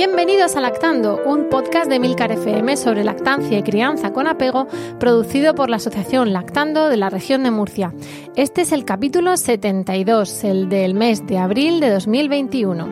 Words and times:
Bienvenidos 0.00 0.56
a 0.56 0.62
Lactando, 0.62 1.20
un 1.26 1.50
podcast 1.50 1.90
de 1.90 2.00
Milcar 2.00 2.32
FM 2.32 2.78
sobre 2.78 3.04
lactancia 3.04 3.58
y 3.58 3.62
crianza 3.62 4.14
con 4.14 4.26
apego, 4.26 4.66
producido 4.98 5.54
por 5.54 5.68
la 5.68 5.76
Asociación 5.76 6.32
Lactando 6.32 6.88
de 6.88 6.96
la 6.96 7.10
región 7.10 7.42
de 7.42 7.50
Murcia. 7.50 7.92
Este 8.34 8.62
es 8.62 8.72
el 8.72 8.86
capítulo 8.86 9.36
72, 9.36 10.44
el 10.44 10.70
del 10.70 10.94
mes 10.94 11.26
de 11.26 11.36
abril 11.36 11.80
de 11.80 11.90
2021. 11.90 12.88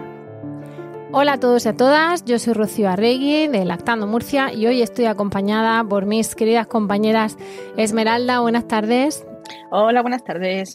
Hola 1.10 1.32
a 1.32 1.40
todos 1.40 1.64
y 1.64 1.70
a 1.70 1.72
todas, 1.74 2.26
yo 2.26 2.38
soy 2.38 2.52
Rocío 2.52 2.90
Arregui 2.90 3.48
de 3.48 3.64
Lactando 3.64 4.06
Murcia 4.06 4.52
y 4.52 4.66
hoy 4.66 4.82
estoy 4.82 5.06
acompañada 5.06 5.82
por 5.84 6.04
mis 6.04 6.34
queridas 6.34 6.66
compañeras 6.66 7.38
Esmeralda, 7.78 8.40
buenas 8.40 8.68
tardes. 8.68 9.26
Hola, 9.70 10.02
buenas 10.02 10.24
tardes. 10.24 10.74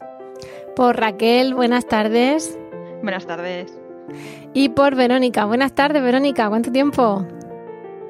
Por 0.76 0.98
Raquel, 0.98 1.54
buenas 1.54 1.86
tardes. 1.86 2.58
Buenas 3.04 3.28
tardes 3.28 3.83
y 4.54 4.70
por 4.70 4.96
Verónica. 4.96 5.46
Buenas 5.46 5.74
tardes, 5.74 6.02
Verónica, 6.02 6.50
¿cuánto 6.50 6.72
tiempo? 6.72 7.26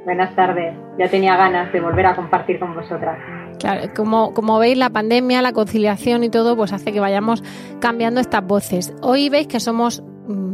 Buenas 0.05 0.35
tardes, 0.35 0.75
ya 0.97 1.07
tenía 1.07 1.37
ganas 1.37 1.71
de 1.71 1.79
volver 1.79 2.05
a 2.05 2.15
compartir 2.15 2.59
con 2.59 2.75
vosotras. 2.75 3.17
Claro, 3.59 3.93
como, 3.95 4.33
como 4.33 4.59
veis, 4.59 4.77
la 4.77 4.89
pandemia, 4.89 5.41
la 5.41 5.53
conciliación 5.53 6.25
y 6.25 6.29
todo, 6.29 6.57
pues 6.57 6.73
hace 6.73 6.91
que 6.91 6.99
vayamos 6.99 7.41
cambiando 7.79 8.19
estas 8.19 8.45
voces. 8.45 8.93
Hoy 9.01 9.29
veis 9.29 9.47
que 9.47 9.61
somos 9.61 10.03
mm, 10.27 10.53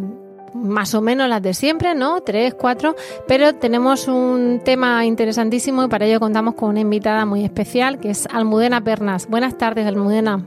más 0.54 0.94
o 0.94 1.02
menos 1.02 1.28
las 1.28 1.42
de 1.42 1.56
siempre, 1.56 1.96
¿no? 1.96 2.22
Tres, 2.22 2.54
cuatro, 2.54 2.96
pero 3.28 3.56
tenemos 3.56 4.08
un 4.08 4.62
tema 4.64 5.06
interesantísimo 5.06 5.84
y 5.84 5.88
para 5.88 6.06
ello 6.06 6.20
contamos 6.20 6.54
con 6.54 6.70
una 6.70 6.82
invitada 6.82 7.26
muy 7.26 7.44
especial 7.44 8.00
que 8.00 8.12
es 8.12 8.28
Almudena 8.32 8.82
Pernas. 8.82 9.28
Buenas 9.28 9.58
tardes, 9.58 9.88
Almudena. 9.88 10.46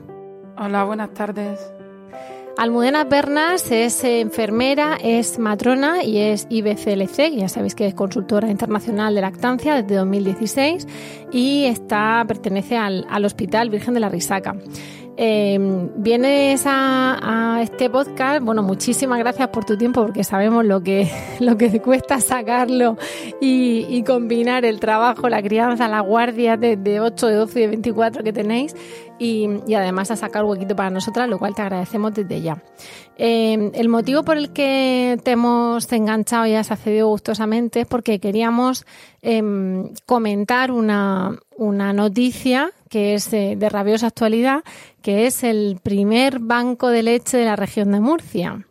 Hola, 0.57 0.85
buenas 0.85 1.13
tardes. 1.13 1.73
Almudena 2.55 3.03
Bernas 3.03 3.71
es 3.71 4.03
enfermera, 4.03 4.95
es 5.01 5.39
matrona 5.39 6.03
y 6.03 6.19
es 6.19 6.45
IBCLC, 6.49 7.35
ya 7.35 7.49
sabéis 7.49 7.73
que 7.73 7.87
es 7.87 7.95
consultora 7.95 8.49
internacional 8.49 9.15
de 9.15 9.21
lactancia 9.21 9.81
desde 9.81 9.95
2016 9.95 10.87
y 11.31 11.65
está, 11.65 12.23
pertenece 12.27 12.77
al, 12.77 13.07
al 13.09 13.25
Hospital 13.25 13.71
Virgen 13.71 13.95
de 13.95 14.01
la 14.01 14.09
Risaca. 14.09 14.55
Eh, 15.15 15.89
vienes 15.95 16.63
a, 16.65 17.59
este 17.61 17.89
podcast, 17.89 18.43
bueno, 18.43 18.63
muchísimas 18.63 19.19
gracias 19.19 19.47
por 19.49 19.63
tu 19.63 19.77
tiempo 19.77 20.01
porque 20.01 20.23
sabemos 20.23 20.65
lo 20.65 20.81
que, 20.81 21.09
lo 21.39 21.55
que 21.55 21.69
te 21.69 21.81
cuesta 21.81 22.19
sacarlo 22.19 22.97
y, 23.39 24.03
combinar 24.03 24.65
el 24.65 24.79
trabajo, 24.79 25.29
la 25.29 25.41
crianza, 25.41 25.87
la 25.87 26.01
guardia 26.01 26.57
de, 26.57 26.99
8, 26.99 27.27
de 27.27 27.35
12 27.35 27.59
y 27.59 27.61
de 27.61 27.67
24 27.67 28.23
que 28.23 28.33
tenéis 28.33 28.75
y, 29.19 29.47
además 29.73 30.11
a 30.11 30.15
sacar 30.15 30.43
huequito 30.43 30.75
para 30.75 30.89
nosotras, 30.89 31.29
lo 31.29 31.37
cual 31.37 31.53
te 31.55 31.61
agradecemos 31.61 32.13
desde 32.13 32.41
ya. 32.41 32.61
Eh, 33.17 33.71
el 33.75 33.89
motivo 33.89 34.23
por 34.23 34.37
el 34.37 34.51
que 34.51 35.17
te 35.23 35.31
hemos 35.31 35.89
enganchado 35.91 36.47
y 36.47 36.55
has 36.55 36.71
accedido 36.71 37.07
gustosamente 37.07 37.81
es 37.81 37.87
porque 37.87 38.19
queríamos 38.19 38.85
em, 39.21 39.93
comentar 40.05 40.71
una, 40.71 41.37
una 41.55 41.93
noticia 41.93 42.71
que 42.93 43.15
es 43.15 43.31
de, 43.31 43.57
rabiosa 43.71 44.05
actualidad, 44.05 44.63
que 45.01 45.25
es 45.25 45.43
el 45.43 45.79
primer 45.81 46.37
banco 46.37 46.89
de 46.89 47.01
leche 47.01 47.37
de 47.37 47.45
la 47.45 47.55
región 47.55 47.91
de 47.91 47.99
Murcia. 47.99 48.67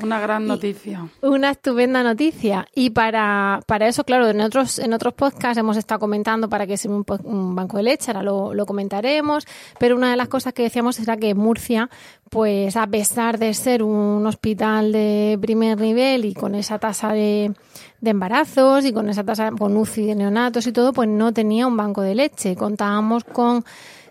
Una 0.00 0.18
gran 0.20 0.46
noticia. 0.46 1.06
una 1.20 1.50
estupenda 1.50 2.02
noticia. 2.02 2.66
Y 2.74 2.90
para, 2.90 3.60
para, 3.66 3.88
eso, 3.88 4.04
claro, 4.04 4.26
en 4.30 4.40
otros, 4.40 4.78
en 4.78 4.94
otros 4.94 5.12
podcasts 5.12 5.58
hemos 5.58 5.76
estado 5.76 6.00
comentando 6.00 6.48
para 6.48 6.66
que 6.66 6.78
sea 6.78 6.90
un, 6.90 7.04
un, 7.24 7.54
banco 7.54 7.76
de 7.76 7.82
leche, 7.82 8.10
ahora 8.10 8.22
lo, 8.22 8.54
lo, 8.54 8.64
comentaremos, 8.64 9.46
pero 9.78 9.94
una 9.94 10.10
de 10.10 10.16
las 10.16 10.28
cosas 10.28 10.54
que 10.54 10.62
decíamos 10.62 10.98
era 10.98 11.18
que 11.18 11.34
Murcia, 11.34 11.90
pues 12.30 12.74
a 12.76 12.86
pesar 12.86 13.38
de 13.38 13.52
ser 13.52 13.82
un 13.82 14.26
hospital 14.26 14.92
de 14.92 15.38
primer 15.42 15.78
nivel 15.78 16.24
y 16.24 16.32
con 16.32 16.54
esa 16.54 16.78
tasa 16.78 17.12
de, 17.12 17.52
de 18.00 18.10
embarazos 18.10 18.86
y 18.86 18.94
con 18.94 19.10
esa 19.10 19.24
tasa 19.24 19.50
con 19.50 19.76
UCI 19.76 20.06
de 20.06 20.14
neonatos 20.14 20.66
y 20.66 20.72
todo, 20.72 20.94
pues 20.94 21.08
no 21.08 21.34
tenía 21.34 21.66
un 21.66 21.76
banco 21.76 22.00
de 22.00 22.14
leche. 22.14 22.56
Contábamos 22.56 23.24
con 23.24 23.62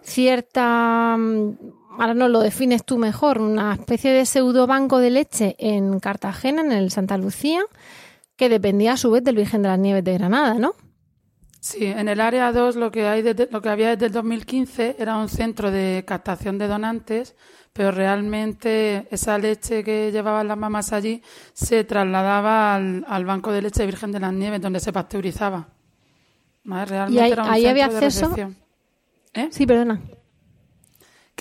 cierta 0.04 1.18
ahora 1.98 2.14
no 2.14 2.28
lo 2.28 2.40
defines 2.40 2.86
tú 2.86 2.98
mejor, 2.98 3.40
una 3.40 3.74
especie 3.74 4.12
de 4.12 4.26
pseudo 4.26 4.68
banco 4.68 5.00
de 5.00 5.10
leche 5.10 5.56
en 5.60 6.00
Cartagena, 6.00 6.62
en 6.62 6.72
el 6.72 6.92
Santa 6.92 7.18
Lucía, 7.18 7.62
que 8.36 8.50
dependía 8.50 8.94
a 8.94 8.98
su 8.98 9.12
vez 9.12 9.24
del 9.24 9.36
Virgen 9.36 9.62
de 9.62 9.70
las 9.70 9.80
Nieves 9.80 10.04
de 10.04 10.14
Granada, 10.14 10.56
¿no? 10.56 10.74
Sí, 11.60 11.86
en 11.86 12.10
el 12.10 12.20
área 12.20 12.52
2 12.52 12.76
lo 12.76 12.92
que 12.92 13.08
hay 13.08 13.22
lo 13.24 13.62
que 13.62 13.70
había 13.70 13.90
desde 13.92 14.08
el 14.08 14.12
2015 14.14 14.96
era 14.98 15.18
un 15.18 15.30
centro 15.30 15.70
de 15.70 16.04
captación 16.08 16.58
de 16.58 16.68
donantes, 16.68 17.36
pero 17.72 17.92
realmente 17.92 19.08
esa 19.12 19.38
leche 19.38 19.84
que 19.84 20.12
llevaban 20.12 20.48
las 20.48 20.58
mamás 20.58 20.92
allí 20.92 21.22
se 21.54 21.84
trasladaba 21.84 22.76
al, 22.76 23.26
banco 23.26 23.52
de 23.52 23.62
leche 23.62 23.86
Virgen 23.86 24.12
de 24.12 24.20
las 24.20 24.34
Nieves 24.34 24.60
donde 24.60 24.80
se 24.80 24.92
pasteurizaba. 24.92 25.68
Realmente 26.64 27.14
¿Y 27.14 27.20
ahí, 27.20 27.32
era 27.32 27.44
un 27.44 27.50
ahí 27.50 27.66
había 27.68 27.86
acceso? 27.86 28.36
¿Eh? 29.34 29.50
Sí, 29.52 29.68
perdona 29.68 30.02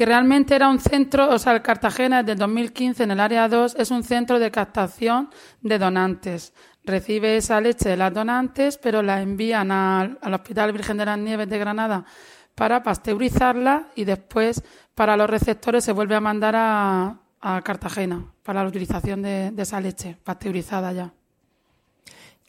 que 0.01 0.07
realmente 0.07 0.55
era 0.55 0.71
un 0.71 0.81
centro, 0.81 1.29
o 1.29 1.39
sea, 1.39 1.53
el 1.53 1.61
Cartagena 1.61 2.23
desde 2.23 2.33
el 2.33 2.39
2015 2.39 3.03
en 3.03 3.11
el 3.11 3.21
área 3.21 3.47
2 3.49 3.77
es 3.79 3.91
un 3.91 4.03
centro 4.03 4.39
de 4.39 4.51
captación 4.51 5.29
de 5.61 5.79
donantes. 5.79 6.55
Recibe 6.85 7.37
esa 7.37 7.61
leche 7.61 7.91
de 7.91 7.99
las 7.99 8.15
donantes, 8.15 8.79
pero 8.79 9.03
la 9.03 9.21
envían 9.21 9.71
al, 9.71 10.19
Hospital 10.23 10.73
Virgen 10.73 10.97
de 10.97 11.05
las 11.05 11.19
Nieves 11.19 11.51
de 11.51 11.59
Granada 11.59 12.07
para 12.55 12.83
pasteurizarla 12.83 13.89
y 13.95 14.05
después 14.05 14.65
para 14.95 15.19
los 15.19 15.29
receptores 15.29 15.85
se 15.85 15.93
vuelve 15.93 16.15
a 16.15 16.21
mandar 16.21 16.55
a, 16.57 17.19
Cartagena 17.63 18.25
para 18.43 18.63
la 18.63 18.71
utilización 18.71 19.21
de, 19.21 19.53
esa 19.59 19.83
leche 19.83 20.17
pasteurizada 20.25 20.95
ya. 20.95 21.13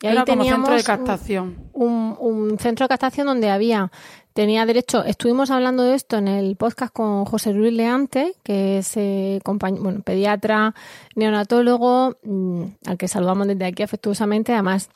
Y 0.01 0.07
ahí 0.07 0.13
Era 0.13 0.25
como 0.25 0.43
centro 0.43 0.73
de 0.73 0.83
captación. 0.83 1.69
Un, 1.73 2.15
un, 2.19 2.59
centro 2.59 2.85
de 2.85 2.89
captación 2.89 3.27
donde 3.27 3.49
había 3.49 3.91
tenía 4.33 4.65
derecho, 4.65 5.03
estuvimos 5.03 5.51
hablando 5.51 5.83
de 5.83 5.95
esto 5.95 6.17
en 6.17 6.27
el 6.27 6.55
podcast 6.55 6.93
con 6.93 7.25
José 7.25 7.53
Luis 7.53 7.73
Leante, 7.73 8.33
que 8.43 8.77
es 8.77 8.95
eh, 8.95 9.41
bueno, 9.43 10.01
pediatra, 10.01 10.73
neonatólogo, 11.15 12.17
mm, 12.23 12.63
al 12.85 12.97
que 12.97 13.07
saludamos 13.07 13.47
desde 13.47 13.65
aquí 13.65 13.83
afectuosamente. 13.83 14.53
Además, 14.53 14.89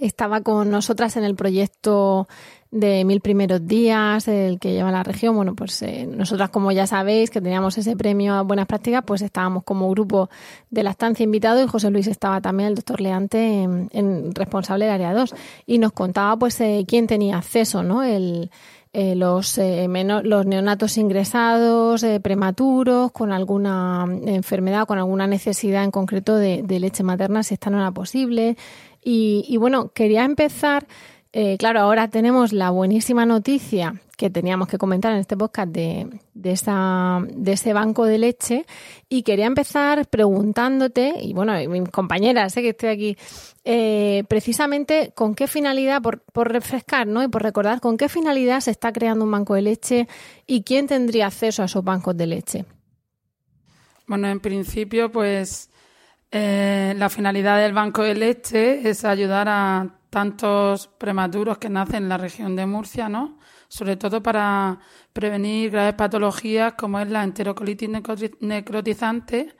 estaba 0.00 0.40
con 0.40 0.70
nosotras 0.70 1.16
en 1.16 1.24
el 1.24 1.34
proyecto 1.34 2.28
de 2.72 3.04
Mil 3.04 3.20
Primeros 3.20 3.66
Días, 3.66 4.26
el 4.28 4.58
que 4.58 4.72
lleva 4.72 4.90
la 4.90 5.02
región. 5.02 5.36
Bueno, 5.36 5.54
pues 5.54 5.80
eh, 5.82 6.06
nosotras, 6.06 6.48
como 6.48 6.72
ya 6.72 6.86
sabéis, 6.86 7.30
que 7.30 7.42
teníamos 7.42 7.76
ese 7.76 7.96
premio 7.96 8.34
a 8.34 8.42
buenas 8.42 8.66
prácticas, 8.66 9.04
pues 9.06 9.20
estábamos 9.20 9.62
como 9.62 9.90
grupo 9.90 10.30
de 10.70 10.82
la 10.82 10.90
estancia 10.90 11.22
invitado 11.22 11.62
y 11.62 11.68
José 11.68 11.90
Luis 11.90 12.06
estaba 12.06 12.40
también, 12.40 12.70
el 12.70 12.74
doctor 12.74 13.02
Leante, 13.02 13.62
en, 13.62 14.34
responsable 14.34 14.86
del 14.86 14.94
área 14.94 15.12
2. 15.12 15.34
Y 15.66 15.78
nos 15.78 15.92
contaba, 15.92 16.38
pues, 16.38 16.58
eh, 16.62 16.84
quién 16.88 17.06
tenía 17.06 17.36
acceso, 17.36 17.82
¿no? 17.82 18.02
El, 18.02 18.50
eh, 18.94 19.16
los, 19.16 19.58
los 19.58 20.46
neonatos 20.46 20.96
ingresados, 20.96 22.06
prematuros, 22.22 23.12
con 23.12 23.32
alguna 23.32 24.06
enfermedad, 24.24 24.86
con 24.86 24.98
alguna 24.98 25.26
necesidad 25.26 25.84
en 25.84 25.90
concreto 25.90 26.36
de, 26.36 26.62
de 26.62 26.80
leche 26.80 27.02
materna, 27.02 27.42
si 27.42 27.52
esta 27.52 27.68
no 27.68 27.78
era 27.78 27.90
posible. 27.90 28.56
Y, 29.04 29.44
y 29.46 29.58
bueno, 29.58 29.90
quería 29.92 30.24
empezar 30.24 30.86
eh, 31.32 31.56
claro, 31.58 31.80
ahora 31.80 32.08
tenemos 32.08 32.52
la 32.52 32.70
buenísima 32.70 33.24
noticia 33.24 34.02
que 34.18 34.28
teníamos 34.28 34.68
que 34.68 34.76
comentar 34.78 35.12
en 35.12 35.18
este 35.18 35.36
podcast 35.36 35.72
de, 35.72 36.20
ese 36.44 37.72
banco 37.72 38.04
de 38.04 38.18
leche 38.18 38.66
y 39.08 39.22
quería 39.22 39.46
empezar 39.46 40.06
preguntándote, 40.06 41.14
y 41.20 41.32
bueno, 41.32 41.54
mis 41.70 41.88
compañeras, 41.88 42.52
sé 42.52 42.60
que 42.60 42.68
estoy 42.68 42.88
aquí, 42.90 43.16
eh, 43.64 44.24
precisamente 44.28 45.12
con 45.14 45.34
qué 45.34 45.46
finalidad, 45.48 46.02
por, 46.02 46.20
por 46.20 46.52
refrescar 46.52 47.06
¿no? 47.06 47.22
y 47.22 47.28
por 47.28 47.42
recordar, 47.42 47.80
con 47.80 47.96
qué 47.96 48.08
finalidad 48.08 48.60
se 48.60 48.70
está 48.70 48.92
creando 48.92 49.24
un 49.24 49.30
banco 49.30 49.54
de 49.54 49.62
leche 49.62 50.08
y 50.46 50.62
quién 50.62 50.86
tendría 50.86 51.28
acceso 51.28 51.62
a 51.62 51.64
esos 51.64 51.82
bancos 51.82 52.16
de 52.16 52.26
leche. 52.26 52.64
Bueno, 54.06 54.28
en 54.28 54.40
principio, 54.40 55.10
pues 55.10 55.70
eh, 56.30 56.94
la 56.96 57.08
finalidad 57.08 57.58
del 57.58 57.72
banco 57.72 58.02
de 58.02 58.14
leche 58.14 58.88
es 58.88 59.04
ayudar 59.04 59.48
a 59.48 60.01
tantos 60.12 60.88
prematuros 60.98 61.56
que 61.56 61.70
nacen 61.70 62.02
en 62.02 62.08
la 62.10 62.18
región 62.18 62.54
de 62.54 62.66
Murcia, 62.66 63.08
¿no? 63.08 63.38
Sobre 63.68 63.96
todo 63.96 64.22
para 64.22 64.78
prevenir 65.14 65.70
graves 65.70 65.94
patologías 65.94 66.74
como 66.74 67.00
es 67.00 67.08
la 67.08 67.24
enterocolitis 67.24 67.88
necrotizante, 68.40 69.56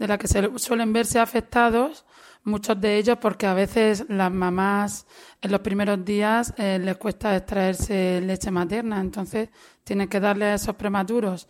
de 0.00 0.08
la 0.08 0.18
que 0.18 0.26
se 0.26 0.58
suelen 0.58 0.92
verse 0.92 1.20
afectados 1.20 2.04
muchos 2.42 2.80
de 2.80 2.98
ellos 2.98 3.18
porque 3.20 3.46
a 3.46 3.54
veces 3.54 4.04
las 4.08 4.32
mamás 4.32 5.06
en 5.40 5.52
los 5.52 5.60
primeros 5.60 6.04
días 6.04 6.52
eh, 6.58 6.80
les 6.82 6.96
cuesta 6.96 7.36
extraerse 7.36 8.20
leche 8.20 8.50
materna, 8.50 9.00
entonces 9.00 9.50
tienen 9.84 10.08
que 10.08 10.18
darle 10.18 10.46
a 10.46 10.54
esos 10.54 10.74
prematuros 10.74 11.46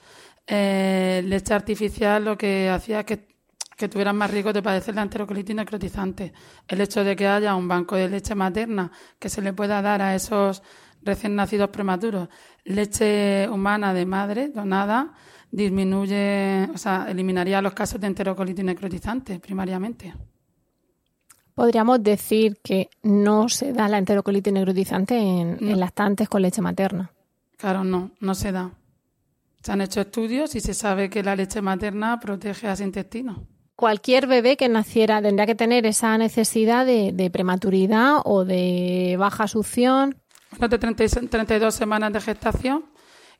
eh, 0.46 1.22
leche 1.24 1.54
artificial, 1.54 2.22
lo 2.22 2.36
que 2.36 2.68
hacía 2.68 3.04
que, 3.04 3.31
que 3.76 3.88
tuvieran 3.88 4.16
más 4.16 4.30
riesgo 4.30 4.52
de 4.52 4.62
padecer 4.62 4.94
la 4.94 5.02
enterocolitis 5.02 5.56
necrotizante. 5.56 6.32
El 6.68 6.80
hecho 6.80 7.04
de 7.04 7.16
que 7.16 7.26
haya 7.26 7.54
un 7.54 7.68
banco 7.68 7.96
de 7.96 8.08
leche 8.08 8.34
materna 8.34 8.90
que 9.18 9.28
se 9.28 9.42
le 9.42 9.52
pueda 9.52 9.82
dar 9.82 10.02
a 10.02 10.14
esos 10.14 10.62
recién 11.02 11.34
nacidos 11.34 11.70
prematuros 11.70 12.28
leche 12.64 13.48
humana 13.48 13.92
de 13.92 14.06
madre 14.06 14.48
donada 14.48 15.14
disminuye, 15.50 16.68
o 16.72 16.78
sea, 16.78 17.06
eliminaría 17.08 17.60
los 17.60 17.74
casos 17.74 18.00
de 18.00 18.06
enterocolitis 18.06 18.64
necrotizante 18.64 19.38
primariamente. 19.38 20.14
Podríamos 21.54 22.02
decir 22.02 22.58
que 22.62 22.88
no 23.02 23.48
se 23.50 23.74
da 23.74 23.88
la 23.88 23.98
enterocolitis 23.98 24.52
necrotizante 24.52 25.18
en, 25.18 25.58
en 25.60 25.80
lactantes 25.80 26.28
con 26.28 26.40
leche 26.40 26.62
materna. 26.62 27.12
Claro, 27.58 27.84
no, 27.84 28.12
no 28.20 28.34
se 28.34 28.52
da. 28.52 28.70
Se 29.62 29.70
han 29.70 29.82
hecho 29.82 30.00
estudios 30.00 30.54
y 30.54 30.60
se 30.60 30.72
sabe 30.72 31.10
que 31.10 31.22
la 31.22 31.36
leche 31.36 31.60
materna 31.60 32.18
protege 32.18 32.68
a 32.68 32.72
ese 32.72 32.84
intestino. 32.84 33.46
Cualquier 33.82 34.28
bebé 34.28 34.56
que 34.56 34.68
naciera 34.68 35.20
tendría 35.20 35.44
que 35.44 35.56
tener 35.56 35.86
esa 35.86 36.16
necesidad 36.16 36.86
de, 36.86 37.30
prematuridad 37.32 38.18
o 38.24 38.44
de 38.44 39.16
baja 39.18 39.48
succión. 39.48 40.22
De 40.56 40.78
32 40.78 41.74
semanas 41.74 42.12
de 42.12 42.20
gestación 42.20 42.84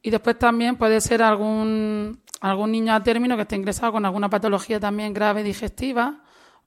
y 0.03 0.11
después 0.11 0.37
también 0.37 0.75
puede 0.75 1.01
ser 1.01 1.23
algún, 1.23 2.21
algún 2.41 2.73
niño 2.73 2.93
a 2.93 3.05
término 3.05 3.37
que 3.37 3.43
esté 3.43 3.55
ingresado 3.55 3.93
con 3.93 4.05
alguna 4.05 4.31
patología 4.31 4.81
también 4.81 5.15
grave 5.15 5.45
digestiva 5.45 6.25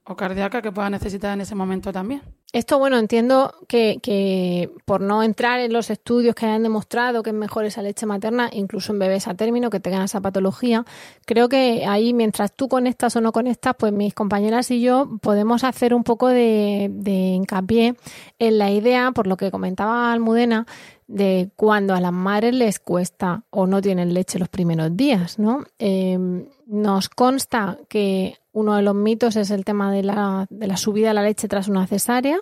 o 0.08 0.14
cardíaca 0.14 0.62
que 0.62 0.72
pueda 0.72 0.88
necesitar 0.88 1.34
en 1.34 1.40
ese 1.40 1.54
momento 1.54 1.92
también. 1.92 2.22
Esto, 2.52 2.78
bueno, 2.78 2.96
entiendo 2.96 3.52
que, 3.66 3.98
que, 4.00 4.70
por 4.84 5.00
no 5.00 5.22
entrar 5.22 5.58
en 5.58 5.72
los 5.72 5.90
estudios 5.90 6.34
que 6.34 6.46
hayan 6.46 6.62
demostrado 6.62 7.22
que 7.22 7.30
es 7.30 7.36
mejor 7.36 7.64
esa 7.64 7.82
leche 7.82 8.06
materna, 8.06 8.48
incluso 8.52 8.92
en 8.92 9.00
bebés 9.00 9.26
a 9.26 9.34
término 9.34 9.68
que 9.68 9.80
tengan 9.80 10.02
esa 10.02 10.20
patología, 10.20 10.84
creo 11.26 11.48
que 11.48 11.84
ahí, 11.86 12.14
mientras 12.14 12.52
tú 12.52 12.68
conectas 12.68 13.16
o 13.16 13.20
no 13.20 13.32
conectas, 13.32 13.74
pues 13.76 13.92
mis 13.92 14.14
compañeras 14.14 14.70
y 14.70 14.80
yo 14.80 15.18
podemos 15.20 15.64
hacer 15.64 15.92
un 15.92 16.04
poco 16.04 16.28
de, 16.28 16.88
de 16.92 17.12
hincapié 17.12 17.96
en 18.38 18.58
la 18.58 18.70
idea, 18.70 19.10
por 19.10 19.26
lo 19.26 19.36
que 19.36 19.50
comentaba 19.50 20.12
Almudena, 20.12 20.66
de 21.08 21.50
cuando 21.56 21.94
a 21.94 22.00
las 22.00 22.12
madres 22.12 22.54
les 22.54 22.78
cuesta 22.78 23.42
o 23.50 23.66
no 23.66 23.80
tienen 23.82 24.14
leche 24.14 24.38
los 24.38 24.48
primeros 24.48 24.96
días, 24.96 25.38
¿no? 25.38 25.64
Eh, 25.78 26.18
nos 26.66 27.08
consta 27.08 27.78
que 27.88 28.38
uno 28.56 28.74
de 28.74 28.82
los 28.82 28.94
mitos 28.94 29.36
es 29.36 29.50
el 29.50 29.66
tema 29.66 29.92
de 29.92 30.02
la, 30.02 30.46
de 30.48 30.66
la 30.66 30.78
subida 30.78 31.08
de 31.08 31.14
la 31.14 31.22
leche 31.22 31.46
tras 31.46 31.68
una 31.68 31.86
cesárea 31.86 32.38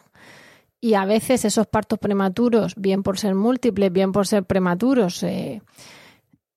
y 0.80 0.94
a 0.94 1.04
veces 1.06 1.44
esos 1.44 1.66
partos 1.66 1.98
prematuros, 1.98 2.76
bien 2.76 3.02
por 3.02 3.18
ser 3.18 3.34
múltiples, 3.34 3.90
bien 3.90 4.12
por 4.12 4.28
ser 4.28 4.44
prematuros, 4.44 5.16
se, 5.16 5.60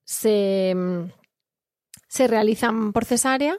se 0.03 0.75
realizan 2.27 2.93
por 2.93 3.05
cesárea 3.05 3.57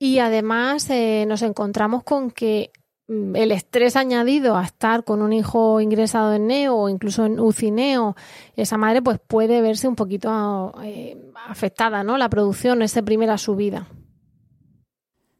y 0.00 0.18
además 0.18 0.90
eh, 0.90 1.26
nos 1.28 1.42
encontramos 1.42 2.02
con 2.02 2.32
que 2.32 2.72
mm, 3.06 3.36
el 3.36 3.52
estrés 3.52 3.94
añadido 3.94 4.56
a 4.56 4.64
estar 4.64 5.04
con 5.04 5.22
un 5.22 5.32
hijo 5.32 5.80
ingresado 5.80 6.34
en 6.34 6.48
neo 6.48 6.74
o 6.74 6.88
incluso 6.88 7.24
en 7.24 7.38
ucineo, 7.38 8.16
esa 8.56 8.78
madre 8.78 9.00
pues 9.00 9.20
puede 9.24 9.60
verse 9.60 9.86
un 9.86 9.94
poquito 9.94 10.74
eh, 10.82 11.16
afectada, 11.46 12.02
¿no? 12.02 12.18
La 12.18 12.28
producción, 12.28 12.82
esa 12.82 13.02
primera 13.02 13.38
subida. 13.38 13.86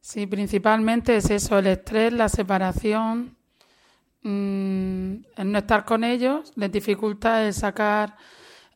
Sí, 0.01 0.27
principalmente 0.27 1.17
es 1.17 1.31
eso, 1.31 1.59
el 1.59 1.67
estrés, 1.67 2.13
la 2.13 2.29
separación, 2.29 3.37
mm, 4.23 5.15
el 5.37 5.53
no 5.53 5.59
estar 5.59 5.85
con 5.85 6.05
ellos, 6.05 6.53
les 6.57 6.73
dificulta 6.73 7.45
el 7.47 7.53
sacar 7.53 8.17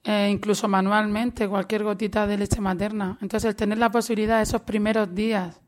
eh, 0.05 0.29
incluso 0.31 0.69
manualmente 0.69 1.49
cualquier 1.49 1.83
gotita 1.83 2.27
de 2.27 2.37
leche 2.37 2.61
materna. 2.61 3.17
Entonces, 3.23 3.49
el 3.49 3.57
tener 3.57 3.79
la 3.79 3.91
posibilidad 3.91 4.43
esos 4.43 4.61
primeros 4.63 5.15
días 5.15 5.61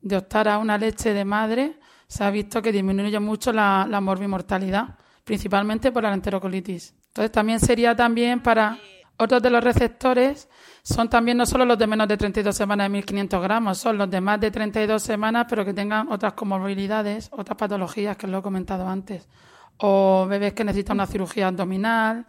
de 0.00 0.16
optar 0.16 0.48
a 0.48 0.58
una 0.58 0.78
leche 0.78 1.12
de 1.12 1.24
madre, 1.24 1.78
se 2.08 2.24
ha 2.24 2.30
visto 2.30 2.62
que 2.62 2.72
disminuye 2.72 3.20
mucho 3.20 3.52
la, 3.52 3.86
la 3.88 4.00
morbimortalidad, 4.00 4.96
principalmente 5.22 5.92
por 5.92 6.02
la 6.02 6.14
enterocolitis. 6.14 6.94
Entonces, 7.08 7.30
también 7.30 7.60
sería 7.60 7.94
también 7.94 8.40
para 8.42 8.78
otros 9.16 9.42
de 9.42 9.50
los 9.50 9.62
receptores 9.62 10.48
son 10.82 11.08
también 11.08 11.38
no 11.38 11.46
solo 11.46 11.64
los 11.64 11.78
de 11.78 11.86
menos 11.86 12.08
de 12.08 12.16
32 12.16 12.54
semanas 12.54 12.90
de 12.90 12.98
1.500 12.98 13.42
gramos, 13.42 13.78
son 13.78 13.96
los 13.96 14.10
de 14.10 14.20
más 14.20 14.40
de 14.40 14.50
32 14.50 15.02
semanas, 15.02 15.46
pero 15.48 15.64
que 15.64 15.72
tengan 15.72 16.10
otras 16.10 16.34
comorbilidades, 16.34 17.30
otras 17.32 17.56
patologías 17.56 18.16
que 18.16 18.26
lo 18.26 18.38
he 18.38 18.42
comentado 18.42 18.86
antes, 18.88 19.28
o 19.78 20.26
bebés 20.28 20.52
que 20.52 20.64
necesitan 20.64 20.96
una 20.96 21.06
cirugía 21.06 21.48
abdominal, 21.48 22.26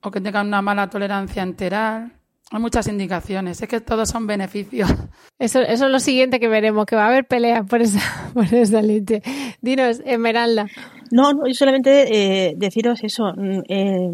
o 0.00 0.10
que 0.10 0.20
tengan 0.20 0.46
una 0.46 0.62
mala 0.62 0.88
tolerancia 0.88 1.42
enteral. 1.42 2.12
Hay 2.50 2.60
muchas 2.60 2.88
indicaciones, 2.88 3.60
es 3.60 3.68
que 3.68 3.80
todos 3.80 4.08
son 4.08 4.26
beneficios. 4.26 4.88
Eso, 5.38 5.60
eso 5.60 5.86
es 5.86 5.92
lo 5.92 6.00
siguiente 6.00 6.40
que 6.40 6.48
veremos, 6.48 6.84
que 6.84 6.96
va 6.96 7.04
a 7.04 7.06
haber 7.06 7.24
peleas 7.24 7.64
por 7.64 7.80
esa, 7.80 8.00
por 8.34 8.52
esa 8.52 8.82
leche. 8.82 9.22
Dinos, 9.60 10.00
Esmeralda. 10.04 10.66
No, 11.12 11.32
no, 11.32 11.46
yo 11.46 11.54
solamente 11.54 12.48
eh, 12.48 12.54
deciros 12.56 13.04
eso. 13.04 13.32
Mm, 13.36 13.60
eh, 13.68 14.10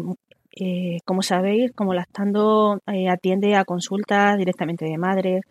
eh, 0.55 0.99
como 1.05 1.21
sabéis, 1.21 1.71
como 1.73 1.93
Lactando 1.93 2.79
eh, 2.87 3.09
atiende 3.09 3.55
a 3.55 3.65
consultas 3.65 4.37
directamente 4.37 4.85
de 4.85 4.97
madres, 4.97 5.43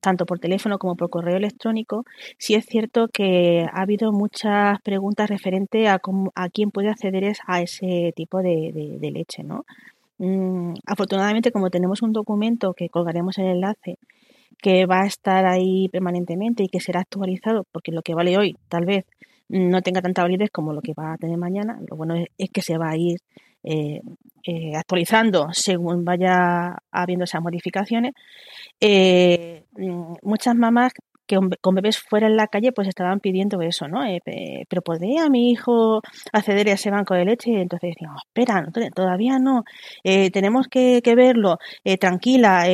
tanto 0.00 0.26
por 0.26 0.38
teléfono 0.38 0.78
como 0.78 0.96
por 0.96 1.10
correo 1.10 1.36
electrónico, 1.36 2.04
sí 2.38 2.54
es 2.54 2.66
cierto 2.66 3.08
que 3.08 3.66
ha 3.72 3.82
habido 3.82 4.12
muchas 4.12 4.80
preguntas 4.82 5.28
referente 5.30 5.88
a, 5.88 5.98
quién 6.52 6.70
puede 6.70 6.88
acceder 6.88 7.32
a 7.46 7.62
ese 7.62 8.12
tipo 8.16 8.38
de, 8.42 8.98
leche, 9.00 9.42
¿no? 9.44 9.64
Mm, 10.18 10.74
afortunadamente, 10.86 11.52
como 11.52 11.70
tenemos 11.70 12.02
un 12.02 12.12
documento 12.12 12.74
que 12.74 12.88
colgaremos 12.88 13.38
el 13.38 13.46
enlace, 13.46 13.98
que 14.62 14.86
va 14.86 15.02
a 15.02 15.06
estar 15.06 15.46
ahí 15.46 15.88
permanentemente 15.88 16.62
y 16.64 16.68
que 16.68 16.80
será 16.80 17.00
actualizado, 17.00 17.64
porque 17.72 17.92
lo 17.92 18.02
que 18.02 18.14
vale 18.14 18.36
hoy 18.36 18.56
tal 18.68 18.84
vez 18.84 19.06
no 19.48 19.82
tenga 19.82 20.02
tanta 20.02 20.22
validez 20.22 20.50
como 20.50 20.72
lo 20.72 20.82
que 20.82 20.92
va 20.94 21.14
a 21.14 21.16
tener 21.16 21.36
mañana, 21.38 21.80
lo 21.88 21.96
bueno 21.96 22.14
es 22.16 22.50
que 22.50 22.62
se 22.62 22.78
va 22.78 22.90
a 22.90 22.96
ir 22.96 23.20
eh, 23.62 24.00
eh, 24.44 24.74
actualizando 24.74 25.48
según 25.52 26.04
vaya 26.04 26.78
habiendo 26.90 27.24
esas 27.24 27.42
modificaciones. 27.42 28.14
Eh, 28.80 29.64
mm, 29.76 30.14
muchas 30.22 30.54
mamás 30.54 30.92
que 31.26 31.38
con 31.60 31.74
bebés 31.76 31.98
fuera 31.98 32.26
en 32.26 32.36
la 32.36 32.48
calle 32.48 32.72
pues 32.72 32.88
estaban 32.88 33.20
pidiendo 33.20 33.60
eso, 33.60 33.86
¿no? 33.86 34.00
pero 34.68 34.82
¿podría 34.82 35.28
mi 35.28 35.52
hijo 35.52 36.00
acceder 36.32 36.68
a 36.68 36.72
ese 36.72 36.90
banco 36.90 37.14
de 37.14 37.24
leche? 37.24 37.52
Entonces 37.52 37.90
decíamos, 37.90 38.22
espera, 38.26 38.66
todavía 38.92 39.38
no, 39.38 39.62
tenemos 40.02 40.66
que, 40.66 41.00
verlo, 41.14 41.58
tranquila, 42.00 42.64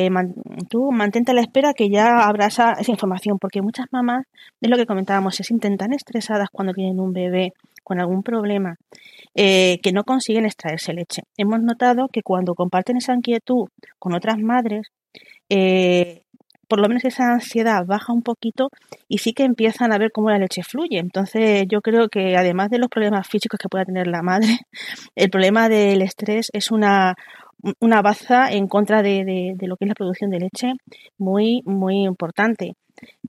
tú 0.69 0.91
mantente 0.91 1.33
a 1.33 1.35
la 1.35 1.41
espera 1.41 1.73
que 1.75 1.89
ya 1.91 2.27
habrá 2.27 2.47
esa, 2.47 2.73
esa, 2.73 2.91
información, 2.91 3.37
porque 3.37 3.61
muchas 3.61 3.85
mamás, 3.91 4.25
es 4.59 4.69
lo 4.71 4.77
que 4.77 4.87
comentábamos, 4.87 5.35
se 5.35 5.43
sienten 5.43 5.77
tan 5.77 5.93
estresadas 5.93 6.49
cuando 6.51 6.73
tienen 6.73 6.99
un 6.99 7.13
bebé 7.13 7.53
con 7.83 7.99
algún 7.99 8.23
problema 8.23 8.75
eh, 9.39 9.79
que 9.83 9.91
no 9.91 10.03
consiguen 10.03 10.45
extraerse 10.45 10.93
leche. 10.93 11.21
Hemos 11.37 11.61
notado 11.61 12.07
que 12.11 12.23
cuando 12.23 12.55
comparten 12.55 12.97
esa 12.97 13.13
inquietud 13.13 13.67
con 13.99 14.15
otras 14.15 14.39
madres, 14.39 14.87
eh, 15.47 16.23
por 16.67 16.79
lo 16.79 16.87
menos 16.87 17.05
esa 17.05 17.33
ansiedad 17.33 17.85
baja 17.85 18.11
un 18.13 18.23
poquito 18.23 18.69
y 19.07 19.19
sí 19.19 19.33
que 19.33 19.43
empiezan 19.43 19.93
a 19.93 19.99
ver 19.99 20.11
cómo 20.11 20.31
la 20.31 20.39
leche 20.39 20.63
fluye. 20.63 20.97
Entonces 20.97 21.65
yo 21.69 21.81
creo 21.81 22.09
que 22.09 22.35
además 22.35 22.71
de 22.71 22.79
los 22.79 22.89
problemas 22.89 23.27
físicos 23.27 23.59
que 23.59 23.69
pueda 23.69 23.85
tener 23.85 24.07
la 24.07 24.23
madre, 24.23 24.57
el 25.15 25.29
problema 25.29 25.69
del 25.69 26.01
estrés 26.01 26.49
es 26.51 26.71
una, 26.71 27.13
una 27.79 28.01
baza 28.01 28.51
en 28.51 28.67
contra 28.67 29.03
de, 29.03 29.55
lo 29.61 29.77
que 29.77 29.85
es 29.85 29.89
la 29.89 29.93
producción 29.93 30.31
de 30.31 30.39
leche 30.39 30.73
muy, 31.19 31.61
muy 31.63 32.05
importante. 32.05 32.73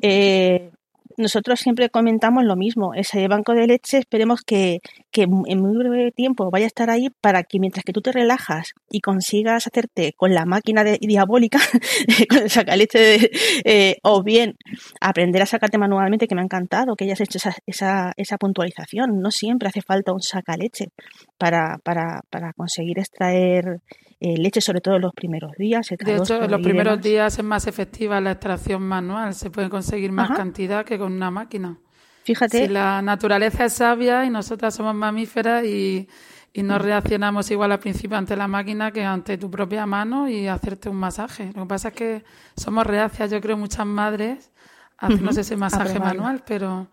Eh, 0.00 0.70
nosotros 1.18 1.60
siempre 1.60 1.90
comentamos 1.90 2.44
lo 2.44 2.56
mismo. 2.56 2.94
Ese 2.94 3.26
banco 3.28 3.54
de 3.54 3.66
leche 3.66 3.98
esperemos 3.98 4.42
que, 4.42 4.80
en 5.12 5.60
muy 5.60 5.76
breve 5.76 6.12
tiempo 6.12 6.50
vaya 6.50 6.66
a 6.66 6.68
estar 6.68 6.90
ahí 6.90 7.08
para 7.20 7.42
que 7.42 7.58
mientras 7.58 7.84
que 7.84 7.92
tú 7.92 8.00
te 8.00 8.12
relajas 8.12 8.72
y 8.90 9.00
consigas 9.00 9.66
hacerte 9.66 10.12
con 10.16 10.32
la 10.32 10.46
máquina 10.46 10.84
diabólica, 10.84 11.58
con 12.28 12.38
el 12.38 12.50
sacaleche, 12.50 13.30
eh, 13.64 13.96
o 14.02 14.22
bien 14.22 14.56
aprender 15.00 15.42
a 15.42 15.46
sacarte 15.46 15.76
manualmente, 15.78 16.28
que 16.28 16.34
me 16.34 16.40
ha 16.40 16.44
encantado 16.44 16.94
que 16.94 17.04
hayas 17.04 17.20
hecho 17.20 17.38
esa, 17.38 17.54
esa, 17.66 18.12
esa 18.16 18.38
puntualización. 18.38 19.20
No 19.20 19.30
siempre 19.30 19.68
hace 19.68 19.82
falta 19.82 20.12
un 20.12 20.22
sacaleche 20.22 20.90
para, 21.36 21.78
para, 21.82 22.22
para 22.30 22.52
conseguir 22.52 22.98
extraer 22.98 23.80
eh, 24.20 24.36
leche, 24.36 24.60
sobre 24.60 24.80
todo 24.80 24.98
los 24.98 25.12
primeros 25.12 25.52
días. 25.56 25.86
De 25.88 26.16
hecho, 26.16 26.42
en 26.42 26.50
los 26.50 26.60
primeros 26.60 27.00
días 27.00 27.38
es 27.38 27.44
más 27.44 27.66
efectiva 27.66 28.20
la 28.20 28.32
extracción 28.32 28.82
manual, 28.82 29.34
se 29.34 29.50
puede 29.50 29.68
conseguir 29.68 30.10
más 30.10 30.30
cantidad 30.30 30.84
que 30.84 30.98
con 30.98 31.12
una 31.12 31.30
máquina. 31.30 31.78
Fíjate. 32.24 32.66
Si 32.66 32.72
la 32.72 33.00
naturaleza 33.00 33.64
es 33.64 33.74
sabia 33.74 34.24
y 34.24 34.30
nosotras 34.30 34.74
somos 34.74 34.94
mamíferas 34.94 35.64
y, 35.64 36.08
y 36.52 36.62
no 36.62 36.78
reaccionamos 36.78 37.50
igual 37.50 37.72
al 37.72 37.78
principio 37.78 38.18
ante 38.18 38.36
la 38.36 38.48
máquina 38.48 38.90
que 38.90 39.04
ante 39.04 39.38
tu 39.38 39.50
propia 39.50 39.86
mano 39.86 40.28
y 40.28 40.48
hacerte 40.48 40.88
un 40.88 40.96
masaje. 40.96 41.52
Lo 41.54 41.62
que 41.62 41.68
pasa 41.68 41.88
es 41.88 41.94
que 41.94 42.24
somos 42.56 42.86
reacias, 42.86 43.30
yo 43.30 43.40
creo, 43.40 43.56
muchas 43.56 43.86
madres 43.86 44.50
hacernos 44.98 45.36
ese 45.36 45.56
masaje 45.56 45.98
manual, 45.98 46.42
pero... 46.44 46.88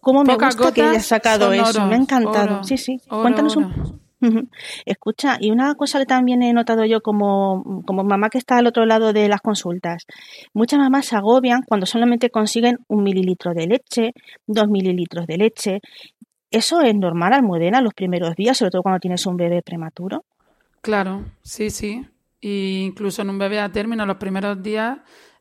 ¿Cómo 0.00 0.22
me 0.22 0.36
gusta 0.36 0.72
que 0.72 0.80
hayas 0.80 1.06
sacado 1.06 1.52
eso? 1.52 1.86
me 1.86 1.96
ha 1.96 1.98
encantado. 1.98 2.62
sí, 2.62 2.78
sí. 2.78 3.00
Cuéntanos 3.08 3.56
un... 3.56 4.05
Escucha, 4.86 5.36
y 5.40 5.50
una 5.50 5.74
cosa 5.74 5.98
que 5.98 6.06
también 6.06 6.42
he 6.42 6.52
notado 6.52 6.84
yo 6.84 7.02
como, 7.02 7.82
como 7.86 8.02
mamá 8.02 8.30
que 8.30 8.38
está 8.38 8.58
al 8.58 8.66
otro 8.66 8.86
lado 8.86 9.12
de 9.12 9.28
las 9.28 9.40
consultas, 9.40 10.06
muchas 10.54 10.78
mamás 10.78 11.06
se 11.06 11.16
agobian 11.16 11.62
cuando 11.62 11.86
solamente 11.86 12.30
consiguen 12.30 12.78
un 12.88 13.02
mililitro 13.02 13.52
de 13.54 13.66
leche, 13.66 14.12
dos 14.46 14.68
mililitros 14.68 15.26
de 15.26 15.36
leche. 15.36 15.80
¿Eso 16.50 16.80
es 16.80 16.94
normal, 16.94 17.34
Almudena, 17.34 17.80
los 17.80 17.94
primeros 17.94 18.34
días, 18.36 18.56
sobre 18.56 18.70
todo 18.70 18.82
cuando 18.82 19.00
tienes 19.00 19.26
un 19.26 19.36
bebé 19.36 19.62
prematuro? 19.62 20.24
Claro, 20.80 21.24
sí, 21.42 21.70
sí. 21.70 22.06
Y 22.40 22.84
incluso 22.84 23.22
en 23.22 23.30
un 23.30 23.38
bebé 23.38 23.60
a 23.60 23.70
término, 23.70 24.06
los 24.06 24.16
primeros 24.16 24.62
días, 24.62 24.98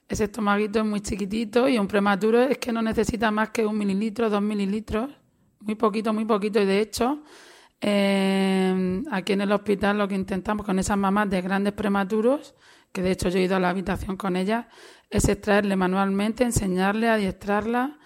ese 0.10 0.26
estomaguito 0.26 0.80
es 0.80 0.86
muy 0.86 1.02
chiquitito 1.02 1.70
y 1.70 1.78
un 1.78 1.88
prematuro 1.88 2.42
es 2.42 2.58
que 2.58 2.72
no 2.72 2.82
necesita 2.82 3.32
más 3.32 3.50
que 3.52 3.66
un 3.66 3.78
mililitro, 3.78 4.30
dos 4.30 4.42
mililitros, 4.42 5.10
muy 5.62 5.76
poquito, 5.76 6.14
muy 6.14 6.26
poquito. 6.26 6.60
Y 6.62 6.66
de 6.66 6.82
hecho, 6.82 7.24
eh, 7.88 9.04
aquí 9.12 9.34
en 9.34 9.42
el 9.42 9.52
hospital 9.52 10.00
lo 10.00 10.08
que 10.08 10.16
intentamos 10.16 10.66
con 10.66 10.80
esas 10.80 10.98
mamás 10.98 11.30
de 11.30 11.40
grandes 11.42 11.74
prematuros, 11.74 12.56
que 12.92 13.04
de 13.04 13.12
hecho 13.12 13.30
yo 13.30 13.38
he 13.38 13.44
ido 13.44 13.56
a 13.56 13.60
la 13.60 13.70
habitación 13.70 14.18
con 14.18 14.36
ellas, 14.36 14.66
es 15.12 15.30
extraerle 15.30 15.76
manualmente, 15.76 16.44
enseñarle, 16.44 17.10
adiestrarla, 17.10 18.00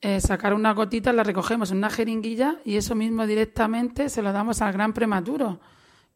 eh, 0.00 0.22
sacar 0.22 0.54
una 0.54 0.72
gotita, 0.72 1.12
la 1.12 1.22
recogemos 1.22 1.70
en 1.70 1.76
una 1.76 1.90
jeringuilla 1.90 2.56
y 2.64 2.76
eso 2.76 2.94
mismo 2.94 3.26
directamente 3.26 4.08
se 4.08 4.22
lo 4.22 4.32
damos 4.32 4.62
al 4.62 4.72
gran 4.72 4.94
prematuro, 4.94 5.60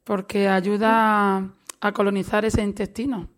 porque 0.03 0.49
ayuda 0.49 1.53
a, 1.79 1.93
colonizar 1.93 2.47
ese 2.47 2.63
intestino. 2.63 3.29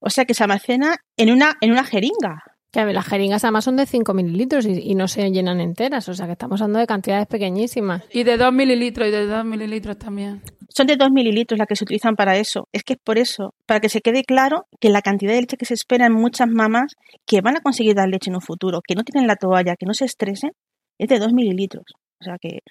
O 0.00 0.10
sea 0.10 0.24
que 0.24 0.34
se 0.34 0.42
almacena 0.42 0.96
en 1.16 1.30
una, 1.30 1.56
en 1.60 1.70
una 1.70 1.84
jeringa. 1.84 2.42
Que 2.72 2.84
las 2.86 3.06
jeringas 3.06 3.44
además 3.44 3.64
son 3.64 3.76
de 3.76 3.84
5 3.84 4.14
mililitros 4.14 4.64
y, 4.64 4.94
no 4.94 5.06
se 5.06 5.30
llenan 5.30 5.60
enteras, 5.60 6.08
o 6.08 6.14
sea 6.14 6.24
que 6.24 6.32
estamos 6.32 6.62
hablando 6.62 6.78
de 6.78 6.86
cantidades 6.86 7.26
pequeñísimas. 7.26 8.02
Y 8.10 8.24
de 8.24 8.38
2 8.38 8.50
mililitros 8.50 9.08
y 9.08 9.10
de 9.10 9.26
2 9.26 9.44
mililitros 9.44 9.98
también. 9.98 10.42
Son 10.70 10.86
de 10.86 10.96
2 10.96 11.10
mililitros 11.10 11.58
las 11.58 11.68
que 11.68 11.76
se 11.76 11.84
utilizan 11.84 12.16
para 12.16 12.38
eso. 12.38 12.68
Es 12.72 12.82
que 12.82 12.94
es 12.94 12.98
por 12.98 13.18
eso, 13.18 13.54
para 13.66 13.80
que 13.80 13.90
se 13.90 14.00
quede 14.00 14.24
claro 14.24 14.64
que 14.80 14.88
la 14.88 15.02
cantidad 15.02 15.34
de 15.34 15.42
leche 15.42 15.58
que 15.58 15.66
se 15.66 15.74
espera 15.74 16.06
en 16.06 16.14
muchas 16.14 16.48
mamás 16.48 16.94
que 17.26 17.42
van 17.42 17.58
a 17.58 17.60
conseguir 17.60 17.94
dar 17.94 18.08
leche 18.08 18.30
en 18.30 18.36
un 18.36 18.40
futuro, 18.40 18.80
que 18.80 18.94
no 18.94 19.04
tienen 19.04 19.28
la 19.28 19.36
toalla, 19.36 19.76
que 19.76 19.84
no 19.84 19.92
se 19.92 20.06
estresen, 20.06 20.52
es 20.96 21.08
de 21.08 21.18
2 21.18 21.34
mililitros. 21.34 21.84
O 22.22 22.24
sea 22.24 22.38
que 22.38 22.62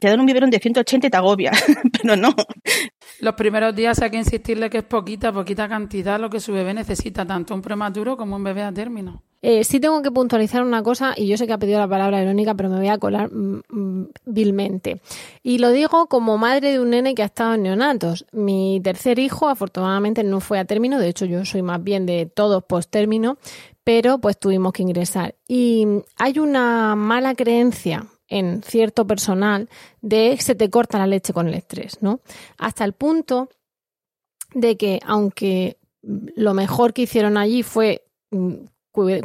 te 0.00 0.08
dan 0.08 0.18
un 0.18 0.26
biberón 0.26 0.50
de 0.50 0.58
180 0.58 1.06
y 1.06 1.10
te 1.10 1.16
agobia, 1.16 1.52
pero 2.02 2.16
no. 2.16 2.34
Los 3.20 3.34
primeros 3.34 3.74
días 3.74 4.00
hay 4.02 4.10
que 4.10 4.16
insistirle 4.16 4.68
que 4.68 4.78
es 4.78 4.84
poquita, 4.84 5.32
poquita 5.32 5.68
cantidad 5.68 6.18
lo 6.18 6.28
que 6.28 6.40
su 6.40 6.52
bebé 6.52 6.74
necesita, 6.74 7.24
tanto 7.24 7.54
un 7.54 7.62
prematuro 7.62 8.16
como 8.16 8.36
un 8.36 8.44
bebé 8.44 8.62
a 8.62 8.72
término. 8.72 9.22
Eh, 9.40 9.62
sí 9.62 9.78
tengo 9.78 10.02
que 10.02 10.10
puntualizar 10.10 10.64
una 10.64 10.82
cosa, 10.82 11.14
y 11.16 11.28
yo 11.28 11.36
sé 11.36 11.46
que 11.46 11.52
ha 11.52 11.58
pedido 11.58 11.78
la 11.78 11.86
palabra 11.86 12.18
Verónica, 12.18 12.54
pero 12.54 12.70
me 12.70 12.78
voy 12.78 12.88
a 12.88 12.98
colar 12.98 13.32
mm, 13.32 13.60
mm, 13.68 14.08
vilmente. 14.26 15.00
Y 15.44 15.58
lo 15.58 15.70
digo 15.70 16.08
como 16.08 16.38
madre 16.38 16.72
de 16.72 16.80
un 16.80 16.90
nene 16.90 17.14
que 17.14 17.22
ha 17.22 17.26
estado 17.26 17.54
en 17.54 17.62
neonatos. 17.62 18.26
Mi 18.32 18.80
tercer 18.82 19.20
hijo, 19.20 19.48
afortunadamente, 19.48 20.24
no 20.24 20.40
fue 20.40 20.58
a 20.58 20.64
término, 20.64 20.98
de 20.98 21.08
hecho 21.08 21.24
yo 21.24 21.44
soy 21.44 21.62
más 21.62 21.82
bien 21.84 22.04
de 22.04 22.26
todos 22.26 22.64
post 22.64 22.90
término, 22.90 23.38
pero 23.84 24.18
pues 24.18 24.40
tuvimos 24.40 24.72
que 24.72 24.82
ingresar. 24.82 25.36
Y 25.46 25.86
hay 26.16 26.40
una 26.40 26.96
mala 26.96 27.36
creencia 27.36 28.06
en 28.28 28.62
cierto 28.62 29.06
personal 29.06 29.68
de 30.00 30.36
se 30.38 30.54
te 30.54 30.70
corta 30.70 30.98
la 30.98 31.06
leche 31.06 31.32
con 31.32 31.48
el 31.48 31.54
estrés, 31.54 31.98
¿no? 32.00 32.20
Hasta 32.58 32.84
el 32.84 32.92
punto 32.92 33.48
de 34.54 34.76
que 34.76 35.00
aunque 35.04 35.78
lo 36.02 36.54
mejor 36.54 36.92
que 36.92 37.02
hicieron 37.02 37.36
allí 37.36 37.62
fue 37.62 38.04
mm, 38.30 38.54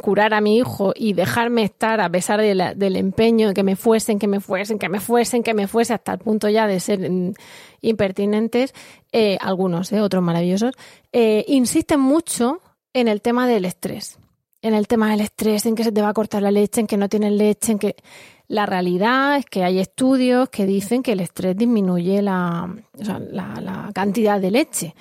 curar 0.00 0.34
a 0.34 0.40
mi 0.40 0.58
hijo 0.58 0.92
y 0.94 1.14
dejarme 1.14 1.64
estar 1.64 2.00
a 2.00 2.08
pesar 2.08 2.40
del 2.40 2.96
empeño 2.96 3.48
de 3.48 3.54
que 3.54 3.62
me 3.62 3.76
fuesen, 3.76 4.18
que 4.18 4.28
me 4.28 4.40
fuesen, 4.40 4.78
que 4.78 4.88
me 4.88 5.00
fuesen, 5.00 5.42
que 5.42 5.54
me 5.54 5.66
fuese, 5.66 5.94
hasta 5.94 6.12
el 6.12 6.18
punto 6.18 6.48
ya 6.48 6.66
de 6.66 6.78
ser 6.80 7.10
mm, 7.10 7.32
impertinentes, 7.80 8.72
eh, 9.12 9.36
algunos, 9.40 9.92
eh, 9.92 10.00
otros 10.00 10.22
maravillosos, 10.22 10.74
eh, 11.12 11.44
insisten 11.48 12.00
mucho 12.00 12.60
en 12.92 13.08
el 13.08 13.20
tema 13.20 13.48
del 13.48 13.64
estrés. 13.64 14.18
En 14.62 14.74
el 14.74 14.86
tema 14.86 15.10
del 15.10 15.20
estrés, 15.20 15.66
en 15.66 15.74
que 15.74 15.84
se 15.84 15.92
te 15.92 16.00
va 16.00 16.08
a 16.08 16.14
cortar 16.14 16.42
la 16.42 16.50
leche, 16.50 16.80
en 16.80 16.86
que 16.86 16.96
no 16.96 17.08
tienes 17.08 17.32
leche, 17.32 17.72
en 17.72 17.78
que 17.78 17.96
la 18.48 18.66
realidad 18.66 19.36
es 19.36 19.46
que 19.46 19.64
hay 19.64 19.78
estudios 19.78 20.48
que 20.50 20.66
dicen 20.66 21.02
que 21.02 21.12
el 21.12 21.20
estrés 21.20 21.56
disminuye 21.56 22.20
la, 22.22 22.74
cantidad 23.94 24.40
de 24.40 24.50
leche. 24.50 24.94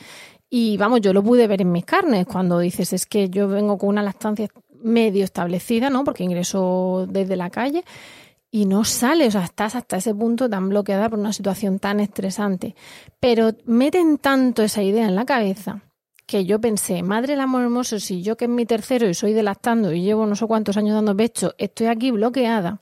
Y 0.50 0.78
vamos, 0.78 1.02
yo 1.02 1.14
lo 1.14 1.24
pude 1.24 1.48
ver 1.48 1.62
en 1.62 1.72
mis 1.72 1.86
carnes 1.86 2.26
cuando 2.26 2.60
dices 2.60 2.94
es 2.94 3.06
que 3.06 3.30
yo 3.30 3.48
vengo 3.48 3.78
con 3.78 3.90
una 3.90 4.04
lactancia 4.04 4.48
medio 4.82 5.24
establecida, 5.24 5.90
¿no? 5.90 6.04
Porque 6.04 6.24
ingreso 6.24 7.06
desde 7.10 7.36
la 7.36 7.50
calle 7.50 7.84
y 8.52 8.66
no 8.66 8.84
sales, 8.86 9.30
o 9.30 9.32
sea, 9.32 9.46
estás 9.46 9.76
hasta 9.76 9.98
ese 9.98 10.14
punto 10.14 10.48
tan 10.48 10.70
bloqueada 10.70 11.10
por 11.10 11.18
una 11.18 11.34
situación 11.34 11.80
tan 11.80 12.00
estresante. 12.00 12.76
Pero 13.20 13.50
meten 13.66 14.20
tanto 14.20 14.62
esa 14.62 14.84
idea 14.84 15.08
en 15.08 15.16
la 15.16 15.26
cabeza 15.26 15.82
que 16.26 16.46
yo 16.46 16.62
pensé, 16.62 17.04
madre 17.04 17.34
el 17.34 17.42
amor 17.42 17.64
hermoso, 17.64 18.00
si 18.00 18.22
yo 18.22 18.38
que 18.38 18.46
es 18.46 18.52
mi 18.52 18.66
tercero 18.66 19.10
y 19.10 19.14
soy 19.14 19.34
de 19.34 19.44
lactando 19.44 19.92
y 19.92 20.02
llevo 20.02 20.26
no 20.26 20.36
sé 20.36 20.46
cuántos 20.46 20.78
años 20.78 20.96
dando 20.96 21.16
pecho, 21.16 21.54
estoy 21.58 21.88
aquí 21.88 22.12
bloqueada, 22.12 22.80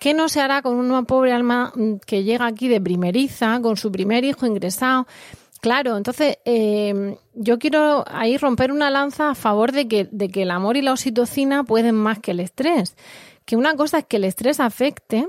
¿qué 0.00 0.14
no 0.14 0.28
se 0.28 0.40
hará 0.40 0.62
con 0.62 0.76
una 0.76 1.04
pobre 1.04 1.32
alma 1.32 1.72
mm, 1.76 1.96
que 2.04 2.24
llega 2.24 2.46
aquí 2.46 2.66
de 2.66 2.80
primeriza, 2.80 3.60
con 3.62 3.76
su 3.76 3.92
primer 3.92 4.24
hijo 4.24 4.46
ingresado? 4.46 5.06
Claro, 5.60 5.98
entonces 5.98 6.38
eh, 6.46 7.16
yo 7.34 7.58
quiero 7.58 8.02
ahí 8.08 8.38
romper 8.38 8.72
una 8.72 8.90
lanza 8.90 9.30
a 9.30 9.34
favor 9.34 9.72
de 9.72 9.86
que, 9.86 10.08
de 10.10 10.30
que 10.30 10.42
el 10.42 10.50
amor 10.50 10.76
y 10.76 10.82
la 10.82 10.92
oxitocina 10.92 11.64
pueden 11.64 11.94
más 11.94 12.18
que 12.18 12.30
el 12.30 12.40
estrés. 12.40 12.96
Que 13.44 13.56
una 13.56 13.76
cosa 13.76 13.98
es 13.98 14.06
que 14.06 14.16
el 14.16 14.24
estrés 14.24 14.58
afecte 14.58 15.28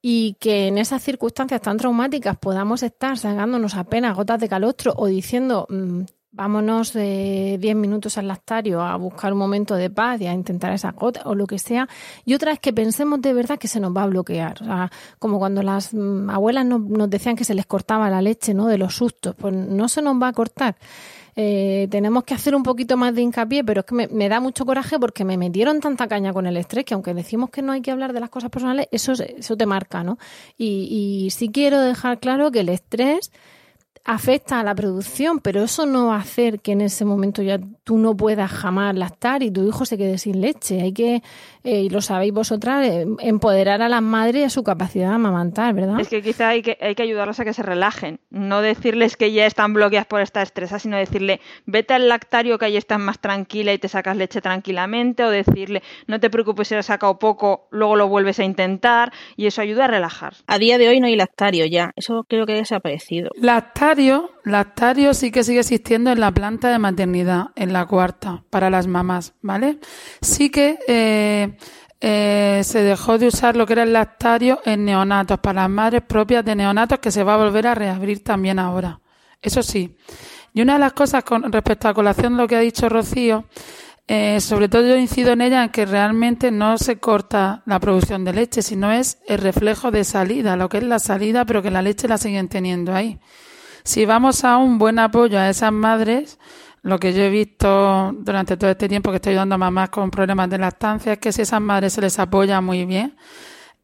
y 0.00 0.34
que 0.40 0.68
en 0.68 0.78
esas 0.78 1.02
circunstancias 1.02 1.60
tan 1.60 1.76
traumáticas 1.76 2.38
podamos 2.38 2.82
estar 2.82 3.18
sacándonos 3.18 3.74
apenas 3.74 4.16
gotas 4.16 4.40
de 4.40 4.48
calostro 4.48 4.94
o 4.96 5.06
diciendo 5.06 5.66
mm, 5.68 6.02
vámonos 6.36 6.92
de 6.92 7.56
10 7.58 7.76
minutos 7.76 8.18
al 8.18 8.28
lactario 8.28 8.82
a 8.82 8.94
buscar 8.96 9.32
un 9.32 9.38
momento 9.38 9.74
de 9.74 9.88
paz 9.88 10.20
y 10.20 10.26
a 10.26 10.34
intentar 10.34 10.72
esa 10.72 10.92
gota 10.92 11.22
o 11.24 11.34
lo 11.34 11.46
que 11.46 11.58
sea. 11.58 11.88
Y 12.24 12.34
otra 12.34 12.52
es 12.52 12.60
que 12.60 12.74
pensemos 12.74 13.22
de 13.22 13.32
verdad 13.32 13.58
que 13.58 13.68
se 13.68 13.80
nos 13.80 13.96
va 13.96 14.02
a 14.02 14.06
bloquear. 14.06 14.62
O 14.62 14.64
sea, 14.66 14.92
como 15.18 15.38
cuando 15.38 15.62
las 15.62 15.94
mm, 15.94 16.28
abuelas 16.28 16.66
nos, 16.66 16.82
nos 16.82 17.08
decían 17.08 17.36
que 17.36 17.44
se 17.44 17.54
les 17.54 17.64
cortaba 17.64 18.10
la 18.10 18.20
leche, 18.20 18.52
¿no? 18.52 18.66
De 18.66 18.76
los 18.76 18.94
sustos. 18.94 19.34
Pues 19.34 19.54
no 19.54 19.88
se 19.88 20.02
nos 20.02 20.20
va 20.20 20.28
a 20.28 20.32
cortar. 20.32 20.76
Eh, 21.38 21.88
tenemos 21.90 22.24
que 22.24 22.34
hacer 22.34 22.54
un 22.54 22.62
poquito 22.62 22.96
más 22.96 23.14
de 23.14 23.22
hincapié, 23.22 23.64
pero 23.64 23.80
es 23.80 23.86
que 23.86 24.08
me, 24.08 24.28
da 24.28 24.40
mucho 24.40 24.64
coraje 24.64 24.98
porque 24.98 25.24
me 25.24 25.36
metieron 25.36 25.80
tanta 25.80 26.06
caña 26.06 26.32
con 26.32 26.46
el 26.46 26.56
estrés 26.56 26.86
que 26.86 26.94
aunque 26.94 27.12
decimos 27.12 27.50
que 27.50 27.60
no 27.60 27.72
hay 27.72 27.82
que 27.82 27.90
hablar 27.90 28.14
de 28.14 28.20
las 28.20 28.30
cosas 28.30 28.50
personales, 28.50 28.88
eso, 28.90 29.12
eso 29.12 29.56
te 29.56 29.66
marca, 29.66 30.02
¿no? 30.02 30.18
Y, 30.56 31.24
y 31.26 31.30
sí 31.30 31.50
quiero 31.50 31.80
dejar 31.80 32.20
claro 32.20 32.50
que 32.50 32.60
el 32.60 32.70
estrés 32.70 33.30
afecta 34.06 34.60
a 34.60 34.62
la 34.62 34.74
producción, 34.74 35.40
pero 35.40 35.64
eso 35.64 35.84
no 35.84 36.06
va 36.06 36.16
a 36.16 36.20
hacer 36.20 36.60
que 36.60 36.72
en 36.72 36.80
ese 36.80 37.04
momento 37.04 37.42
ya 37.42 37.58
tú 37.82 37.98
no 37.98 38.16
puedas 38.16 38.50
jamás 38.50 38.94
lactar 38.94 39.42
y 39.42 39.50
tu 39.50 39.66
hijo 39.66 39.84
se 39.84 39.98
quede 39.98 40.16
sin 40.18 40.40
leche. 40.40 40.80
Hay 40.80 40.92
que, 40.92 41.22
eh, 41.64 41.80
y 41.82 41.88
lo 41.88 42.00
sabéis 42.00 42.32
vosotras, 42.32 42.86
eh, 42.86 43.04
empoderar 43.18 43.82
a 43.82 43.88
las 43.88 44.02
madres 44.02 44.46
a 44.46 44.50
su 44.50 44.62
capacidad 44.62 45.08
de 45.08 45.14
amamantar, 45.16 45.74
¿verdad? 45.74 45.98
Es 45.98 46.08
que 46.08 46.22
quizá 46.22 46.50
hay 46.50 46.62
que, 46.62 46.78
hay 46.80 46.94
que 46.94 47.02
ayudarlas 47.02 47.40
a 47.40 47.44
que 47.44 47.52
se 47.52 47.64
relajen, 47.64 48.20
no 48.30 48.62
decirles 48.62 49.16
que 49.16 49.32
ya 49.32 49.44
están 49.44 49.74
bloqueadas 49.74 50.06
por 50.06 50.20
esta 50.20 50.40
estresa, 50.40 50.78
sino 50.78 50.96
decirle, 50.96 51.40
vete 51.64 51.94
al 51.94 52.08
lactario 52.08 52.58
que 52.58 52.66
ahí 52.66 52.76
estás 52.76 53.00
más 53.00 53.18
tranquila 53.18 53.72
y 53.72 53.78
te 53.78 53.88
sacas 53.88 54.16
leche 54.16 54.40
tranquilamente, 54.40 55.24
o 55.24 55.30
decirle, 55.30 55.82
no 56.06 56.20
te 56.20 56.30
preocupes 56.30 56.68
si 56.68 56.76
has 56.76 56.86
sacado 56.86 57.18
poco, 57.18 57.66
luego 57.72 57.96
lo 57.96 58.06
vuelves 58.06 58.38
a 58.38 58.44
intentar, 58.44 59.12
y 59.36 59.46
eso 59.46 59.62
ayuda 59.62 59.86
a 59.86 59.88
relajar. 59.88 60.34
A 60.46 60.58
día 60.58 60.78
de 60.78 60.88
hoy 60.88 61.00
no 61.00 61.08
hay 61.08 61.16
lactario 61.16 61.66
ya, 61.66 61.90
eso 61.96 62.24
creo 62.28 62.46
que 62.46 62.52
ha 62.52 62.56
desaparecido. 62.56 63.30
Lactario 63.34 63.95
lactario, 64.44 65.14
sí 65.14 65.30
que 65.30 65.44
sigue 65.44 65.60
existiendo 65.60 66.10
en 66.10 66.20
la 66.20 66.32
planta 66.32 66.70
de 66.70 66.78
maternidad, 66.78 67.48
en 67.56 67.72
la 67.72 67.86
cuarta, 67.86 68.42
para 68.50 68.70
las 68.70 68.86
mamás, 68.86 69.34
¿vale? 69.42 69.78
Sí 70.20 70.50
que 70.50 70.78
eh, 70.86 71.56
eh, 72.00 72.60
se 72.64 72.82
dejó 72.82 73.18
de 73.18 73.28
usar 73.28 73.56
lo 73.56 73.66
que 73.66 73.72
era 73.74 73.82
el 73.82 73.92
lactario 73.92 74.60
en 74.64 74.84
neonatos, 74.84 75.38
para 75.40 75.62
las 75.62 75.70
madres 75.70 76.02
propias 76.02 76.44
de 76.44 76.54
neonatos, 76.54 76.98
que 76.98 77.10
se 77.10 77.24
va 77.24 77.34
a 77.34 77.38
volver 77.38 77.66
a 77.66 77.74
reabrir 77.74 78.22
también 78.22 78.58
ahora. 78.58 79.00
Eso 79.40 79.62
sí. 79.62 79.96
Y 80.52 80.62
una 80.62 80.74
de 80.74 80.78
las 80.80 80.92
cosas 80.92 81.24
con 81.24 81.50
respecto 81.52 81.88
a 81.88 81.94
colación 81.94 82.36
lo 82.36 82.46
que 82.46 82.56
ha 82.56 82.60
dicho 82.60 82.88
Rocío, 82.88 83.44
eh, 84.08 84.40
sobre 84.40 84.68
todo 84.68 84.86
yo 84.86 84.96
incido 84.96 85.32
en 85.32 85.40
ella 85.40 85.64
en 85.64 85.70
que 85.70 85.84
realmente 85.84 86.52
no 86.52 86.78
se 86.78 86.98
corta 86.98 87.62
la 87.66 87.80
producción 87.80 88.24
de 88.24 88.32
leche, 88.32 88.62
sino 88.62 88.92
es 88.92 89.18
el 89.26 89.38
reflejo 89.38 89.90
de 89.90 90.04
salida, 90.04 90.56
lo 90.56 90.68
que 90.68 90.78
es 90.78 90.84
la 90.84 91.00
salida, 91.00 91.44
pero 91.44 91.60
que 91.60 91.72
la 91.72 91.82
leche 91.82 92.06
la 92.06 92.16
siguen 92.16 92.48
teniendo 92.48 92.94
ahí. 92.94 93.18
Si 93.86 94.04
vamos 94.04 94.42
a 94.42 94.56
un 94.56 94.78
buen 94.78 94.98
apoyo 94.98 95.38
a 95.38 95.48
esas 95.48 95.70
madres, 95.70 96.40
lo 96.82 96.98
que 96.98 97.12
yo 97.12 97.22
he 97.22 97.30
visto 97.30 98.12
durante 98.18 98.56
todo 98.56 98.68
este 98.70 98.88
tiempo 98.88 99.10
que 99.10 99.16
estoy 99.16 99.30
ayudando 99.30 99.54
a 99.54 99.58
mamás 99.58 99.90
con 99.90 100.10
problemas 100.10 100.50
de 100.50 100.58
lactancia 100.58 101.12
es 101.12 101.18
que 101.20 101.30
si 101.30 101.42
esas 101.42 101.60
madres 101.60 101.92
se 101.92 102.00
les 102.00 102.18
apoya 102.18 102.60
muy 102.60 102.84
bien, 102.84 103.16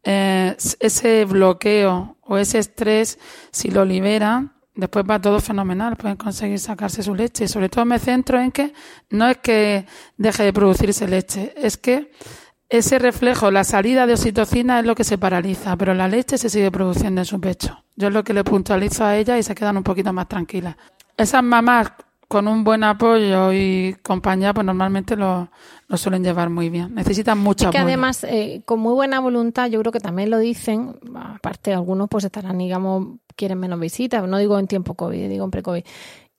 eh, 0.03 0.57
ese 0.81 1.23
bloqueo 1.23 2.17
o 2.19 2.37
ese 2.37 2.59
estrés, 2.59 3.17
si 3.49 3.71
lo 3.71 3.85
liberan, 3.85 4.51
después 4.75 5.05
va 5.09 5.21
todo 5.21 5.39
fenomenal, 5.39 5.95
pueden 5.95 6.17
conseguir 6.17 6.59
sacarse 6.59 7.01
su 7.01 7.15
leche. 7.15 7.45
Y 7.45 7.47
sobre 7.47 7.69
todo 7.69 7.85
me 7.85 7.97
centro 7.97 8.37
en 8.41 8.51
que 8.51 8.73
no 9.09 9.29
es 9.29 9.37
que 9.37 9.85
deje 10.17 10.43
de 10.43 10.51
producirse 10.51 11.07
leche, 11.07 11.53
es 11.55 11.77
que 11.77 12.11
ese 12.73 12.97
reflejo, 12.97 13.51
la 13.51 13.63
salida 13.63 14.07
de 14.07 14.13
oxitocina 14.13 14.79
es 14.79 14.85
lo 14.87 14.95
que 14.95 15.03
se 15.03 15.19
paraliza, 15.19 15.77
pero 15.77 15.93
la 15.93 16.07
leche 16.07 16.39
se 16.39 16.49
sigue 16.49 16.71
produciendo 16.71 17.21
en 17.21 17.25
su 17.25 17.39
pecho. 17.39 17.83
Yo 17.95 18.07
es 18.07 18.13
lo 18.15 18.23
que 18.23 18.33
le 18.33 18.43
puntualizo 18.43 19.05
a 19.05 19.15
ella 19.15 19.37
y 19.37 19.43
se 19.43 19.53
quedan 19.53 19.77
un 19.77 19.83
poquito 19.83 20.11
más 20.11 20.27
tranquilas. 20.27 20.75
Esas 21.15 21.43
mamás 21.43 21.91
con 22.27 22.47
un 22.47 22.63
buen 22.63 22.83
apoyo 22.83 23.53
y 23.53 23.95
compañía, 24.01 24.55
pues 24.55 24.65
normalmente 24.65 25.15
lo, 25.15 25.49
suelen 25.93 26.23
llevar 26.23 26.49
muy 26.49 26.69
bien. 26.69 26.95
Necesitan 26.95 27.37
mucho 27.37 27.65
es 27.65 27.71
que 27.71 27.77
además, 27.77 28.23
eh, 28.23 28.63
con 28.65 28.79
muy 28.79 28.93
buena 28.93 29.19
voluntad, 29.19 29.69
yo 29.69 29.79
creo 29.81 29.91
que 29.91 29.99
también 29.99 30.31
lo 30.31 30.39
dicen, 30.39 30.95
aparte 31.15 31.75
algunos 31.75 32.09
pues 32.09 32.23
estarán, 32.23 32.57
digamos, 32.57 33.19
quieren 33.35 33.59
menos 33.59 33.79
visitas, 33.79 34.27
no 34.27 34.39
digo 34.39 34.57
en 34.57 34.65
tiempo 34.65 34.95
COVID, 34.95 35.29
digo 35.29 35.45
en 35.45 35.51
pre-COVID. 35.51 35.83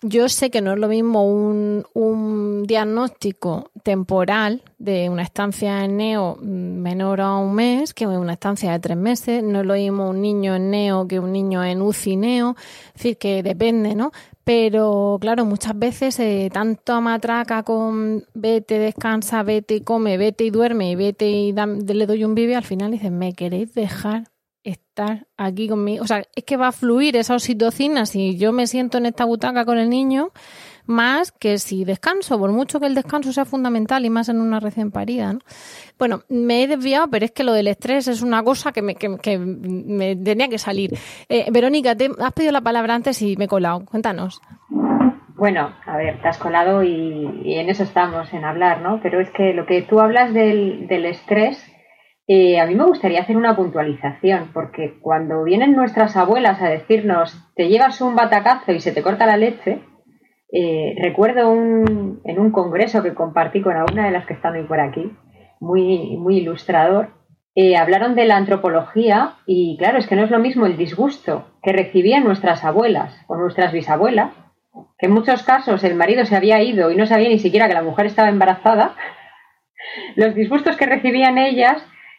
Yo 0.03 0.29
sé 0.29 0.51
que 0.51 0.61
no 0.61 0.73
es 0.73 0.79
lo 0.79 0.89
mismo 0.89 1.27
un, 1.27 1.85
un 1.95 2.65
diagnóstico 2.65 3.71
temporal 3.83 4.63
de 4.79 5.09
una 5.09 5.23
estancia 5.23 5.83
en 5.85 5.97
neo 5.97 6.37
menor 6.43 7.23
a 7.23 7.37
un 7.37 7.55
mes 7.55 7.95
que 7.95 8.07
una 8.07 8.35
estancia 8.35 8.73
de 8.73 8.81
tres 8.81 8.99
meses. 8.99 9.43
No 9.43 9.61
es 9.61 9.67
lo 9.67 9.75
mismo 9.75 10.11
un 10.11 10.21
niño 10.21 10.57
en 10.57 10.71
neo 10.71 11.09
que 11.09 11.21
un 11.21 11.33
niño 11.33 11.65
en 11.65 11.81
UCI 11.81 12.17
neo. 12.17 12.55
Es 12.89 12.95
decir, 12.95 13.17
que 13.17 13.43
depende, 13.43 13.95
¿no? 13.95 14.13
Pero 14.45 15.17
claro, 15.21 15.47
muchas 15.47 15.79
veces 15.79 16.21
eh, 16.21 16.51
tanto 16.53 17.01
matraca 17.01 17.63
con 17.63 18.27
vete, 18.35 18.79
descansa, 18.79 19.43
vete 19.43 19.77
y 19.77 19.81
come, 19.81 20.19
vete 20.19 20.45
y 20.45 20.51
duerme, 20.51 20.91
y 20.91 20.97
vete 20.97 21.31
y 21.31 21.53
le 21.53 22.07
doy 22.07 22.25
un 22.25 22.35
bibi, 22.35 22.53
al 22.53 22.65
final 22.65 22.91
dicen, 22.91 23.17
¿me 23.17 23.33
queréis 23.33 23.73
dejar 23.75 24.34
estar 24.65 25.27
aquí 25.37 25.69
conmigo? 25.69 26.03
O 26.03 26.07
sea, 26.07 26.25
es 26.35 26.45
que 26.45 26.57
va 26.57 26.69
a 26.69 26.73
fluir 26.73 27.17
esa 27.17 27.35
oxitocina 27.35 28.07
si 28.07 28.37
yo 28.37 28.53
me 28.53 28.67
siento 28.67 28.99
en 28.99 29.07
esta 29.07 29.25
butaca 29.25 29.65
con 29.65 29.79
el 29.79 29.89
niño, 29.89 30.33
más 30.87 31.33
que 31.33 31.59
si 31.59 31.85
descanso, 31.85 32.39
por 32.39 32.53
mucho 32.53 32.81
que 32.81 32.87
el 32.87 32.95
descanso 32.95 33.33
sea 33.33 33.45
fundamental 33.45 34.05
y 34.05 34.11
más 34.11 34.29
en 34.29 34.41
una 34.41 34.61
recién 34.61 34.91
parida. 34.91 35.33
¿no? 35.33 35.39
Bueno, 35.99 36.23
me 36.29 36.63
he 36.63 36.67
desviado, 36.67 37.09
pero 37.09 37.25
es 37.25 37.33
que 37.33 37.45
lo 37.45 37.53
del 37.53 37.69
estrés 37.69 38.09
es 38.09 38.23
una 38.23 38.43
cosa 38.43 38.73
que 38.73 38.83
me, 38.83 38.95
que, 38.95 39.39
me 39.39 40.17
tenía 40.17 40.49
que 40.49 40.59
salir. 40.59 40.99
Eh, 41.29 41.47
Verónica, 41.51 41.95
te 41.95 42.11
has 42.19 42.33
pedido 42.33 42.53
la 42.53 42.61
palabra 42.61 42.95
antes 42.95 43.21
y 43.23 43.37
me 43.37 43.45
he 43.45 43.49
colado. 43.49 43.85
Cuéntanos. 43.85 44.41
Bueno, 45.37 45.75
a 45.85 45.97
ver, 45.97 46.23
te 46.23 46.29
has 46.29 46.39
colado 46.39 46.85
y, 46.85 47.55
en 47.55 47.69
eso 47.69 47.83
estamos, 47.83 48.33
en 48.33 48.45
hablar, 48.45 48.83
¿no? 48.83 49.01
Pero 49.03 49.21
es 49.21 49.31
que 49.31 49.53
lo 49.53 49.67
que 49.67 49.83
tú 49.83 50.01
hablas 50.01 50.33
del, 50.33 50.87
estrés, 50.89 51.59
eh, 52.27 52.59
a 52.59 52.67
mí 52.67 52.75
me 52.75 52.85
gustaría 52.85 53.21
hacer 53.21 53.37
una 53.37 53.55
puntualización, 53.55 54.51
porque 54.55 54.99
cuando 55.01 55.45
vienen 55.45 55.77
nuestras 55.77 56.17
abuelas 56.17 56.63
a 56.63 56.69
decirnos, 56.69 57.37
te 57.55 57.69
llevas 57.69 58.01
un 58.01 58.17
batacazo 58.17 58.73
y 58.73 58.81
se 58.81 58.93
te 58.93 59.03
corta 59.03 59.27
la 59.27 59.37
leche, 59.37 59.81
eh, 60.51 60.95
recuerdo 61.01 61.51
un, 61.51 62.21
en 62.25 62.39
un 62.39 62.51
congreso 62.51 63.03
que 63.03 63.15
compartí 63.15 63.61
con 63.61 63.77
alguna 63.77 64.07
de 64.07 64.13
las 64.13 64.25
que 64.25 64.35
están 64.35 64.55
hoy 64.55 64.65
por 64.65 64.81
aquí, 64.81 65.13
muy, 65.61 66.17
muy 66.17 66.39
ilustrador, 66.39 67.11
eh, 67.57 67.77
hablaron 67.77 68.15
de 68.15 68.25
la 68.25 68.37
antropología 68.37 69.35
y 69.47 69.77
claro, 69.79 69.99
es 69.99 70.07
que 70.07 70.17
no 70.17 70.25
es 70.25 70.31
lo 70.31 70.39
mismo 70.39 70.67
el 70.67 70.77
disgusto 70.77 71.47
que 71.63 71.73
recibían 71.73 72.25
nuestras 72.25 72.65
abuelas 72.65 73.15
o 73.29 73.37
nuestras 73.37 73.73
bisabuelas, 73.73 74.33
que 74.99 75.07
en 75.07 75.13
muchos 75.13 75.43
casos 75.43 75.85
el 75.85 75.95
marido 75.95 76.25
se 76.25 76.37
había 76.37 76.63
ido 76.63 76.91
y 76.91 76.97
no 76.97 77.07
sabía 77.07 77.29
ni 77.29 77.39
siquiera 77.39 77.69
que 77.69 77.75
la 77.75 77.83
mujer 77.83 78.07
estaba 78.07 78.29
embarazada, 78.29 78.97
los 80.17 80.35
disgustos 80.35 80.77
que 80.77 80.87
recibían 80.87 81.37
ellas 81.37 81.85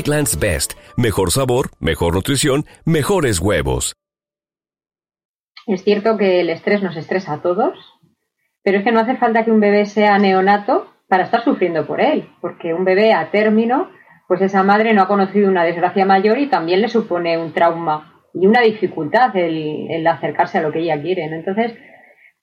Eggland's 0.00 0.40
Best. 0.40 0.72
Mejor 0.96 1.30
sabor, 1.30 1.66
mejor 1.78 2.14
nutrición, 2.14 2.64
mejores 2.86 3.38
huevos. 3.38 3.94
Es 5.66 5.84
cierto 5.84 6.16
que 6.16 6.40
el 6.40 6.48
estrés 6.48 6.82
nos 6.82 6.96
estresa 6.96 7.34
a 7.34 7.42
todos, 7.42 7.74
pero 8.62 8.78
es 8.78 8.84
que 8.84 8.92
no 8.92 9.00
hace 9.00 9.16
falta 9.16 9.44
que 9.44 9.50
un 9.50 9.60
bebé 9.60 9.84
sea 9.84 10.18
neonato 10.18 10.86
para 11.06 11.24
estar 11.24 11.44
sufriendo 11.44 11.86
por 11.86 12.00
él, 12.00 12.30
porque 12.40 12.72
un 12.72 12.84
bebé 12.84 13.12
a 13.12 13.30
término, 13.30 13.90
pues 14.26 14.40
esa 14.40 14.62
madre 14.62 14.94
no 14.94 15.02
ha 15.02 15.08
conocido 15.08 15.50
una 15.50 15.64
desgracia 15.64 16.06
mayor 16.06 16.38
y 16.38 16.48
también 16.48 16.80
le 16.80 16.88
supone 16.88 17.36
un 17.36 17.52
trauma 17.52 18.22
y 18.32 18.46
una 18.46 18.62
dificultad 18.62 19.36
el, 19.36 20.06
acercarse 20.06 20.58
a 20.58 20.62
lo 20.62 20.72
que 20.72 20.80
ella 20.80 21.00
quiere. 21.02 21.24
Entonces, 21.24 21.76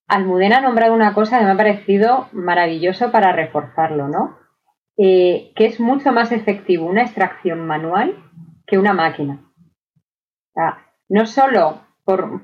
Almudena 0.08 0.60
ha 0.60 0.62
nombrado 0.62 0.94
una 0.94 1.16
cosa 1.16 1.40
que 1.40 1.46
me 1.46 1.52
ha 1.52 1.58
parecido 1.58 2.28
maravilloso 2.34 3.12
para 3.12 3.32
reforzarlo, 3.32 4.10
¿no? 4.10 4.37
Eh, 4.98 5.52
que 5.56 5.68
es 5.68 5.80
mucho 5.80 6.12
más 6.12 6.32
efectivo 6.32 6.88
una 6.88 7.04
extracción 7.04 7.68
manual 7.68 8.16
que 8.66 8.80
una 8.80 8.94
máquina. 8.94 9.44
no 11.08 11.26
solo 11.28 11.82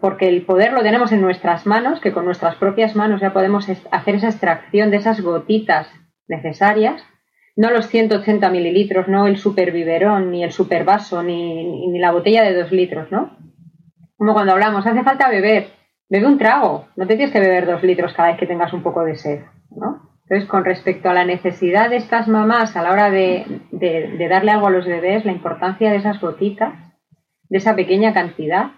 porque 0.02 0.28
el 0.28 0.46
poder 0.46 0.74
lo 0.74 0.84
tenemos 0.84 1.12
en 1.14 1.22
nuestras 1.22 1.66
manos, 1.66 2.00
que 2.02 2.12
con 2.12 2.26
nuestras 2.26 2.56
propias 2.56 2.96
manos 2.96 3.22
ya 3.22 3.32
podemos 3.32 3.68
hacer 3.92 4.16
esa 4.16 4.28
extracción 4.28 4.92
de 4.92 4.98
esas 4.98 5.22
gotitas 5.22 5.88
necesarias, 6.28 7.02
no 7.56 7.72
los 7.72 7.88
180 7.88 8.50
mililitros, 8.50 9.08
no 9.08 9.26
el 9.26 9.38
super 9.38 9.72
biberón, 9.72 10.32
ni 10.32 10.44
el 10.44 10.52
super 10.52 10.84
vaso, 10.84 11.24
ni, 11.24 11.88
ni 11.88 12.00
la 12.00 12.12
botella 12.12 12.44
de 12.44 12.56
dos 12.56 12.72
litros, 12.72 13.12
¿no? 13.12 13.38
Como 14.18 14.34
cuando 14.34 14.52
hablamos, 14.52 14.86
hace 14.86 15.04
falta 15.04 15.30
beber, 15.30 15.70
bebe 16.10 16.28
un 16.28 16.38
trago, 16.38 16.88
no 16.96 17.08
te 17.08 17.16
tienes 17.16 17.32
que 17.32 17.40
beber 17.40 17.66
dos 17.66 17.84
litros 17.84 18.14
cada 18.14 18.30
vez 18.30 18.38
que 18.38 18.48
tengas 18.48 18.74
un 18.74 18.84
poco 18.84 19.04
de 19.04 19.16
sed, 19.16 19.44
¿no? 19.72 20.13
Entonces, 20.24 20.48
con 20.50 20.64
respecto 20.64 21.10
a 21.10 21.14
la 21.14 21.26
necesidad 21.26 21.90
de 21.90 21.98
estas 21.98 22.28
mamás 22.28 22.76
a 22.76 22.84
la 22.84 22.92
hora 22.92 23.10
de, 23.10 23.46
darle 24.30 24.52
algo 24.52 24.68
a 24.68 24.72
los 24.72 24.86
bebés, 24.86 25.26
la 25.26 25.34
importancia 25.34 25.92
de 25.92 25.98
esas 25.98 26.20
gotitas, 26.22 26.74
de 27.50 27.58
esa 27.58 27.76
pequeña 27.76 28.14
cantidad, 28.14 28.72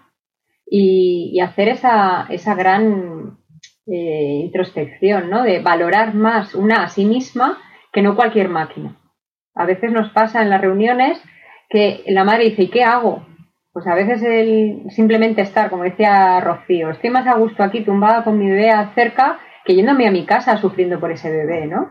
y, 0.68 1.38
hacer 1.40 1.68
esa, 1.68 2.26
gran 2.56 3.38
eh, 3.86 4.40
introspección, 4.44 5.30
¿no? 5.30 5.44
De 5.44 5.60
valorar 5.60 6.14
más 6.14 6.54
una 6.56 6.82
a 6.82 6.88
sí 6.88 7.04
misma 7.04 7.58
que 7.92 8.02
no 8.02 8.16
cualquier 8.16 8.48
máquina. 8.48 8.96
A 9.54 9.64
veces 9.66 9.92
nos 9.92 10.10
pasa 10.10 10.42
en 10.42 10.50
las 10.50 10.60
reuniones 10.60 11.22
que 11.70 12.02
la 12.08 12.24
madre 12.24 12.50
dice, 12.50 12.64
¿y 12.64 12.70
qué 12.70 12.82
hago? 12.82 13.24
Pues 13.72 13.86
a 13.86 13.94
veces 13.94 14.22
el 14.22 14.90
simplemente 14.90 15.42
estar, 15.42 15.70
como 15.70 15.84
decía 15.84 16.40
Rocío, 16.40 16.90
estoy 16.90 17.10
más 17.10 17.26
a 17.26 17.36
gusto 17.36 17.62
aquí 17.62 17.82
tumbada 17.82 18.24
con 18.24 18.38
mi 18.38 18.50
bebé 18.50 18.72
cerca 18.94 19.38
que 19.66 19.74
yéndome 19.74 20.06
a 20.06 20.12
mi 20.12 20.24
casa 20.24 20.56
sufriendo 20.56 21.00
por 21.00 21.10
ese 21.10 21.28
bebé, 21.30 21.66
¿no? 21.66 21.90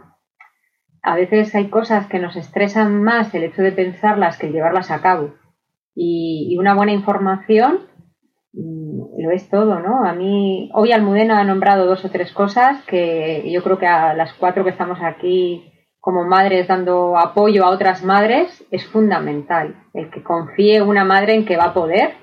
A 1.03 1.15
veces 1.15 1.53
hay 1.53 1.69
cosas 1.69 2.07
que 2.07 2.19
nos 2.19 2.35
estresan 2.37 3.03
más 3.03 3.35
el 3.35 3.43
hecho 3.43 3.61
de 3.61 3.73
pensarlas 3.73 4.39
que 4.39 4.49
llevarlas 4.49 4.89
a 4.89 5.01
cabo. 5.01 5.35
Y, 5.93 6.57
una 6.57 6.73
buena 6.73 6.93
información 6.93 7.81
mm, 8.53 9.21
lo 9.21 9.31
es 9.31 9.49
todo, 9.49 9.79
¿no? 9.79 10.05
A 10.05 10.13
mí, 10.13 10.71
hoy 10.73 10.93
Almudena 10.93 11.39
ha 11.39 11.43
nombrado 11.43 11.85
dos 11.85 12.03
o 12.05 12.09
tres 12.09 12.31
cosas 12.31 12.81
que 12.85 13.43
yo 13.51 13.61
creo 13.61 13.77
que 13.77 13.87
a 13.87 14.13
las 14.13 14.33
cuatro 14.33 14.63
que 14.63 14.71
estamos 14.71 14.99
aquí 15.03 15.71
como 15.99 16.23
madres 16.23 16.67
dando 16.67 17.17
apoyo 17.17 17.65
a 17.65 17.71
otras 17.71 18.03
madres 18.03 18.65
es 18.71 18.85
fundamental. 18.87 19.75
El 19.93 20.09
que 20.11 20.23
confíe 20.23 20.81
una 20.81 21.03
madre 21.03 21.33
en 21.33 21.45
que 21.45 21.57
va 21.57 21.65
a 21.65 21.73
poder, 21.73 22.13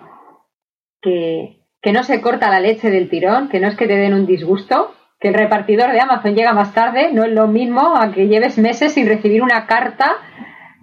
que, 1.03 1.67
que 1.83 1.93
no 1.93 2.05
se 2.05 2.23
corta 2.23 2.51
la 2.51 2.61
leche 2.61 2.91
del 2.91 3.11
tirón, 3.11 3.49
que 3.49 3.61
no 3.61 3.69
es 3.69 3.77
que 3.77 3.87
te 3.87 3.97
den 3.97 4.15
un 4.15 4.27
disgusto, 4.27 4.93
que 5.23 5.29
el 5.29 5.35
repartidor 5.35 5.93
de 5.93 6.01
Amazon 6.01 6.35
llega 6.35 6.53
más 6.53 6.75
tarde, 6.75 7.13
no 7.13 7.23
es 7.23 7.31
lo 7.31 7.47
mismo 7.47 7.97
a 7.97 8.11
que 8.11 8.27
lleves 8.27 8.59
meses 8.59 8.93
sin 8.93 9.07
recibir 9.07 9.41
una 9.41 9.67
carta 9.67 10.17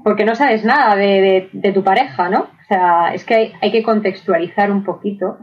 porque 0.02 0.24
no 0.24 0.34
sabes 0.34 0.64
nada 0.64 0.96
de, 0.96 1.50
tu 1.74 1.84
pareja, 1.84 2.30
¿no? 2.30 2.44
O 2.44 2.64
sea, 2.70 3.14
es 3.14 3.26
que 3.26 3.52
hay, 3.62 3.72
que 3.72 3.84
contextualizar 3.84 4.72
un 4.72 4.86
poquito 4.86 5.40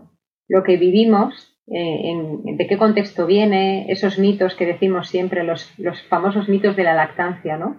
lo 0.48 0.62
que 0.62 0.78
vivimos, 0.78 1.60
eh, 1.66 2.10
en, 2.10 2.56
de 2.56 2.66
qué 2.66 2.78
contexto 2.78 3.26
viene, 3.26 3.84
esos 3.92 4.18
mitos 4.18 4.54
que 4.54 4.64
decimos 4.64 5.10
siempre, 5.10 5.44
los, 5.44 5.70
famosos 6.08 6.48
mitos 6.48 6.74
de 6.74 6.84
la 6.84 6.94
lactancia, 6.94 7.58
¿no? 7.58 7.76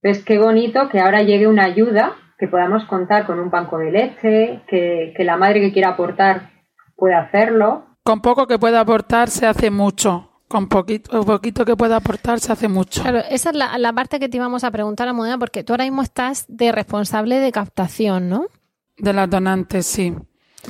Pues 0.00 0.24
qué 0.24 0.38
bonito 0.38 0.88
que 0.90 1.00
ahora 1.00 1.22
llegue 1.22 1.48
una 1.48 1.64
ayuda, 1.64 2.12
que 2.38 2.46
podamos 2.46 2.84
contar 2.84 3.26
con 3.26 3.40
un 3.40 3.50
banco 3.50 3.78
de 3.78 3.90
leche, 3.90 4.60
que, 4.68 5.12
que 5.16 5.24
la 5.24 5.36
madre 5.36 5.60
que 5.60 5.72
quiera 5.72 5.90
aportar 5.90 6.50
pueda 6.94 7.18
hacerlo. 7.18 7.86
Con 8.04 8.20
poco 8.20 8.46
que 8.46 8.60
pueda 8.60 8.78
aportar 8.78 9.28
se 9.28 9.46
hace 9.46 9.72
mucho 9.72 10.31
con 10.52 10.68
poquito, 10.68 11.24
poquito 11.24 11.64
que 11.64 11.74
pueda 11.76 11.96
aportar 11.96 12.38
se 12.38 12.52
hace 12.52 12.68
mucho. 12.68 13.00
Claro, 13.00 13.22
esa 13.30 13.48
es 13.48 13.56
la, 13.56 13.92
parte 13.94 14.20
que 14.20 14.28
te 14.28 14.36
íbamos 14.36 14.64
a 14.64 14.70
preguntar, 14.70 15.08
a 15.08 15.14
Modena, 15.14 15.38
porque 15.38 15.64
tú 15.64 15.72
ahora 15.72 15.84
mismo 15.84 16.02
estás 16.02 16.44
de 16.46 16.70
responsable 16.72 17.38
de 17.38 17.50
captación, 17.50 18.28
¿no? 18.28 18.44
De 18.98 19.14
las 19.14 19.30
donantes, 19.30 19.86
sí. 19.86 20.14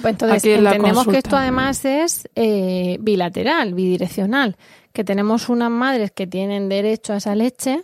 Pues 0.00 0.12
entonces 0.12 0.44
entendemos 0.44 1.04
que 1.08 1.18
esto 1.18 1.36
además 1.36 1.84
es 1.84 2.28
eh, 2.36 2.96
bilateral, 3.00 3.74
bidireccional, 3.74 4.56
que 4.92 5.02
tenemos 5.02 5.48
unas 5.48 5.70
madres 5.72 6.12
que 6.12 6.28
tienen 6.28 6.68
derecho 6.68 7.14
a 7.14 7.16
esa 7.16 7.34
leche. 7.34 7.82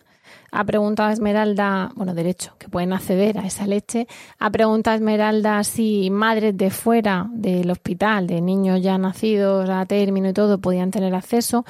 Ha 0.50 0.64
preguntado 0.64 1.10
Esmeralda, 1.10 1.90
bueno, 1.94 2.14
derecho, 2.14 2.54
que 2.58 2.68
pueden 2.68 2.92
acceder 2.92 3.38
a 3.38 3.46
esa 3.46 3.66
leche. 3.66 4.06
Ha 4.38 4.50
preguntado 4.50 4.96
Esmeralda 4.96 5.62
si 5.64 6.08
madres 6.10 6.56
de 6.56 6.70
fuera 6.70 7.28
del 7.32 7.70
hospital, 7.70 8.26
de 8.26 8.40
niños 8.40 8.80
ya 8.82 8.96
nacidos 8.98 9.68
a 9.68 9.84
término 9.86 10.30
y 10.30 10.32
todo, 10.32 10.58
podían 10.58 10.90
tener 10.90 11.14
acceso. 11.14 11.64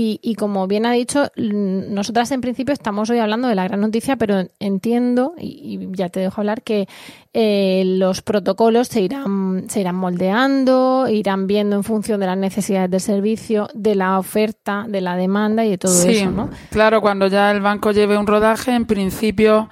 Y, 0.00 0.34
como 0.36 0.68
bien 0.68 0.86
ha 0.86 0.92
dicho, 0.92 1.26
nosotras 1.36 2.30
en 2.30 2.40
principio 2.40 2.72
estamos 2.72 3.10
hoy 3.10 3.18
hablando 3.18 3.48
de 3.48 3.56
la 3.56 3.64
gran 3.64 3.80
noticia, 3.80 4.16
pero 4.16 4.46
entiendo, 4.60 5.34
y, 5.36 5.88
ya 5.92 6.08
te 6.08 6.20
dejo 6.20 6.40
hablar, 6.40 6.62
que 6.62 6.86
eh, 7.32 7.82
los 7.84 8.22
protocolos 8.22 8.86
se 8.86 9.00
irán, 9.00 9.64
se 9.68 9.80
irán 9.80 9.96
moldeando, 9.96 11.08
irán 11.08 11.48
viendo 11.48 11.74
en 11.74 11.82
función 11.82 12.20
de 12.20 12.26
las 12.26 12.38
necesidades 12.38 12.90
del 12.90 13.00
servicio, 13.00 13.68
de 13.74 13.96
la 13.96 14.18
oferta, 14.18 14.86
de 14.88 15.00
la 15.00 15.16
demanda 15.16 15.64
y 15.64 15.70
de 15.70 15.78
todo 15.78 16.00
eso, 16.08 16.30
¿no? 16.30 16.48
Claro, 16.70 17.00
cuando 17.00 17.26
ya 17.26 17.50
el 17.50 17.60
banco 17.60 17.90
lleve 17.90 18.16
un 18.16 18.26
rodaje, 18.26 18.74
en 18.74 18.86
principio 18.86 19.68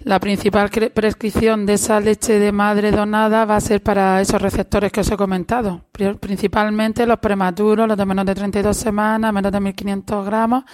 la 0.00 0.20
principal 0.20 0.70
prescripción 0.94 1.66
de 1.66 1.74
esa 1.74 1.98
leche 1.98 2.38
de 2.38 2.52
madre 2.52 2.92
donada 2.92 3.44
va 3.44 3.56
a 3.56 3.60
ser 3.60 3.82
para 3.82 4.20
esos 4.20 4.40
receptores 4.40 4.92
que 4.92 5.00
os 5.00 5.10
he 5.10 5.16
comentado, 5.16 5.84
principalmente 6.20 7.04
los 7.04 7.18
prematuros, 7.18 7.88
los 7.88 7.96
de 7.96 8.06
menos 8.06 8.24
de 8.24 8.34
32 8.34 8.76
semanas, 8.76 9.32
menos 9.32 9.50
de 9.50 9.58
1.500 9.58 10.24
gramos. 10.24 10.64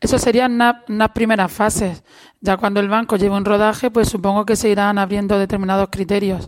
Eso 0.00 0.18
serían 0.18 0.52
unas 0.88 1.10
primeras 1.14 1.50
fases. 1.50 2.04
Ya 2.40 2.58
cuando 2.58 2.80
el 2.80 2.88
banco 2.88 3.16
lleve 3.16 3.34
un 3.34 3.44
rodaje, 3.44 3.90
pues 3.90 4.08
supongo 4.08 4.44
que 4.44 4.54
se 4.54 4.68
irán 4.68 4.98
abriendo 4.98 5.38
determinados 5.38 5.88
criterios. 5.90 6.46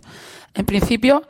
En 0.53 0.65
principio, 0.65 1.23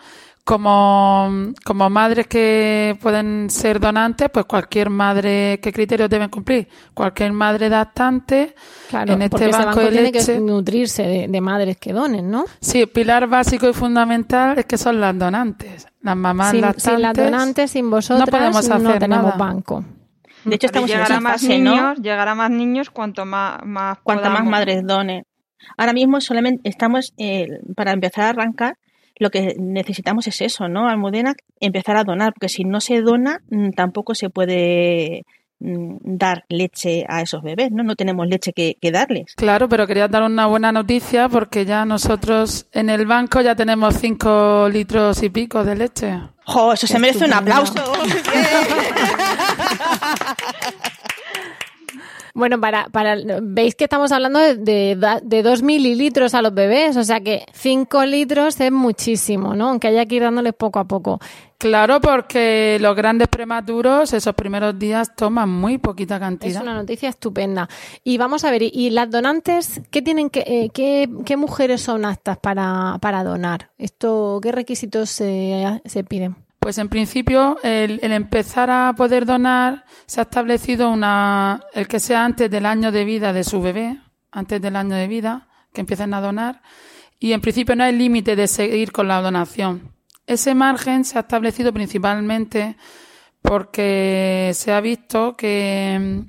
como, 0.47 1.29
como 1.65 1.89
madres 1.89 2.25
que 2.27 2.97
pueden 3.01 3.49
ser 3.49 3.81
donantes, 3.81 4.29
pues 4.29 4.45
cualquier 4.45 4.89
madre, 4.89 5.59
¿qué 5.61 5.73
criterios 5.73 6.09
deben 6.09 6.29
cumplir? 6.29 6.69
Cualquier 6.93 7.33
madre 7.33 7.65
adaptante 7.65 8.55
en 8.93 9.21
este 9.23 9.49
banco, 9.49 9.81
de 9.81 9.91
tiene 9.91 10.11
que 10.13 10.39
nutrirse 10.39 11.27
de, 11.27 11.41
madres 11.41 11.75
que 11.75 11.91
donen, 11.91 12.31
¿no? 12.31 12.45
Sí, 12.61 12.85
pilar 12.85 13.27
básico 13.27 13.67
y 13.67 13.73
fundamental 13.73 14.57
es 14.57 14.65
que 14.65 14.77
son 14.77 15.01
las 15.01 15.19
donantes. 15.19 15.85
Las 16.01 16.15
mamás 16.15 16.51
sin, 16.51 16.61
lactantes. 16.61 16.83
Sin 16.93 17.01
las 17.01 17.13
donantes, 17.13 17.71
sin 17.71 17.89
vosotras, 17.89 18.25
no, 18.25 18.31
podemos 18.31 18.69
hacer 18.69 18.81
no 18.81 18.97
tenemos 18.97 19.37
banco. 19.37 19.83
De 20.45 20.55
hecho, 20.55 20.67
estamos 20.67 20.89
llegar 20.89 21.11
a 21.11 21.19
más 21.19 21.43
niños, 21.43 21.97
llegar 21.99 22.29
a 22.29 22.35
más 22.35 22.51
niños 22.51 22.89
cuanto 22.89 23.25
más, 23.25 23.59
más 23.65 23.97
cuanto 24.01 24.29
más 24.29 24.45
madres 24.45 24.87
donen. 24.87 25.23
Ahora 25.75 25.91
mismo 25.91 26.21
solamente 26.21 26.69
estamos 26.69 27.13
eh, 27.17 27.47
para 27.75 27.91
empezar 27.91 28.23
a 28.23 28.29
arrancar 28.29 28.77
lo 29.19 29.29
que 29.29 29.55
necesitamos 29.59 30.27
es 30.27 30.41
eso, 30.41 30.67
¿no? 30.67 30.87
Almudena, 30.87 31.35
empezar 31.59 31.97
a 31.97 32.03
donar, 32.03 32.33
porque 32.33 32.49
si 32.49 32.63
no 32.63 32.81
se 32.81 33.01
dona, 33.01 33.41
mm, 33.49 33.71
tampoco 33.71 34.15
se 34.15 34.29
puede 34.29 35.23
mm, 35.59 35.97
dar 36.01 36.45
leche 36.49 37.05
a 37.07 37.21
esos 37.21 37.41
bebés, 37.41 37.71
¿no? 37.71 37.83
No 37.83 37.95
tenemos 37.95 38.27
leche 38.27 38.53
que, 38.53 38.77
darles. 38.91 39.33
Claro, 39.35 39.69
pero 39.69 39.87
quería 39.87 40.07
dar 40.07 40.23
una 40.23 40.47
buena 40.47 40.71
noticia 40.71 41.29
porque 41.29 41.65
ya 41.65 41.85
nosotros 41.85 42.67
en 42.71 42.89
el 42.89 43.05
banco 43.05 43.41
ya 43.41 43.55
tenemos 43.55 43.97
cinco 43.97 44.69
litros 44.69 45.21
y 45.23 45.29
pico 45.29 45.63
de 45.63 45.75
leche. 45.75 46.19
¡Jo! 46.45 46.73
Eso 46.73 46.87
se 46.87 46.99
merece 46.99 47.25
un 47.25 47.33
aplauso. 47.33 47.73
Bueno, 52.37 52.61
para, 52.61 52.87
para, 52.89 53.17
veis 53.41 53.73
que 53.73 53.85
estamos 53.85 54.11
hablando 54.11 54.37
de, 54.37 54.95
de, 55.23 55.41
dos 55.41 55.63
mililitros 55.63 56.35
a 56.35 56.43
los 56.43 56.53
bebés, 56.53 56.95
o 56.95 57.03
sea 57.03 57.19
que 57.19 57.43
cinco 57.51 58.05
litros 58.05 58.61
es 58.61 58.71
muchísimo, 58.71 59.55
¿no? 59.55 59.69
Aunque 59.69 59.87
haya 59.87 60.05
que 60.05 60.17
ir 60.17 60.21
dándoles 60.21 60.53
poco 60.53 60.77
a 60.77 60.83
poco. 60.83 61.19
Claro, 61.57 61.99
porque 61.99 62.77
los 62.79 62.95
grandes 62.95 63.27
prematuros 63.27 64.13
esos 64.13 64.35
primeros 64.35 64.77
días 64.77 65.15
toman 65.15 65.49
muy 65.49 65.79
poquita 65.79 66.19
cantidad. 66.19 66.57
Es 66.57 66.61
una 66.61 66.75
noticia 66.75 67.09
estupenda. 67.09 67.67
Y 68.03 68.19
vamos 68.19 68.43
a 68.43 68.51
ver, 68.51 68.61
¿y 68.61 68.91
las 68.91 69.09
donantes 69.09 69.81
qué 69.89 70.03
tienen 70.03 70.29
que, 70.29 70.41
eh, 70.41 70.69
qué, 70.71 71.09
qué, 71.25 71.37
mujeres 71.37 71.81
son 71.81 72.05
aptas 72.05 72.37
para, 72.37 72.99
para 73.01 73.23
donar? 73.23 73.71
Esto, 73.79 74.39
¿qué 74.43 74.51
requisitos 74.51 75.09
se, 75.09 75.81
se 75.85 76.03
piden? 76.03 76.35
Pues 76.67 76.79
en 76.79 76.89
principio 76.89 77.57
el, 77.63 77.97
empezar 78.03 78.69
a 78.69 78.93
poder 78.93 79.25
donar 79.25 79.85
se 80.05 80.19
ha 80.19 80.23
establecido 80.23 80.89
una, 80.89 81.61
el 81.73 81.87
que 81.87 82.01
sea 82.01 82.25
antes 82.25 82.51
del 82.51 82.65
año 82.65 82.91
de 82.91 83.05
vida 83.05 83.31
de 83.31 83.45
su 83.45 83.61
bebé, 83.61 84.01
antes 84.33 84.61
del 84.61 84.75
año 84.75 84.97
de 84.97 85.07
vida, 85.07 85.47
que 85.71 85.79
empiecen 85.79 86.13
a 86.13 86.19
donar, 86.19 86.61
y 87.21 87.31
en 87.31 87.39
principio 87.39 87.73
no 87.77 87.85
hay 87.85 87.95
límite 87.95 88.35
de 88.35 88.49
seguir 88.49 88.91
con 88.91 89.07
la 89.07 89.21
donación. 89.21 89.93
Ese 90.25 90.55
margen 90.55 91.05
se 91.05 91.17
ha 91.17 91.21
establecido 91.21 91.71
principalmente 91.71 92.75
porque 93.41 94.51
se 94.53 94.73
ha 94.73 94.81
visto 94.81 95.37
que, 95.37 96.25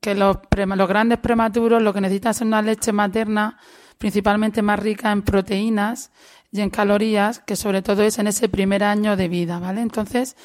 que 0.00 0.16
los, 0.16 0.38
los 0.50 0.88
grandes 0.88 1.20
prematuros 1.20 1.80
lo 1.80 1.94
que 1.94 2.00
necesitan 2.00 2.32
es 2.32 2.40
una 2.40 2.60
leche 2.60 2.90
materna 2.90 3.56
principalmente 3.98 4.62
más 4.62 4.80
rica 4.80 5.12
en 5.12 5.20
proteínas 5.22 6.10
y 6.52 6.60
en 6.60 6.70
calorías, 6.70 7.40
que 7.40 7.56
sobre 7.56 7.82
todo 7.82 8.02
es 8.02 8.18
en 8.18 8.26
ese 8.26 8.48
primer 8.48 8.82
año 8.82 9.16
de 9.16 9.28
vida, 9.28 9.58
¿vale? 9.58 9.80
Entonces, 9.82 10.36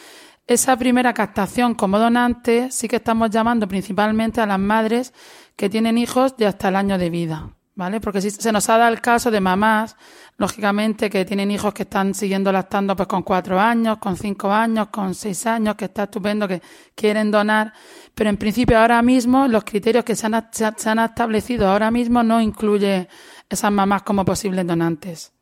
esa 0.48 0.78
primera 0.78 1.13
captación 1.13 1.74
como 1.74 1.98
donante 1.98 2.70
sí 2.72 2.88
que 2.88 2.98
estamos 2.98 3.32
llamando 3.32 3.68
principalmente 3.68 4.41
a 4.41 4.46
las 4.46 4.60
madres 4.60 5.13
que 5.56 5.70
tienen 5.70 5.98
hijos 5.98 6.38
de 6.38 6.46
hasta 6.46 6.70
el 6.70 6.76
año 6.76 7.00
de 7.00 7.10
vida, 7.10 7.56
¿vale? 7.74 8.00
Porque 8.00 8.22
si 8.22 8.30
se 8.30 8.52
nos 8.52 8.70
ha 8.70 8.78
dado 8.78 8.94
el 8.94 9.02
caso 9.02 9.32
de 9.32 9.39
mamás, 9.41 9.96
lógicamente, 10.38 11.10
que 11.10 11.26
tienen 11.26 11.50
hijos 11.50 11.74
que 11.74 11.84
están 11.84 12.13
siguiendo 12.13 12.52
lactando 12.52 12.96
pues 12.96 13.08
con 13.08 13.24
cuatro 13.24 13.60
años, 13.60 13.98
con 13.98 14.18
cinco 14.18 14.52
años, 14.52 14.89
con 14.89 15.15
seis 15.15 15.48
años, 15.48 15.76
que 15.76 15.86
está 15.86 16.04
estupendo, 16.04 16.48
que 16.48 16.62
quieren 16.94 17.32
donar, 17.32 17.74
pero 18.13 18.30
en 18.30 18.38
principio 18.38 18.78
ahora 18.78 19.02
mismo 19.02 19.48
los 19.48 19.63
criterios 19.63 20.06
que 20.06 20.15
se 20.15 20.28
han, 20.28 20.50
se 20.52 20.89
han 20.89 21.00
establecido 21.00 21.68
ahora 21.68 21.89
mismo 21.89 22.22
no 22.22 22.39
incluye 22.39 23.08
esas 23.50 23.72
mamás 23.72 24.04
como 24.04 24.24
posibles 24.24 24.68
donantes. 24.68 25.35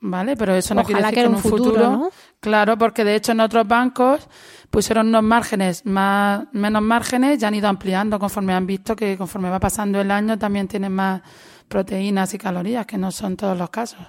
¿Vale? 0.00 0.36
Pero 0.36 0.54
eso 0.54 0.74
no 0.74 0.84
quiere 0.84 1.02
decir 1.02 1.14
que 1.14 1.24
en 1.24 1.34
un 1.34 1.42
futuro, 1.42 2.10
claro, 2.40 2.76
porque 2.78 3.04
de 3.04 3.14
hecho 3.16 3.32
en 3.32 3.40
otros 3.40 3.66
bancos 3.66 4.28
pusieron 4.70 5.08
unos 5.08 5.22
márgenes 5.22 5.84
más 5.84 6.44
menos 6.52 6.82
márgenes 6.82 7.40
y 7.42 7.44
han 7.44 7.54
ido 7.54 7.68
ampliando 7.68 8.18
conforme 8.18 8.54
han 8.54 8.66
visto 8.66 8.96
que 8.96 9.16
conforme 9.16 9.50
va 9.50 9.60
pasando 9.60 10.00
el 10.00 10.10
año 10.10 10.38
también 10.38 10.68
tienen 10.68 10.92
más 10.92 11.22
proteínas 11.68 12.34
y 12.34 12.38
calorías, 12.38 12.86
que 12.86 12.98
no 12.98 13.12
son 13.12 13.36
todos 13.36 13.56
los 13.56 13.70
casos. 13.70 14.04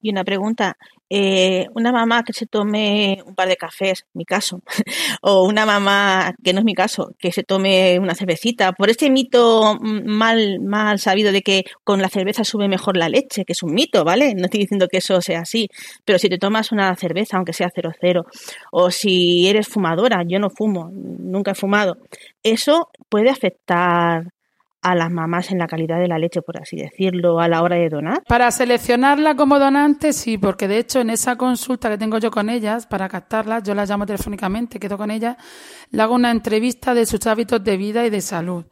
Y 0.00 0.10
una 0.10 0.24
pregunta, 0.24 0.76
eh, 1.10 1.66
una 1.74 1.90
mamá 1.92 2.22
que 2.22 2.32
se 2.32 2.46
tome 2.46 3.22
un 3.24 3.34
par 3.34 3.48
de 3.48 3.56
cafés, 3.56 4.06
mi 4.12 4.24
caso, 4.24 4.60
o 5.22 5.44
una 5.44 5.64
mamá, 5.64 6.34
que 6.42 6.52
no 6.52 6.60
es 6.60 6.64
mi 6.64 6.74
caso, 6.74 7.14
que 7.18 7.32
se 7.32 7.44
tome 7.44 7.98
una 7.98 8.14
cervecita, 8.14 8.72
por 8.72 8.90
este 8.90 9.10
mito 9.10 9.78
mal, 9.80 10.60
mal 10.60 10.98
sabido 10.98 11.32
de 11.32 11.42
que 11.42 11.64
con 11.84 12.02
la 12.02 12.08
cerveza 12.08 12.44
sube 12.44 12.68
mejor 12.68 12.96
la 12.96 13.08
leche, 13.08 13.44
que 13.44 13.52
es 13.52 13.62
un 13.62 13.72
mito, 13.72 14.04
¿vale? 14.04 14.34
No 14.34 14.44
estoy 14.44 14.60
diciendo 14.60 14.88
que 14.88 14.98
eso 14.98 15.20
sea 15.22 15.40
así, 15.40 15.68
pero 16.04 16.18
si 16.18 16.28
te 16.28 16.38
tomas 16.38 16.72
una 16.72 16.94
cerveza, 16.96 17.36
aunque 17.36 17.52
sea 17.52 17.70
cero 17.74 17.92
cero, 18.00 18.26
o 18.70 18.90
si 18.90 19.48
eres 19.48 19.68
fumadora, 19.68 20.24
yo 20.26 20.38
no 20.38 20.50
fumo, 20.50 20.90
nunca 20.92 21.52
he 21.52 21.54
fumado, 21.54 21.96
eso 22.42 22.90
puede 23.08 23.30
afectar 23.30 24.24
a 24.80 24.94
las 24.94 25.10
mamás 25.10 25.50
en 25.50 25.58
la 25.58 25.66
calidad 25.66 25.98
de 25.98 26.08
la 26.08 26.18
leche, 26.18 26.42
por 26.42 26.60
así 26.60 26.76
decirlo, 26.76 27.40
a 27.40 27.48
la 27.48 27.62
hora 27.62 27.76
de 27.76 27.88
donar? 27.88 28.22
Para 28.28 28.50
seleccionarla 28.50 29.34
como 29.34 29.58
donante, 29.58 30.12
sí, 30.12 30.38
porque 30.38 30.68
de 30.68 30.78
hecho 30.78 31.00
en 31.00 31.10
esa 31.10 31.36
consulta 31.36 31.90
que 31.90 31.98
tengo 31.98 32.18
yo 32.18 32.30
con 32.30 32.48
ellas, 32.48 32.86
para 32.86 33.08
captarlas, 33.08 33.62
yo 33.62 33.74
las 33.74 33.88
llamo 33.88 34.06
telefónicamente, 34.06 34.78
quedo 34.78 34.96
con 34.96 35.10
ellas, 35.10 35.36
le 35.90 36.02
hago 36.02 36.14
una 36.14 36.30
entrevista 36.30 36.94
de 36.94 37.06
sus 37.06 37.26
hábitos 37.26 37.62
de 37.64 37.76
vida 37.76 38.06
y 38.06 38.10
de 38.10 38.20
salud. 38.20 38.64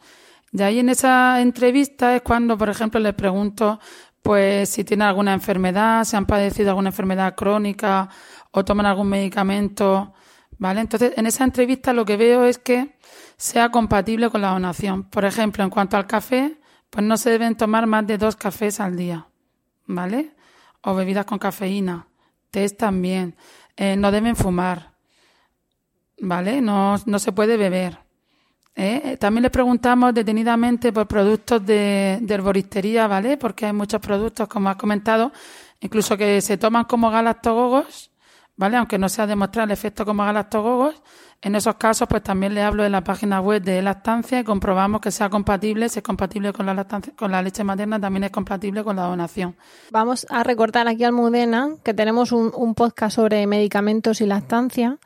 Y 0.53 0.63
ahí 0.63 0.79
en 0.79 0.89
esa 0.89 1.41
entrevista 1.41 2.15
es 2.15 2.23
cuando, 2.23 2.57
por 2.57 2.69
ejemplo, 2.69 3.01
les 3.01 3.15
pregunto 3.15 3.81
pues 4.23 4.71
si 4.71 4.83
tienen 4.83 5.07
alguna 5.07 5.33
enfermedad, 5.33 6.03
si 6.03 6.17
han 6.17 6.27
padecido 6.27 6.71
alguna 6.71 6.89
enfermedad 6.89 7.37
crónica 7.37 8.09
o 8.51 8.65
toman 8.65 8.87
algún 8.87 9.09
medicamento 9.09 10.15
¿Vale? 10.59 10.81
Entonces, 10.81 11.13
en 11.17 11.27
esa 11.27 11.45
entrevista 11.45 11.93
lo 11.93 12.05
que 12.05 12.17
veo 12.17 12.45
es 12.45 12.59
que 12.59 12.97
sea 13.37 13.71
compatible 13.71 14.31
con 14.31 14.41
la 14.41 14.51
donación. 14.51 15.05
Por 15.05 15.25
ejemplo, 15.25 15.63
en 15.63 15.71
cuanto 15.71 15.97
al 15.97 16.07
café, 16.07 16.59
pues 16.91 17.05
no 17.05 17.17
se 17.17 17.31
deben 17.31 17.57
tomar 17.57 17.87
más 17.87 18.07
de 18.07 18.19
dos 18.19 18.37
cafés 18.37 18.81
al 18.81 18.97
día, 18.97 19.27
¿vale? 19.87 20.35
O 20.83 20.95
bebidas 20.95 21.27
con 21.27 21.39
cafeína, 21.39 22.07
test 22.51 22.79
también. 22.79 23.37
Eh, 23.77 23.97
no 23.97 24.11
deben 24.11 24.37
fumar, 24.37 24.93
¿vale? 26.21 26.61
No, 26.61 26.97
no 27.05 27.19
se 27.19 27.33
puede 27.33 27.57
beber. 27.57 27.99
¿eh? 28.75 29.17
También 29.19 29.43
les 29.43 29.51
preguntamos 29.51 30.15
detenidamente 30.15 30.93
por 30.93 31.07
productos 31.07 31.65
de, 31.67 32.19
de 32.21 32.35
herboristería, 32.35 33.07
¿vale? 33.07 33.37
Porque 33.37 33.67
hay 33.67 33.73
muchos 33.73 34.01
productos, 34.01 34.49
como 34.49 34.69
has 34.69 34.77
comentado, 34.77 35.33
incluso 35.81 36.17
que 36.17 36.41
se 36.41 36.57
toman 36.57 36.85
como 36.85 37.11
galactogogos, 37.11 38.11
¿vale? 38.57 38.77
Aunque 38.77 38.99
no 38.99 39.09
sea 39.09 39.27
demostrar 39.27 39.67
el 39.67 39.73
efecto 39.73 40.05
como 40.05 40.25
galactogogos, 40.25 41.03
en 41.43 41.55
esos 41.55 41.77
casos, 41.77 42.09
pues 42.09 42.23
también 42.23 42.55
le 42.55 42.63
hablo 42.63 42.83
de 42.83 42.91
la 42.91 43.05
página 43.05 43.41
web 43.41 43.63
de 43.63 43.83
lactancia 43.83 44.41
y 44.41 44.45
comprobamos 44.45 45.01
que 45.01 45.11
sea 45.11 45.29
compatible. 45.29 45.89
Si 45.89 45.99
es 45.99 46.03
compatible 46.03 46.53
con 46.53 46.67
la 46.67 46.75
lactancia, 46.75 47.13
con 47.17 47.31
la 47.31 47.43
leche 47.43 47.63
materna, 47.65 48.01
también 48.01 48.25
es 48.25 48.31
compatible 48.31 48.83
con 48.83 48.97
la 48.97 49.03
donación. 49.03 49.57
Vamos 49.91 50.27
a 50.31 50.43
recordar 50.43 50.89
aquí 50.89 51.05
al 51.05 51.13
Mudena 51.13 51.71
que 51.85 51.95
tenemos 51.95 52.33
un, 52.33 52.53
un 52.55 52.75
podcast 52.75 53.17
sobre 53.17 53.47
medicamentos 53.47 54.21
y 54.21 54.27
lactancia 54.27 54.99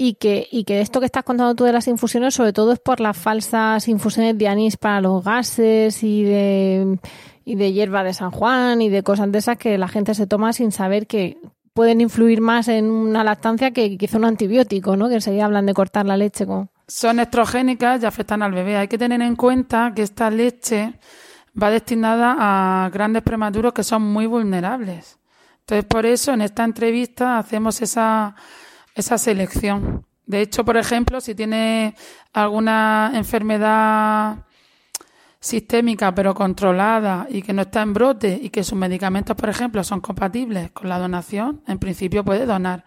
y 0.00 0.14
que, 0.14 0.46
y 0.50 0.62
que 0.62 0.80
esto 0.80 1.00
que 1.00 1.06
estás 1.06 1.24
contando 1.24 1.56
tú 1.56 1.64
de 1.64 1.72
las 1.72 1.88
infusiones, 1.88 2.32
sobre 2.32 2.52
todo 2.52 2.72
es 2.72 2.78
por 2.78 3.00
las 3.00 3.16
falsas 3.16 3.88
infusiones 3.88 4.38
de 4.38 4.46
anís 4.46 4.76
para 4.76 5.00
los 5.00 5.24
gases 5.24 6.04
y 6.04 6.22
de, 6.22 6.98
y 7.44 7.56
de 7.56 7.72
hierba 7.72 8.04
de 8.04 8.14
San 8.14 8.30
Juan 8.30 8.80
y 8.80 8.90
de 8.90 9.02
cosas 9.02 9.32
de 9.32 9.38
esas 9.38 9.58
que 9.58 9.76
la 9.76 9.88
gente 9.88 10.14
se 10.14 10.28
toma 10.28 10.52
sin 10.52 10.70
saber 10.70 11.08
que 11.08 11.38
pueden 11.78 12.00
influir 12.00 12.40
más 12.40 12.66
en 12.66 12.90
una 12.90 13.22
lactancia 13.22 13.70
que 13.70 13.96
quizá 13.96 14.18
un 14.18 14.24
antibiótico, 14.24 14.96
¿no? 14.96 15.08
Que 15.08 15.14
enseguida 15.14 15.44
hablan 15.44 15.64
de 15.64 15.74
cortar 15.74 16.06
la 16.06 16.16
leche 16.16 16.44
con... 16.44 16.68
Son 16.88 17.20
estrogénicas 17.20 18.02
y 18.02 18.06
afectan 18.06 18.42
al 18.42 18.50
bebé. 18.50 18.76
Hay 18.76 18.88
que 18.88 18.98
tener 18.98 19.22
en 19.22 19.36
cuenta 19.36 19.92
que 19.94 20.02
esta 20.02 20.28
leche 20.28 20.94
va 21.54 21.70
destinada 21.70 22.34
a 22.36 22.90
grandes 22.90 23.22
prematuros 23.22 23.72
que 23.72 23.84
son 23.84 24.02
muy 24.02 24.26
vulnerables. 24.26 25.20
Entonces, 25.60 25.84
por 25.84 26.04
eso 26.04 26.32
en 26.32 26.40
esta 26.40 26.64
entrevista 26.64 27.38
hacemos 27.38 27.80
esa 27.80 28.34
esa 28.96 29.16
selección. 29.16 30.04
De 30.26 30.40
hecho, 30.40 30.64
por 30.64 30.78
ejemplo, 30.78 31.20
si 31.20 31.36
tiene 31.36 31.94
alguna 32.32 33.12
enfermedad 33.14 34.47
sistémica 35.40 36.14
pero 36.14 36.34
controlada 36.34 37.26
y 37.30 37.42
que 37.42 37.52
no 37.52 37.62
está 37.62 37.82
en 37.82 37.94
brote 37.94 38.38
y 38.42 38.50
que 38.50 38.64
sus 38.64 38.78
medicamentos, 38.78 39.36
por 39.36 39.48
ejemplo, 39.48 39.84
son 39.84 40.00
compatibles 40.00 40.70
con 40.72 40.88
la 40.88 40.98
donación, 40.98 41.62
en 41.66 41.78
principio 41.78 42.24
puede 42.24 42.46
donar. 42.46 42.84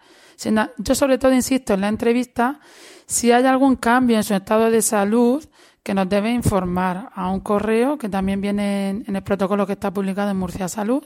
Yo 0.78 0.94
sobre 0.94 1.18
todo 1.18 1.32
insisto 1.32 1.74
en 1.74 1.82
la 1.82 1.88
entrevista 1.88 2.60
si 3.06 3.30
hay 3.30 3.44
algún 3.44 3.76
cambio 3.76 4.16
en 4.16 4.24
su 4.24 4.34
estado 4.34 4.70
de 4.70 4.82
salud 4.82 5.44
que 5.82 5.94
nos 5.94 6.08
debe 6.08 6.30
informar 6.30 7.10
a 7.14 7.30
un 7.30 7.40
correo 7.40 7.98
que 7.98 8.08
también 8.08 8.40
viene 8.40 8.90
en 8.90 9.16
el 9.16 9.22
protocolo 9.22 9.66
que 9.66 9.74
está 9.74 9.92
publicado 9.92 10.30
en 10.30 10.36
Murcia 10.36 10.68
Salud 10.68 11.04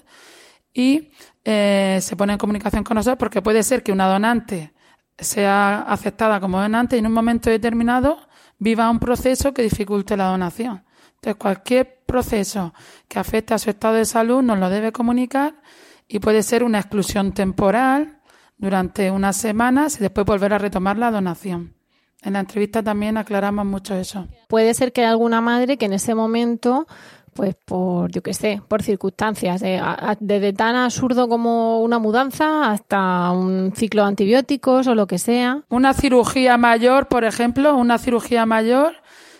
y 0.72 1.10
eh, 1.44 1.98
se 2.02 2.16
pone 2.16 2.34
en 2.34 2.38
comunicación 2.38 2.84
con 2.84 2.96
nosotros 2.96 3.18
porque 3.18 3.42
puede 3.42 3.62
ser 3.62 3.82
que 3.82 3.92
una 3.92 4.06
donante 4.08 4.72
sea 5.18 5.82
aceptada 5.82 6.40
como 6.40 6.60
donante 6.60 6.96
y 6.96 6.98
en 6.98 7.06
un 7.06 7.12
momento 7.12 7.48
determinado 7.48 8.18
viva 8.58 8.90
un 8.90 8.98
proceso 8.98 9.52
que 9.52 9.62
dificulte 9.62 10.16
la 10.16 10.26
donación. 10.26 10.84
Entonces, 11.16 11.36
cualquier 11.36 12.00
proceso 12.06 12.72
que 13.08 13.18
afecte 13.18 13.54
a 13.54 13.58
su 13.58 13.70
estado 13.70 13.94
de 13.94 14.04
salud 14.04 14.42
nos 14.42 14.58
lo 14.58 14.70
debe 14.70 14.92
comunicar 14.92 15.54
y 16.08 16.20
puede 16.20 16.42
ser 16.42 16.62
una 16.62 16.78
exclusión 16.78 17.32
temporal 17.32 18.20
durante 18.58 19.10
unas 19.10 19.36
semanas 19.36 19.96
y 19.96 20.00
después 20.00 20.26
volver 20.26 20.54
a 20.54 20.58
retomar 20.58 20.96
la 20.98 21.10
donación. 21.10 21.74
En 22.22 22.32
la 22.32 22.40
entrevista 22.40 22.82
también 22.82 23.16
aclaramos 23.16 23.66
mucho 23.66 23.94
eso. 23.94 24.26
Puede 24.48 24.74
ser 24.74 24.92
que 24.92 25.02
haya 25.02 25.10
alguna 25.10 25.40
madre 25.40 25.76
que 25.76 25.86
en 25.86 25.92
ese 25.92 26.14
momento 26.14 26.86
pues 27.36 27.54
por, 27.54 28.10
yo 28.10 28.22
qué 28.22 28.34
sé, 28.34 28.62
por 28.66 28.82
circunstancias, 28.82 29.60
desde 30.20 30.52
tan 30.54 30.74
absurdo 30.74 31.28
como 31.28 31.82
una 31.82 31.98
mudanza 31.98 32.70
hasta 32.70 33.30
un 33.30 33.72
ciclo 33.76 34.02
de 34.02 34.08
antibióticos 34.08 34.86
o 34.86 34.94
lo 34.94 35.06
que 35.06 35.18
sea. 35.18 35.62
Una 35.68 35.92
cirugía 35.92 36.56
mayor, 36.56 37.08
por 37.08 37.24
ejemplo, 37.24 37.76
una 37.76 37.98
cirugía 37.98 38.46
mayor, 38.46 38.94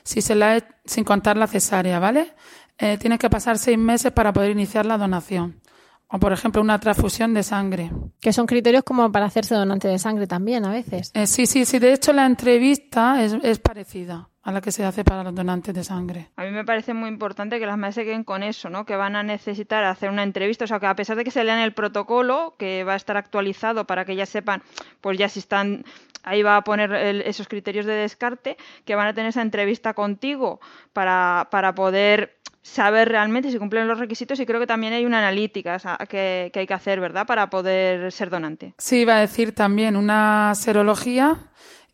si 0.07 0.23
se 0.23 0.37
la 0.37 0.65
sin 0.85 1.03
contar 1.03 1.37
la 1.37 1.49
cesárea, 1.49 1.99
¿vale? 1.99 2.33
Eh, 2.79 2.97
tiene 2.97 3.19
que 3.19 3.29
pasar 3.29 3.59
seis 3.59 3.77
meses 3.77 4.13
para 4.13 4.33
poder 4.33 4.53
iniciar 4.53 4.87
la 4.87 4.97
donación. 4.97 5.61
O, 6.09 6.21
por 6.21 6.33
ejemplo, 6.33 6.63
una 6.63 6.79
transfusión 6.79 7.35
de 7.35 7.43
sangre. 7.43 7.91
Que 8.21 8.33
son 8.33 8.47
criterios 8.47 8.85
como 8.85 9.11
para 9.11 9.27
hacerse 9.27 9.57
donante 9.57 9.89
de 9.89 9.99
sangre 9.99 10.29
también, 10.29 10.65
a 10.65 10.71
veces. 10.71 11.11
Eh, 11.15 11.27
sí, 11.27 11.47
sí, 11.47 11.65
sí. 11.65 11.81
De 11.81 11.93
hecho, 11.93 12.13
la 12.13 12.25
entrevista 12.25 13.25
es, 13.25 13.37
es 13.43 13.59
parecida 13.59 14.29
a 14.47 14.53
la 14.53 14.61
que 14.61 14.71
se 14.71 14.85
hace 14.85 15.03
para 15.03 15.25
los 15.25 15.35
donantes 15.35 15.75
de 15.75 15.83
sangre. 15.83 16.31
A 16.37 16.45
mí 16.45 16.53
me 16.53 16.65
parece 16.65 16.95
muy 16.95 17.09
importante 17.09 17.59
que 17.59 17.67
las 17.67 17.77
madres 17.77 17.97
se 17.97 18.05
queden 18.05 18.23
con 18.23 18.45
eso, 18.45 18.71
¿no? 18.71 18.87
Que 18.87 18.95
van 18.95 19.17
a 19.17 19.25
necesitar 19.25 19.83
hacer 19.83 20.09
una 20.09 20.23
entrevista, 20.23 20.67
o 20.67 20.69
sea, 20.69 20.79
que 20.79 20.87
a 20.87 20.95
pesar 20.95 21.17
de 21.17 21.25
que 21.25 21.33
se 21.33 21.43
lean 21.43 21.59
el 21.59 21.75
protocolo, 21.75 22.55
que 22.57 22.85
va 22.85 22.93
a 22.93 22.97
estar 22.97 23.17
actualizado 23.17 23.89
para 23.89 24.05
que 24.05 24.15
ya 24.15 24.25
sepan, 24.25 24.63
pues 25.01 25.19
ya 25.19 25.29
si 25.29 25.41
están, 25.41 25.85
ahí 26.27 26.43
va 26.43 26.59
a 26.59 26.65
poner 26.65 26.93
esos 27.27 27.49
criterios 27.49 27.87
de 27.87 27.95
descarte, 27.95 28.59
que 28.85 28.95
van 28.95 29.07
a 29.07 29.15
tener 29.15 29.31
esa 29.31 29.41
entrevista 29.41 29.95
contigo 29.95 30.61
para, 30.93 31.49
para 31.51 31.75
poder 31.75 32.37
saber 32.61 33.09
realmente 33.09 33.51
si 33.51 33.59
cumplen 33.59 33.87
los 33.87 33.99
requisitos 33.99 34.41
y 34.41 34.45
creo 34.45 34.59
que 34.59 34.67
también 34.67 34.93
hay 34.93 35.05
una 35.05 35.19
analítica 35.19 35.79
que, 36.09 36.51
que 36.53 36.61
hay 36.61 36.67
que 36.67 36.75
hacer, 36.75 37.01
¿verdad? 37.01 37.25
Para 37.27 37.49
poder 37.49 38.11
ser 38.11 38.29
donante. 38.29 38.75
Sí, 38.77 39.05
va 39.05 39.17
a 39.17 39.21
decir 39.21 39.55
también 39.55 39.97
una 39.97 40.53
serología 40.57 41.37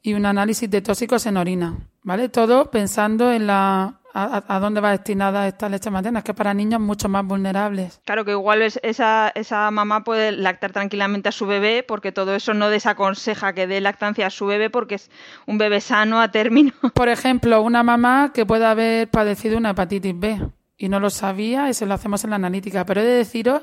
y 0.00 0.14
un 0.14 0.24
análisis 0.24 0.68
de 0.70 0.80
tóxicos 0.80 1.26
en 1.26 1.36
orina, 1.36 1.76
¿vale? 2.02 2.30
Todo 2.30 2.70
pensando 2.70 3.30
en 3.32 3.46
la 3.46 4.00
a, 4.14 4.58
dónde 4.60 4.80
va 4.80 4.90
destinada 4.90 5.48
esta 5.48 5.68
leche 5.68 5.90
materna, 5.90 6.20
es 6.20 6.24
que 6.24 6.34
para 6.34 6.54
niños 6.54 6.80
mucho 6.80 7.08
más 7.08 7.24
vulnerables. 7.24 8.00
Claro 8.04 8.24
que 8.24 8.32
igual 8.32 8.62
es, 8.62 8.78
esa, 8.82 9.32
esa 9.34 9.70
mamá 9.70 10.04
puede 10.04 10.32
lactar 10.32 10.72
tranquilamente 10.72 11.28
a 11.28 11.32
su 11.32 11.46
bebé 11.46 11.82
porque 11.86 12.12
todo 12.12 12.34
eso 12.34 12.54
no 12.54 12.68
desaconseja 12.68 13.52
que 13.52 13.66
dé 13.66 13.80
lactancia 13.80 14.26
a 14.26 14.30
su 14.30 14.46
bebé 14.46 14.70
porque 14.70 14.96
es 14.96 15.10
un 15.46 15.58
bebé 15.58 15.80
sano 15.80 16.20
a 16.20 16.30
término. 16.30 16.72
Por 16.94 17.08
ejemplo, 17.08 17.62
una 17.62 17.82
mamá 17.82 18.32
que 18.34 18.46
pueda 18.46 18.70
haber 18.70 19.08
padecido 19.08 19.58
una 19.58 19.70
hepatitis 19.70 20.18
B 20.18 20.40
y 20.76 20.88
no 20.88 21.00
lo 21.00 21.10
sabía 21.10 21.68
y 21.68 21.74
se 21.74 21.86
lo 21.86 21.94
hacemos 21.94 22.24
en 22.24 22.30
la 22.30 22.36
analítica, 22.36 22.84
pero 22.84 23.00
he 23.00 23.04
de 23.04 23.14
deciros 23.14 23.62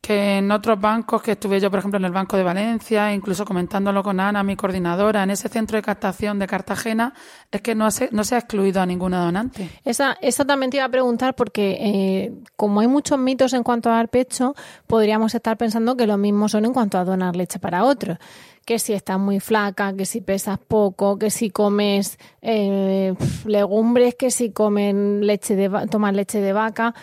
que 0.00 0.38
en 0.38 0.50
otros 0.50 0.80
bancos 0.80 1.22
que 1.22 1.32
estuve 1.32 1.60
yo, 1.60 1.70
por 1.70 1.80
ejemplo, 1.80 1.98
en 1.98 2.04
el 2.04 2.12
Banco 2.12 2.36
de 2.36 2.42
Valencia, 2.42 3.12
incluso 3.12 3.44
comentándolo 3.44 4.02
con 4.02 4.20
Ana, 4.20 4.42
mi 4.42 4.56
coordinadora, 4.56 5.22
en 5.22 5.30
ese 5.30 5.48
centro 5.48 5.76
de 5.76 5.82
captación 5.82 6.38
de 6.38 6.46
Cartagena, 6.46 7.14
es 7.50 7.60
que 7.60 7.74
no 7.74 7.90
se, 7.90 8.08
no 8.12 8.24
se 8.24 8.36
ha 8.36 8.38
excluido 8.38 8.80
a 8.80 8.86
ninguna 8.86 9.24
donante. 9.24 9.68
Esa, 9.84 10.16
esa 10.20 10.44
también 10.44 10.70
te 10.70 10.76
iba 10.78 10.86
a 10.86 10.90
preguntar 10.90 11.34
porque 11.34 11.76
eh, 11.80 12.32
como 12.56 12.80
hay 12.80 12.88
muchos 12.88 13.18
mitos 13.18 13.52
en 13.52 13.62
cuanto 13.62 13.90
a 13.90 13.96
dar 13.96 14.08
pecho, 14.08 14.54
podríamos 14.86 15.34
estar 15.34 15.56
pensando 15.56 15.96
que 15.96 16.06
lo 16.06 16.16
mismo 16.16 16.48
son 16.48 16.64
en 16.64 16.72
cuanto 16.72 16.98
a 16.98 17.04
donar 17.04 17.36
leche 17.36 17.58
para 17.58 17.84
otros 17.84 18.18
que 18.68 18.78
si 18.78 18.92
estás 18.92 19.18
muy 19.18 19.40
flaca, 19.40 19.94
que 19.94 20.04
si 20.04 20.20
pesas 20.20 20.58
poco, 20.58 21.18
que 21.18 21.30
si 21.30 21.48
comes 21.48 22.18
eh, 22.42 23.14
legumbres, 23.46 24.14
que 24.14 24.30
si 24.30 24.50
comen 24.50 25.26
leche 25.26 25.56
de 25.56 25.70
tomas 25.88 26.12
leche 26.12 26.42
de 26.42 26.52
vaca 26.52 26.94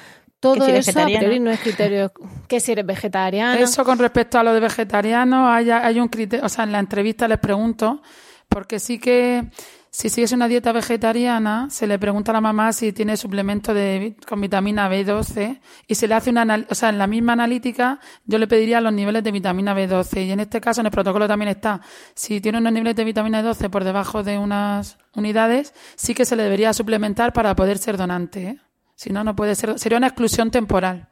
todo 0.53 0.67
eso 0.67 0.91
no 1.39 1.51
es 1.51 1.59
criterio 1.59 2.11
que 2.47 2.59
si 2.59 2.71
eres 2.71 2.85
vegetariano. 2.85 3.59
Eso 3.59 3.83
con 3.83 3.99
respecto 3.99 4.37
a 4.37 4.43
lo 4.43 4.53
de 4.53 4.59
vegetariano, 4.59 5.49
hay, 5.49 5.69
hay 5.71 5.99
un 5.99 6.07
criterio, 6.07 6.45
o 6.45 6.49
sea, 6.49 6.63
en 6.63 6.71
la 6.71 6.79
entrevista 6.79 7.27
les 7.27 7.39
pregunto, 7.39 8.01
porque 8.47 8.79
sí 8.79 8.99
que 8.99 9.49
si 9.95 10.09
sigues 10.09 10.33
una 10.33 10.49
dieta 10.49 10.73
vegetariana, 10.73 11.69
se 11.69 11.87
le 11.87 11.97
pregunta 11.97 12.31
a 12.31 12.33
la 12.33 12.41
mamá 12.41 12.73
si 12.73 12.91
tiene 12.91 13.15
suplemento 13.15 13.73
de, 13.73 14.17
con 14.27 14.41
vitamina 14.41 14.89
B12 14.89 15.61
y 15.87 15.95
se 15.95 16.09
le 16.09 16.15
hace 16.15 16.31
una, 16.31 16.65
o 16.69 16.75
sea, 16.75 16.89
en 16.89 16.97
la 16.97 17.07
misma 17.07 17.31
analítica 17.31 18.01
yo 18.25 18.37
le 18.37 18.45
pediría 18.45 18.81
los 18.81 18.91
niveles 18.91 19.23
de 19.23 19.31
vitamina 19.31 19.73
B12 19.73 20.25
y 20.25 20.31
en 20.33 20.41
este 20.41 20.59
caso 20.59 20.81
en 20.81 20.87
el 20.87 20.91
protocolo 20.91 21.29
también 21.29 21.47
está, 21.47 21.79
si 22.13 22.41
tiene 22.41 22.57
unos 22.57 22.73
niveles 22.73 22.97
de 22.97 23.05
vitamina 23.05 23.41
B12 23.41 23.69
por 23.69 23.85
debajo 23.85 24.21
de 24.21 24.37
unas 24.37 24.97
unidades, 25.15 25.73
sí 25.95 26.13
que 26.13 26.25
se 26.25 26.35
le 26.35 26.43
debería 26.43 26.73
suplementar 26.73 27.31
para 27.31 27.55
poder 27.55 27.77
ser 27.77 27.95
donante. 27.95 28.43
¿eh? 28.43 28.57
Si 28.95 29.11
no, 29.11 29.23
no 29.23 29.35
puede 29.35 29.55
ser. 29.55 29.77
Sería 29.77 29.97
una 29.97 30.07
exclusión 30.07 30.51
temporal 30.51 31.09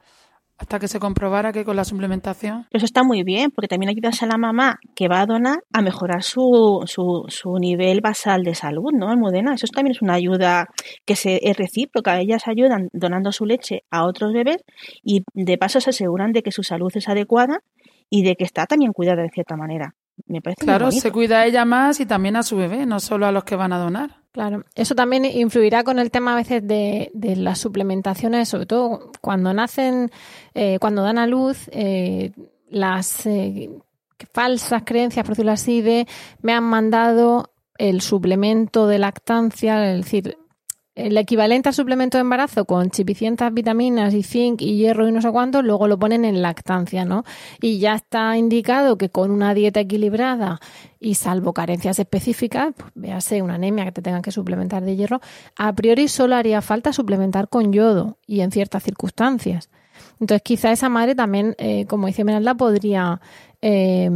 hasta 0.57 0.79
que 0.79 0.87
se 0.87 0.99
comprobara 0.99 1.51
que 1.51 1.65
con 1.65 1.75
la 1.75 1.83
suplementación. 1.83 2.67
Eso 2.71 2.85
está 2.85 3.03
muy 3.03 3.23
bien, 3.23 3.51
porque 3.51 3.67
también 3.67 3.89
ayudas 3.89 4.21
a 4.23 4.27
la 4.27 4.37
mamá 4.37 4.79
que 4.95 5.07
va 5.07 5.21
a 5.21 5.25
donar 5.25 5.59
a 5.73 5.81
mejorar 5.81 6.23
su, 6.23 6.83
su, 6.85 7.25
su 7.27 7.57
nivel 7.57 8.01
basal 8.01 8.43
de 8.43 8.55
salud, 8.55 8.91
¿no? 8.93 9.09
Almudena, 9.09 9.55
eso 9.55 9.67
también 9.67 9.95
es 9.95 10.01
una 10.01 10.13
ayuda 10.13 10.69
que 11.05 11.15
se, 11.15 11.39
es 11.43 11.57
recíproca. 11.57 12.19
Ellas 12.19 12.47
ayudan 12.47 12.89
donando 12.93 13.31
su 13.31 13.45
leche 13.45 13.83
a 13.91 14.05
otros 14.05 14.31
bebés 14.31 14.63
y 15.03 15.23
de 15.33 15.57
paso 15.57 15.81
se 15.81 15.89
aseguran 15.89 16.31
de 16.31 16.43
que 16.43 16.51
su 16.51 16.63
salud 16.63 16.91
es 16.95 17.09
adecuada 17.09 17.59
y 18.09 18.23
de 18.23 18.35
que 18.35 18.43
está 18.43 18.65
también 18.65 18.93
cuidada 18.93 19.23
de 19.23 19.29
cierta 19.29 19.57
manera. 19.57 19.95
Me 20.27 20.41
parece 20.41 20.63
Claro, 20.63 20.91
se 20.91 21.11
cuida 21.11 21.41
a 21.41 21.45
ella 21.45 21.65
más 21.65 21.99
y 21.99 22.05
también 22.05 22.35
a 22.35 22.43
su 22.43 22.55
bebé, 22.55 22.85
no 22.85 22.99
solo 22.99 23.25
a 23.25 23.31
los 23.31 23.43
que 23.43 23.55
van 23.55 23.73
a 23.73 23.79
donar. 23.79 24.22
Claro, 24.33 24.65
eso 24.73 24.95
también 24.95 25.25
influirá 25.25 25.83
con 25.83 25.99
el 25.99 26.09
tema 26.09 26.33
a 26.33 26.35
veces 26.35 26.67
de, 26.67 27.11
de 27.13 27.35
las 27.35 27.59
suplementaciones, 27.59 28.49
sobre 28.49 28.65
todo 28.65 29.11
cuando 29.21 29.53
nacen, 29.53 30.09
eh, 30.55 30.79
cuando 30.81 31.03
dan 31.03 31.19
a 31.19 31.27
luz, 31.27 31.69
eh, 31.71 32.31
las 32.67 33.27
eh, 33.27 33.69
falsas 34.33 34.81
creencias, 34.87 35.23
por 35.23 35.33
decirlo 35.35 35.51
así, 35.51 35.83
de 35.83 36.07
me 36.41 36.51
han 36.51 36.63
mandado 36.63 37.51
el 37.77 38.01
suplemento 38.01 38.87
de 38.87 38.97
lactancia, 38.97 39.91
es 39.91 40.03
decir, 40.03 40.35
el 40.95 41.17
equivalente 41.17 41.69
al 41.69 41.75
suplemento 41.75 42.17
de 42.17 42.21
embarazo 42.21 42.65
con 42.65 42.91
chipicientas 42.91 43.53
vitaminas 43.53 44.13
y 44.13 44.21
zinc 44.21 44.61
y 44.61 44.77
hierro 44.77 45.07
y 45.07 45.11
no 45.11 45.21
sé 45.21 45.31
cuánto, 45.31 45.61
luego 45.61 45.87
lo 45.87 45.97
ponen 45.97 46.23
en 46.23 46.41
lactancia, 46.41 47.03
¿no? 47.03 47.23
Y 47.61 47.79
ya 47.79 47.95
está 47.95 48.37
indicado 48.37 48.97
que 48.97 49.09
con 49.09 49.31
una 49.31 49.53
dieta 49.53 49.79
equilibrada 49.79 50.59
y 50.99 51.15
salvo 51.15 51.53
carencias 51.53 51.97
específicas, 51.97 52.73
pues 52.77 52.91
véase 52.93 53.41
una 53.41 53.55
anemia 53.55 53.85
que 53.85 53.91
te 53.91 54.01
tengan 54.01 54.21
que 54.21 54.31
suplementar 54.31 54.83
de 54.83 54.95
hierro, 54.95 55.19
a 55.57 55.73
priori 55.73 56.07
solo 56.07 56.35
haría 56.35 56.61
falta 56.61 56.93
suplementar 56.93 57.49
con 57.49 57.73
yodo 57.73 58.17
y 58.27 58.41
en 58.41 58.51
ciertas 58.51 58.83
circunstancias. 58.83 59.69
Entonces 60.19 60.43
quizá 60.43 60.71
esa 60.71 60.89
madre 60.89 61.15
también, 61.15 61.55
eh, 61.57 61.85
como 61.87 62.07
dice 62.07 62.23
Menalda, 62.23 62.55
podría... 62.55 63.19
Eh, 63.61 64.09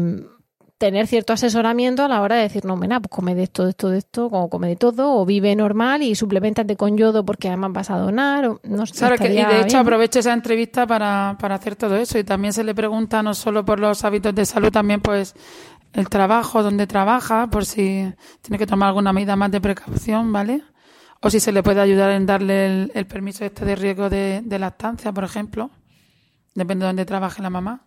tener 0.77 1.07
cierto 1.07 1.33
asesoramiento 1.33 2.03
a 2.03 2.07
la 2.07 2.21
hora 2.21 2.35
de 2.35 2.43
decir, 2.43 2.63
no, 2.63 2.75
mira, 2.75 2.99
pues 2.99 3.09
come 3.09 3.33
de 3.33 3.43
esto, 3.43 3.63
de 3.63 3.71
esto, 3.71 3.89
de 3.89 3.97
esto, 3.97 4.29
como 4.29 4.49
come 4.49 4.67
de 4.69 4.75
todo, 4.75 5.15
o 5.15 5.25
vive 5.25 5.55
normal 5.55 6.03
y 6.03 6.13
suplementate 6.13 6.75
con 6.75 6.97
yodo 6.97 7.25
porque 7.25 7.47
además 7.47 7.71
vas 7.73 7.89
a 7.89 7.97
donar. 7.97 8.45
O, 8.45 8.59
no 8.63 8.85
sé, 8.85 9.09
que, 9.17 9.33
y 9.33 9.43
de 9.43 9.61
hecho 9.61 9.79
aprovecho 9.79 10.19
esa 10.19 10.33
entrevista 10.33 10.85
para, 10.85 11.35
para 11.39 11.55
hacer 11.55 11.75
todo 11.75 11.95
eso 11.95 12.19
y 12.19 12.23
también 12.23 12.53
se 12.53 12.63
le 12.63 12.75
pregunta 12.75 13.23
no 13.23 13.33
solo 13.33 13.65
por 13.65 13.79
los 13.79 14.03
hábitos 14.03 14.35
de 14.35 14.45
salud, 14.45 14.71
también 14.71 15.01
pues 15.01 15.33
el 15.93 16.09
trabajo, 16.09 16.61
donde 16.61 16.85
trabaja, 16.85 17.47
por 17.47 17.65
si 17.65 18.13
tiene 18.41 18.59
que 18.59 18.67
tomar 18.67 18.89
alguna 18.89 19.13
medida 19.13 19.35
más 19.35 19.49
de 19.51 19.59
precaución, 19.59 20.31
¿vale? 20.31 20.61
O 21.21 21.31
si 21.31 21.39
se 21.39 21.51
le 21.51 21.63
puede 21.63 21.81
ayudar 21.81 22.11
en 22.11 22.27
darle 22.27 22.91
el, 22.93 23.07
permiso 23.07 23.43
este 23.43 23.65
de 23.65 23.75
riesgo 23.75 24.09
de, 24.09 24.41
de 24.43 24.59
lactancia, 24.59 25.11
por 25.11 25.23
ejemplo. 25.23 25.71
Depende 26.53 26.83
de 26.83 26.89
dónde 26.89 27.05
trabaje 27.05 27.41
la 27.41 27.49
mamá. 27.49 27.86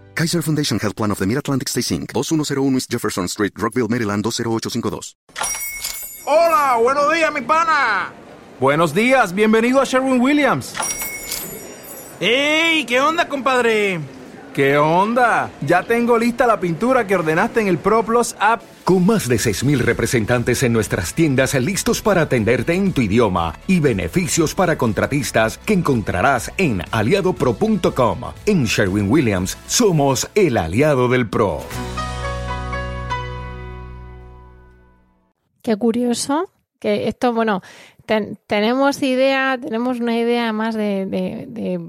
Kaiser 0.13 0.41
Foundation 0.41 0.77
Health 0.79 0.95
Plan 0.95 1.11
of 1.11 1.19
the 1.19 1.25
Mid-Atlantic 1.25 1.69
Stay 1.69 1.81
Inc., 1.81 2.13
2101 2.13 2.75
East 2.75 2.91
Jefferson 2.91 3.27
Street, 3.27 3.53
Rockville, 3.57 3.87
Maryland 3.87 4.23
20852. 4.23 5.15
Hola, 6.25 6.77
buenos 6.81 7.13
días, 7.13 7.33
mi 7.33 7.41
pana. 7.41 8.11
Buenos 8.59 8.93
días, 8.93 9.33
bienvenido 9.33 9.81
a 9.81 9.85
Sherwin 9.85 10.21
Williams. 10.21 10.75
¡Ey! 12.19 12.85
¿Qué 12.85 12.99
onda, 13.01 13.27
compadre? 13.27 13.99
¿Qué 14.53 14.77
onda? 14.77 15.49
Ya 15.65 15.83
tengo 15.83 16.17
lista 16.17 16.45
la 16.45 16.59
pintura 16.59 17.07
que 17.07 17.15
ordenaste 17.15 17.61
en 17.61 17.67
el 17.67 17.77
ProPlus 17.77 18.35
app. 18.37 18.61
Con 18.83 19.05
más 19.05 19.29
de 19.29 19.37
6.000 19.37 19.77
representantes 19.77 20.61
en 20.63 20.73
nuestras 20.73 21.13
tiendas 21.13 21.53
listos 21.53 22.01
para 22.01 22.23
atenderte 22.23 22.73
en 22.73 22.91
tu 22.91 22.99
idioma 22.99 23.53
y 23.67 23.79
beneficios 23.79 24.53
para 24.53 24.77
contratistas 24.77 25.57
que 25.59 25.71
encontrarás 25.71 26.51
en 26.57 26.81
aliadopro.com. 26.91 28.19
En 28.45 28.65
Sherwin 28.65 29.09
Williams 29.09 29.57
somos 29.67 30.29
el 30.35 30.57
aliado 30.57 31.07
del 31.07 31.29
PRO. 31.29 31.61
Qué 35.61 35.77
curioso 35.77 36.51
que 36.77 37.07
esto, 37.07 37.31
bueno, 37.31 37.61
tenemos 38.47 39.01
idea, 39.01 39.57
tenemos 39.61 40.01
una 40.01 40.17
idea 40.17 40.51
más 40.51 40.75
de 40.75 41.79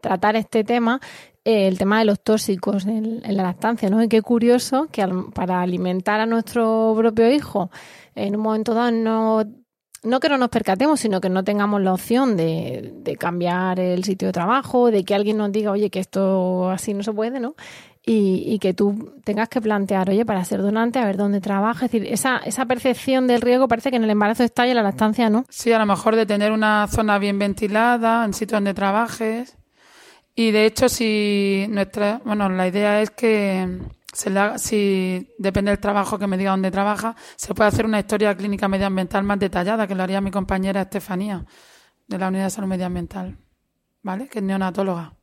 tratar 0.00 0.34
este 0.34 0.64
tema 0.64 1.00
el 1.44 1.78
tema 1.78 1.98
de 2.00 2.04
los 2.04 2.20
tóxicos 2.20 2.86
en, 2.86 3.22
la 3.22 3.42
lactancia, 3.42 3.88
¿no? 3.90 4.02
Y 4.02 4.08
qué 4.08 4.22
curioso 4.22 4.88
que 4.90 5.06
para 5.34 5.62
alimentar 5.62 6.20
a 6.20 6.26
nuestro 6.26 6.94
propio 6.96 7.30
hijo, 7.30 7.70
en 8.14 8.36
un 8.36 8.42
momento 8.42 8.74
dado 8.74 8.90
no 8.90 9.44
no 10.04 10.20
que 10.20 10.28
no 10.28 10.38
nos 10.38 10.48
percatemos, 10.48 11.00
sino 11.00 11.20
que 11.20 11.28
no 11.28 11.44
tengamos 11.44 11.82
la 11.82 11.92
opción 11.92 12.36
de, 12.36 12.92
de, 13.02 13.16
cambiar 13.16 13.80
el 13.80 14.04
sitio 14.04 14.28
de 14.28 14.32
trabajo, 14.32 14.90
de 14.90 15.04
que 15.04 15.14
alguien 15.14 15.38
nos 15.38 15.50
diga, 15.50 15.72
oye, 15.72 15.90
que 15.90 15.98
esto 15.98 16.70
así 16.70 16.94
no 16.94 17.02
se 17.02 17.12
puede, 17.12 17.40
¿no? 17.40 17.54
Y, 18.06 18.44
y, 18.46 18.58
que 18.58 18.72
tú 18.72 19.20
tengas 19.24 19.50
que 19.50 19.60
plantear, 19.60 20.08
oye, 20.08 20.24
para 20.24 20.42
ser 20.44 20.62
donante, 20.62 20.98
a 20.98 21.04
ver 21.04 21.18
dónde 21.18 21.42
trabaja. 21.42 21.86
Es 21.86 21.92
decir, 21.92 22.10
esa, 22.10 22.38
esa 22.38 22.64
percepción 22.64 23.26
del 23.26 23.42
riesgo 23.42 23.68
parece 23.68 23.90
que 23.90 23.96
en 23.96 24.04
el 24.04 24.10
embarazo 24.10 24.44
está 24.44 24.66
y 24.66 24.70
en 24.70 24.76
la 24.76 24.82
lactancia 24.82 25.28
no. 25.28 25.44
Sí, 25.50 25.72
a 25.72 25.78
lo 25.78 25.84
mejor 25.84 26.16
de 26.16 26.24
tener 26.24 26.52
una 26.52 26.86
zona 26.86 27.18
bien 27.18 27.38
ventilada, 27.38 28.24
en 28.24 28.32
sitio 28.32 28.56
donde 28.56 28.72
trabajes. 28.72 29.57
Y 30.40 30.52
de 30.52 30.66
hecho, 30.66 30.88
si 30.88 31.66
nuestra, 31.68 32.20
bueno, 32.24 32.48
la 32.48 32.68
idea 32.68 33.02
es 33.02 33.10
que 33.10 33.80
se 34.12 34.30
la, 34.30 34.56
si 34.56 35.34
depende 35.36 35.72
del 35.72 35.80
trabajo 35.80 36.16
que 36.16 36.28
me 36.28 36.38
diga 36.38 36.52
dónde 36.52 36.70
trabaja, 36.70 37.16
se 37.34 37.54
puede 37.54 37.66
hacer 37.66 37.84
una 37.84 37.98
historia 37.98 38.36
clínica 38.36 38.68
medioambiental 38.68 39.24
más 39.24 39.40
detallada, 39.40 39.88
que 39.88 39.96
lo 39.96 40.04
haría 40.04 40.20
mi 40.20 40.30
compañera 40.30 40.82
Estefanía, 40.82 41.44
de 42.06 42.18
la 42.18 42.28
Unidad 42.28 42.44
de 42.44 42.50
Salud 42.50 42.68
Medioambiental, 42.68 43.36
¿vale? 44.04 44.28
Que 44.28 44.38
es 44.38 44.44
neonatóloga 44.44 45.18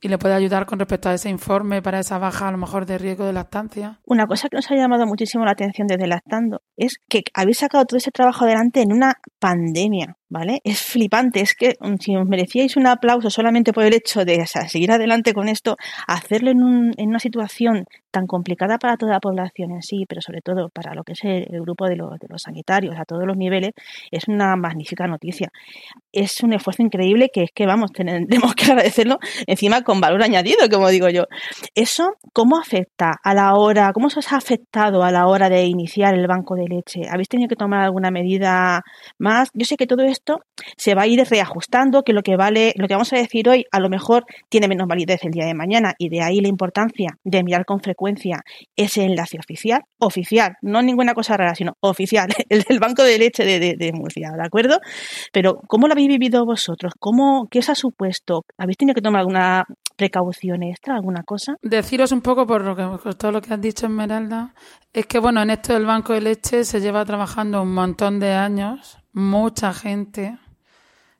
y 0.00 0.08
le 0.08 0.18
puede 0.18 0.34
ayudar 0.34 0.66
con 0.66 0.78
respecto 0.78 1.08
a 1.08 1.14
ese 1.14 1.28
informe 1.28 1.82
para 1.82 1.98
esa 1.98 2.18
baja 2.18 2.48
a 2.48 2.52
lo 2.52 2.58
mejor 2.58 2.86
de 2.86 2.98
riesgo 2.98 3.24
de 3.24 3.32
lactancia. 3.32 4.00
Una 4.04 4.26
cosa 4.26 4.48
que 4.48 4.56
nos 4.56 4.70
ha 4.70 4.76
llamado 4.76 5.06
muchísimo 5.06 5.44
la 5.44 5.52
atención 5.52 5.88
desde 5.88 6.06
Lactando 6.06 6.62
es 6.76 6.98
que 7.08 7.22
habéis 7.34 7.58
sacado 7.58 7.84
todo 7.84 7.98
ese 7.98 8.10
trabajo 8.10 8.44
adelante 8.44 8.80
en 8.80 8.92
una 8.92 9.14
pandemia, 9.40 10.16
¿vale? 10.28 10.60
Es 10.64 10.82
flipante, 10.82 11.40
es 11.40 11.54
que 11.54 11.76
mm, 11.80 11.96
si 12.00 12.16
os 12.16 12.26
merecíais 12.26 12.76
un 12.76 12.86
aplauso 12.86 13.30
solamente 13.30 13.72
por 13.72 13.84
el 13.84 13.94
hecho 13.94 14.24
de 14.24 14.46
seguir 14.46 14.92
adelante 14.92 15.32
con 15.32 15.48
esto, 15.48 15.76
hacerlo 16.06 16.50
en, 16.50 16.62
un, 16.62 16.92
en 16.96 17.08
una 17.08 17.18
situación 17.18 17.86
tan 18.10 18.26
complicada 18.26 18.78
para 18.78 18.96
toda 18.96 19.12
la 19.12 19.20
población 19.20 19.72
en 19.72 19.82
sí, 19.82 20.04
pero 20.08 20.20
sobre 20.20 20.40
todo 20.40 20.68
para 20.70 20.94
lo 20.94 21.04
que 21.04 21.12
es 21.12 21.20
el, 21.24 21.46
grupo 21.60 21.86
de 21.86 21.96
los, 21.96 22.18
de 22.18 22.26
los 22.28 22.42
sanitarios 22.42 22.96
a 22.98 23.04
todos 23.04 23.24
los 23.26 23.36
niveles, 23.36 23.72
es 24.10 24.28
una 24.28 24.56
magnífica 24.56 25.06
noticia. 25.06 25.50
Es 26.12 26.42
un 26.42 26.52
esfuerzo 26.52 26.82
increíble 26.82 27.30
que 27.32 27.44
es 27.44 27.50
que, 27.54 27.66
vamos, 27.66 27.92
tenemos 27.94 28.54
que 28.54 28.64
agradecerlo 28.64 29.18
encima 29.46 29.82
con 29.82 30.00
valor 30.00 30.22
añadido, 30.22 30.68
como 30.70 30.88
digo 30.88 31.08
yo. 31.08 31.24
Eso, 31.74 32.16
¿cómo 32.32 32.58
afecta 32.58 33.12
a 33.22 33.34
la 33.34 33.54
hora, 33.54 33.92
cómo 33.92 34.06
os 34.06 34.32
ha 34.32 34.36
afectado 34.36 35.02
a 35.02 35.10
la 35.10 35.26
hora 35.26 35.48
de 35.48 35.64
iniciar 35.64 36.14
el 36.14 36.26
banco 36.26 36.54
de 36.54 36.66
leche? 36.68 37.02
¿Habéis 37.10 37.28
tenido 37.28 37.48
que 37.48 37.56
tomar 37.56 37.82
alguna 37.82 38.10
medida 38.10 38.82
más? 39.18 39.50
Yo 39.54 39.64
sé 39.64 39.76
que 39.76 39.86
todo 39.86 40.02
se 40.76 40.94
va 40.94 41.02
a 41.02 41.06
ir 41.06 41.22
reajustando, 41.28 42.02
que 42.02 42.12
lo 42.12 42.22
que 42.22 42.36
vale, 42.36 42.72
lo 42.76 42.86
que 42.88 42.94
vamos 42.94 43.12
a 43.12 43.16
decir 43.16 43.48
hoy 43.48 43.64
a 43.70 43.80
lo 43.80 43.88
mejor 43.88 44.24
tiene 44.48 44.68
menos 44.68 44.86
validez 44.86 45.24
el 45.24 45.30
día 45.30 45.46
de 45.46 45.54
mañana 45.54 45.94
y 45.98 46.08
de 46.08 46.22
ahí 46.22 46.40
la 46.40 46.48
importancia 46.48 47.18
de 47.24 47.42
mirar 47.42 47.64
con 47.64 47.80
frecuencia 47.80 48.42
ese 48.76 49.04
enlace 49.04 49.38
oficial, 49.38 49.82
oficial, 49.98 50.56
no 50.62 50.82
ninguna 50.82 51.14
cosa 51.14 51.36
rara, 51.36 51.54
sino 51.54 51.74
oficial, 51.80 52.28
el 52.48 52.62
del 52.62 52.78
banco 52.78 53.02
de 53.02 53.18
leche 53.18 53.44
de, 53.44 53.92
Murcia, 53.92 54.30
¿de 54.36 54.44
acuerdo? 54.44 54.78
Pero, 55.32 55.60
¿cómo 55.66 55.88
lo 55.88 55.92
habéis 55.92 56.08
vivido 56.08 56.44
vosotros? 56.44 56.92
¿Cómo, 56.98 57.48
¿Qué 57.50 57.60
os 57.60 57.68
ha 57.68 57.74
supuesto? 57.74 58.44
¿Habéis 58.58 58.76
tenido 58.76 58.94
que 58.94 59.00
tomar 59.00 59.20
alguna 59.20 59.64
precaución 59.96 60.62
extra, 60.62 60.94
alguna 60.94 61.22
cosa? 61.24 61.56
Deciros 61.62 62.12
un 62.12 62.20
poco 62.20 62.46
por, 62.46 62.62
lo 62.62 62.76
que, 62.76 63.14
todo 63.14 63.32
lo 63.32 63.40
que 63.40 63.54
has 63.54 63.60
dicho, 63.60 63.86
Esmeralda, 63.86 64.54
es 64.92 65.06
que, 65.06 65.18
bueno, 65.18 65.42
en 65.42 65.50
esto 65.50 65.74
del 65.74 65.86
banco 65.86 66.12
de 66.12 66.20
leche 66.20 66.64
se 66.64 66.80
lleva 66.80 67.04
trabajando 67.04 67.62
un 67.62 67.74
montón 67.74 68.20
de 68.20 68.32
años, 68.32 68.97
mucha 69.12 69.74
gente, 69.74 70.38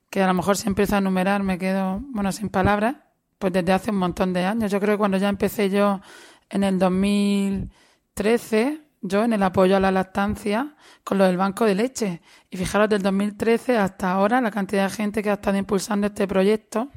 que 0.09 0.23
a 0.23 0.27
lo 0.27 0.33
mejor 0.33 0.57
si 0.57 0.67
empiezo 0.67 0.95
a 0.95 0.99
enumerar 0.99 1.43
me 1.43 1.57
quedo, 1.57 1.99
bueno, 2.01 2.31
sin 2.31 2.49
palabras, 2.49 2.95
pues 3.37 3.53
desde 3.53 3.73
hace 3.73 3.91
un 3.91 3.97
montón 3.97 4.33
de 4.33 4.45
años. 4.45 4.71
Yo 4.71 4.79
creo 4.79 4.95
que 4.95 4.99
cuando 4.99 5.17
ya 5.17 5.29
empecé 5.29 5.69
yo 5.69 6.01
en 6.49 6.63
el 6.63 6.79
2013, 6.79 8.81
yo 9.01 9.23
en 9.23 9.33
el 9.33 9.43
apoyo 9.43 9.77
a 9.77 9.79
la 9.79 9.91
lactancia 9.91 10.75
con 11.03 11.17
lo 11.17 11.25
del 11.25 11.37
banco 11.37 11.65
de 11.65 11.75
leche. 11.75 12.21
Y 12.49 12.57
fijaros, 12.57 12.89
del 12.89 13.01
2013 13.01 13.77
hasta 13.77 14.11
ahora, 14.11 14.41
la 14.41 14.51
cantidad 14.51 14.83
de 14.83 14.95
gente 14.95 15.23
que 15.23 15.29
ha 15.29 15.33
estado 15.33 15.57
impulsando 15.57 16.07
este 16.07 16.27
proyecto. 16.27 16.89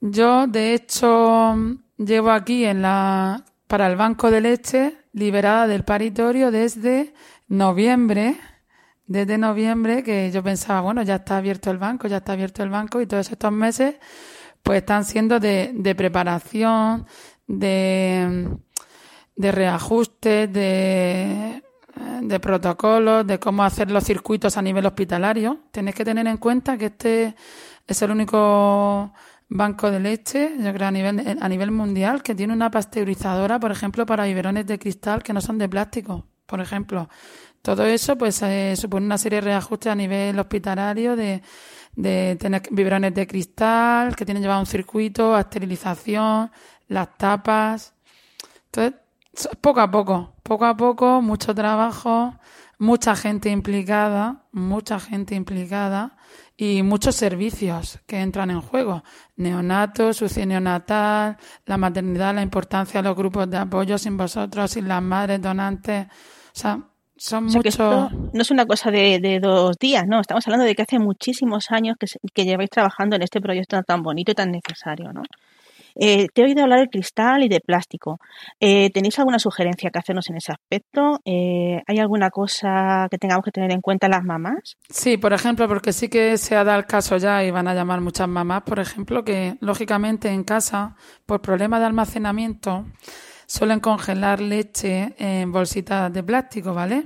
Yo, 0.00 0.46
de 0.46 0.74
hecho, 0.74 1.56
llevo 1.96 2.30
aquí 2.30 2.64
en 2.64 2.82
la, 2.82 3.44
para 3.66 3.86
el 3.86 3.96
banco 3.96 4.30
de 4.30 4.40
leche 4.40 4.96
liberada 5.12 5.66
del 5.66 5.84
paritorio 5.84 6.50
desde 6.50 7.14
noviembre, 7.48 8.36
desde 9.08 9.38
noviembre, 9.38 10.02
que 10.04 10.30
yo 10.30 10.42
pensaba, 10.42 10.82
bueno, 10.82 11.02
ya 11.02 11.16
está 11.16 11.38
abierto 11.38 11.70
el 11.70 11.78
banco, 11.78 12.06
ya 12.06 12.18
está 12.18 12.34
abierto 12.34 12.62
el 12.62 12.70
banco 12.70 13.00
y 13.00 13.06
todos 13.06 13.30
estos 13.30 13.50
meses 13.50 13.96
pues 14.62 14.78
están 14.78 15.04
siendo 15.04 15.40
de, 15.40 15.72
de 15.74 15.94
preparación, 15.94 17.06
de, 17.46 18.48
de 19.34 19.52
reajustes, 19.52 20.52
de, 20.52 21.62
de 22.22 22.40
protocolos, 22.40 23.26
de 23.26 23.38
cómo 23.38 23.64
hacer 23.64 23.90
los 23.90 24.04
circuitos 24.04 24.58
a 24.58 24.62
nivel 24.62 24.84
hospitalario. 24.84 25.60
Tenéis 25.70 25.96
que 25.96 26.04
tener 26.04 26.26
en 26.26 26.36
cuenta 26.36 26.76
que 26.76 26.86
este 26.86 27.34
es 27.86 28.02
el 28.02 28.10
único 28.10 29.12
banco 29.48 29.90
de 29.90 30.00
leche, 30.00 30.52
yo 30.58 30.74
creo 30.74 30.88
a 30.88 30.90
nivel, 30.90 31.38
a 31.40 31.48
nivel 31.48 31.70
mundial, 31.70 32.22
que 32.22 32.34
tiene 32.34 32.52
una 32.52 32.70
pasteurizadora, 32.70 33.58
por 33.58 33.72
ejemplo, 33.72 34.04
para 34.04 34.24
biberones 34.24 34.66
de 34.66 34.78
cristal 34.78 35.22
que 35.22 35.32
no 35.32 35.40
son 35.40 35.56
de 35.56 35.66
plástico, 35.66 36.26
por 36.44 36.60
ejemplo. 36.60 37.08
Todo 37.68 37.84
eso 37.84 38.16
pues 38.16 38.40
eh, 38.40 38.74
supone 38.76 39.04
una 39.04 39.18
serie 39.18 39.42
de 39.42 39.48
reajustes 39.48 39.92
a 39.92 39.94
nivel 39.94 40.38
hospitalario 40.38 41.14
de, 41.16 41.42
tener 41.94 42.62
biberones 42.70 43.12
de 43.12 43.26
cristal 43.26 44.16
que 44.16 44.24
tienen 44.24 44.42
llevado 44.42 44.60
un 44.60 44.64
circuito, 44.64 45.34
a 45.34 45.40
esterilización, 45.40 46.50
las 46.86 47.18
tapas. 47.18 47.92
Entonces, 48.72 48.98
poco 49.60 49.80
a 49.80 49.90
poco, 49.90 50.32
poco 50.42 50.64
a 50.64 50.78
poco, 50.78 51.20
mucho 51.20 51.54
trabajo, 51.54 52.38
mucha 52.78 53.14
gente 53.14 53.50
implicada, 53.50 54.46
mucha 54.50 54.98
gente 54.98 55.34
implicada 55.34 56.16
y 56.56 56.82
muchos 56.82 57.16
servicios 57.16 57.98
que 58.06 58.22
entran 58.22 58.50
en 58.50 58.62
juego. 58.62 59.04
Neonato, 59.36 60.14
sucio 60.14 60.46
neonatal, 60.46 61.36
la 61.66 61.76
maternidad, 61.76 62.34
la 62.34 62.40
importancia 62.40 63.02
de 63.02 63.08
los 63.10 63.16
grupos 63.16 63.50
de 63.50 63.58
apoyo 63.58 63.98
sin 63.98 64.16
vosotros, 64.16 64.70
sin 64.70 64.88
las 64.88 65.02
madres 65.02 65.42
donantes. 65.42 66.06
O 66.06 66.60
sea, 66.60 66.88
son. 67.18 67.46
No 68.32 68.42
es 68.42 68.50
una 68.50 68.66
cosa 68.66 68.90
de, 68.90 69.40
dos 69.40 69.78
días, 69.78 70.06
no. 70.06 70.20
Estamos 70.20 70.46
hablando 70.46 70.64
de 70.64 70.74
que 70.74 70.82
hace 70.82 70.98
muchísimos 70.98 71.70
años 71.70 71.96
que, 71.98 72.06
que 72.32 72.44
lleváis 72.44 72.70
trabajando 72.70 73.16
en 73.16 73.22
este 73.22 73.40
proyecto 73.40 73.82
tan 73.82 74.02
bonito 74.02 74.32
y 74.32 74.34
tan 74.34 74.50
necesario, 74.50 75.12
¿no? 75.12 75.22
Eh, 76.00 76.28
te 76.32 76.42
he 76.42 76.44
oído 76.44 76.62
hablar 76.62 76.80
de 76.80 76.88
cristal 76.88 77.42
y 77.42 77.48
de 77.48 77.60
plástico. 77.60 78.20
Eh, 78.60 78.90
¿Tenéis 78.90 79.18
alguna 79.18 79.40
sugerencia 79.40 79.90
que 79.90 79.98
hacernos 79.98 80.30
en 80.30 80.36
ese 80.36 80.52
aspecto? 80.52 81.20
Eh, 81.24 81.82
¿Hay 81.86 81.98
alguna 81.98 82.30
cosa 82.30 83.08
que 83.10 83.18
tengamos 83.18 83.44
que 83.44 83.50
tener 83.50 83.72
en 83.72 83.80
cuenta 83.80 84.08
las 84.08 84.22
mamás? 84.22 84.76
Sí, 84.88 85.16
por 85.16 85.32
ejemplo, 85.32 85.66
porque 85.66 85.92
sí 85.92 86.08
que 86.08 86.38
se 86.38 86.54
ha 86.54 86.62
dado 86.62 86.78
el 86.78 86.86
caso 86.86 87.16
ya 87.16 87.42
y 87.42 87.50
van 87.50 87.66
a 87.66 87.74
llamar 87.74 88.00
muchas 88.00 88.28
mamás, 88.28 88.62
por 88.62 88.78
ejemplo, 88.78 89.24
que 89.24 89.56
lógicamente 89.60 90.28
en 90.28 90.44
casa, 90.44 90.94
por 91.26 91.40
problemas 91.40 91.80
de 91.80 91.86
almacenamiento, 91.86 92.86
suelen 93.48 93.80
congelar 93.80 94.40
leche 94.40 95.14
en 95.18 95.50
bolsitas 95.50 96.12
de 96.12 96.22
plástico, 96.22 96.74
¿vale? 96.74 97.02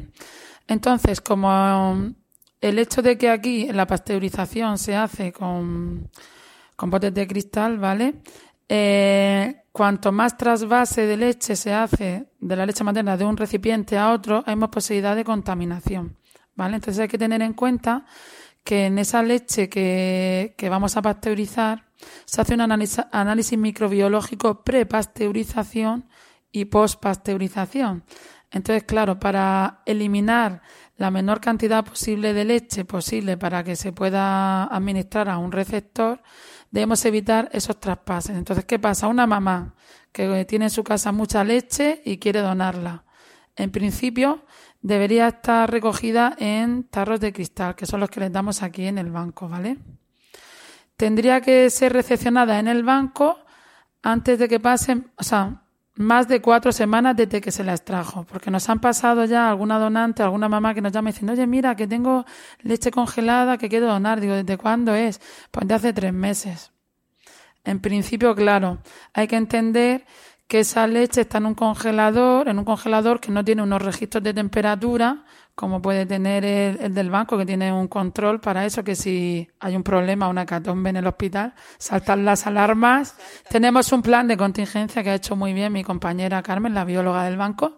Entonces, 0.67 1.21
como 1.21 2.13
el 2.61 2.79
hecho 2.79 3.01
de 3.01 3.17
que 3.17 3.31
aquí 3.31 3.73
la 3.73 3.87
pasteurización 3.87 4.77
se 4.77 4.97
hace 4.97 5.33
con, 5.33 6.11
con 6.77 6.91
botes 6.91 7.15
de 7.15 7.27
cristal, 7.27 7.79
¿vale? 7.79 8.17
Eh, 8.69 9.65
cuanto 9.71 10.13
más 10.13 10.37
trasvase 10.37 11.07
de 11.07 11.17
leche 11.17 11.57
se 11.57 11.73
hace 11.73 12.27
de 12.41 12.57
la 12.57 12.67
leche 12.67 12.85
materna 12.85 13.17
de 13.17 13.25
un 13.25 13.37
recipiente 13.37 13.97
a 13.97 14.13
otro, 14.13 14.43
hay 14.47 14.57
más 14.57 14.69
posibilidad 14.69 15.15
de 15.15 15.25
contaminación. 15.25 16.17
¿vale? 16.55 16.77
Entonces 16.77 17.01
hay 17.01 17.09
que 17.09 17.19
tener 17.19 17.43
en 17.43 17.55
cuenta 17.55 18.05
que 18.65 18.87
en 18.87 18.99
esa 18.99 19.23
leche 19.23 19.69
que, 19.69 20.55
que 20.57 20.69
vamos 20.69 20.97
a 20.97 21.03
pasteurizar 21.03 21.87
se 22.25 22.41
hace 22.41 22.55
un 22.55 22.61
análisis 22.61 23.59
microbiológico 23.59 24.63
pre-pasteurización 24.63 26.09
y 26.53 26.67
post-pasteurización. 26.67 28.05
Entonces, 28.51 28.85
claro, 28.85 29.19
para 29.19 29.81
eliminar 29.87 30.61
la 30.99 31.11
menor 31.11 31.41
cantidad 31.41 31.85
posible 31.85 32.35
de 32.35 32.45
leche 32.45 32.85
posible 32.85 33.39
para 33.39 33.65
que 33.65 33.75
se 33.75 33.93
pueda 33.93 34.65
administrar 34.65 35.29
a 35.31 35.39
un 35.39 35.51
receptor, 35.51 36.23
debemos 36.71 37.05
evitar 37.07 37.49
esos 37.53 37.81
traspases. 37.81 38.37
Entonces, 38.37 38.67
¿qué 38.67 38.79
pasa? 38.79 39.09
Una 39.09 39.27
mamá 39.27 39.75
que 40.13 40.45
tiene 40.45 40.67
en 40.67 40.71
su 40.71 40.85
casa 40.85 41.11
mucha 41.11 41.43
leche 41.43 42.03
y 42.05 42.19
quiere 42.19 42.41
donarla. 42.41 43.05
En 43.57 43.71
principio, 43.71 44.45
debería 44.83 45.29
estar 45.29 45.71
recogida 45.71 46.37
en 46.39 46.85
tarros 46.85 47.21
de 47.21 47.33
cristal, 47.33 47.75
que 47.75 47.87
son 47.87 48.01
los 48.01 48.11
que 48.11 48.21
les 48.21 48.33
damos 48.33 48.63
aquí 48.63 48.87
en 48.87 48.99
el 48.99 49.11
banco, 49.11 49.49
¿vale? 49.49 49.79
Tendría 50.97 51.41
que 51.41 51.71
ser 51.71 51.93
recepcionada 51.93 52.59
en 52.59 52.69
el 52.69 52.83
banco 52.83 53.39
antes 54.03 54.39
de 54.39 54.49
que 54.49 54.61
pasen, 54.61 55.11
o 55.17 55.23
sea, 55.23 55.63
más 55.95 56.27
de 56.27 56.41
cuatro 56.41 56.73
semanas 56.73 57.17
desde 57.17 57.41
que 57.41 57.51
se 57.51 57.65
la 57.65 57.73
extrajo, 57.73 58.25
porque 58.25 58.51
nos 58.51 58.69
han 58.69 58.81
pasado 58.81 59.25
ya 59.25 59.49
alguna 59.49 59.79
donante, 59.79 60.23
alguna 60.23 60.49
mamá 60.49 60.75
que 60.75 60.81
nos 60.81 60.93
llama 60.93 61.11
diciendo, 61.11 61.33
oye, 61.33 61.47
mira, 61.47 61.77
que 61.77 61.87
tengo 61.87 62.25
leche 62.63 62.91
congelada 62.91 63.59
que 63.59 63.69
quiero 63.69 63.87
donar. 63.87 64.21
Digo, 64.21 64.35
¿desde 64.35 64.57
cuándo 64.57 64.95
es? 64.95 65.21
Pues 65.51 65.69
de 65.69 65.75
hace 65.75 65.93
tres 65.93 66.13
meses. 66.13 66.73
En 67.65 67.81
principio, 67.81 68.35
claro, 68.35 68.79
hay 69.13 69.29
que 69.29 69.37
entender 69.37 70.05
que 70.49 70.61
esa 70.61 70.87
leche 70.87 71.23
está 71.23 71.39
en 71.39 71.47
un 71.47 71.55
congelador, 71.55 72.49
en 72.49 72.59
un 72.59 72.65
congelador 72.65 73.21
que 73.21 73.31
no 73.31 73.45
tiene 73.45 73.63
unos 73.63 73.81
registros 73.81 74.23
de 74.23 74.35
temperatura, 74.35 75.25
como 75.55 75.83
puede 75.83 76.07
tener 76.07 76.45
el, 76.45 76.95
del 76.95 77.11
banco, 77.11 77.37
que 77.37 77.45
tiene 77.45 77.73
un 77.73 77.89
control 77.89 78.41
para 78.41 78.65
eso, 78.65 78.83
que 78.83 78.95
si 78.95 79.49
hay 79.61 79.77
un 79.77 79.83
problema, 79.83 80.29
una 80.29 80.47
catombe 80.47 80.91
en 80.91 80.97
el 80.97 81.07
hospital, 81.07 81.55
saltan 81.79 82.25
las 82.25 82.47
alarmas. 82.47 83.17
Tenemos 83.51 83.93
un 83.93 84.03
plan 84.03 84.27
de 84.29 84.37
contingencia 84.37 85.03
que 85.03 85.11
ha 85.11 85.15
hecho 85.15 85.37
muy 85.37 85.53
bien 85.53 85.73
mi 85.73 85.85
compañera 85.85 86.43
Carmen, 86.43 86.75
la 86.75 86.85
bióloga 86.85 87.25
del 87.25 87.37
banco, 87.37 87.77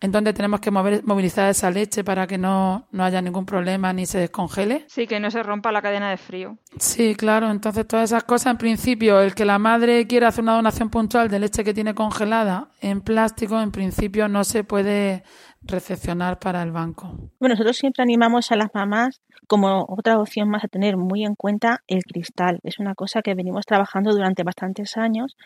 en 0.00 0.12
donde 0.12 0.34
tenemos 0.34 0.60
que 0.60 0.70
mover, 0.70 1.02
movilizar 1.04 1.48
esa 1.48 1.70
leche 1.70 2.04
para 2.04 2.26
que 2.26 2.36
no, 2.36 2.88
no 2.92 3.04
haya 3.04 3.22
ningún 3.22 3.46
problema 3.46 3.92
ni 3.94 4.04
se 4.04 4.18
descongele. 4.18 4.84
Sí, 4.88 5.06
que 5.06 5.18
no 5.18 5.30
se 5.30 5.42
rompa 5.42 5.72
la 5.72 5.80
cadena 5.80 6.10
de 6.10 6.18
frío. 6.18 6.58
Sí, 6.78 7.14
claro. 7.14 7.50
Entonces, 7.50 7.86
todas 7.86 8.10
esas 8.10 8.24
cosas, 8.24 8.52
en 8.52 8.58
principio, 8.58 9.20
el 9.20 9.34
que 9.34 9.46
la 9.46 9.58
madre 9.58 10.06
quiera 10.06 10.28
hacer 10.28 10.42
una 10.42 10.56
donación 10.56 10.90
puntual 10.90 11.30
de 11.30 11.38
leche 11.38 11.64
que 11.64 11.72
tiene 11.72 11.94
congelada 11.94 12.68
en 12.82 13.00
plástico, 13.00 13.60
en 13.60 13.70
principio 13.70 14.28
no 14.28 14.44
se 14.44 14.62
puede 14.62 15.24
recepcionar 15.66 16.38
para 16.38 16.62
el 16.62 16.72
banco. 16.72 17.12
Bueno, 17.40 17.54
nosotros 17.54 17.76
siempre 17.76 18.02
animamos 18.02 18.52
a 18.52 18.56
las 18.56 18.74
mamás 18.74 19.20
como 19.46 19.86
otra 19.88 20.18
opción 20.18 20.48
más 20.48 20.64
a 20.64 20.68
tener 20.68 20.96
muy 20.96 21.24
en 21.24 21.34
cuenta 21.34 21.82
el 21.86 22.02
cristal. 22.04 22.60
Es 22.62 22.78
una 22.78 22.94
cosa 22.94 23.22
que 23.22 23.34
venimos 23.34 23.66
trabajando 23.66 24.12
durante 24.12 24.42
bastantes 24.42 24.96
años 24.96 25.36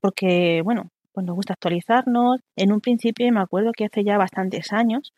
porque, 0.00 0.62
bueno, 0.64 0.90
pues 1.12 1.26
nos 1.26 1.36
gusta 1.36 1.54
actualizarnos. 1.54 2.40
En 2.56 2.72
un 2.72 2.80
principio 2.80 3.30
me 3.32 3.40
acuerdo 3.40 3.72
que 3.72 3.84
hace 3.84 4.04
ya 4.04 4.18
bastantes 4.18 4.72
años 4.72 5.12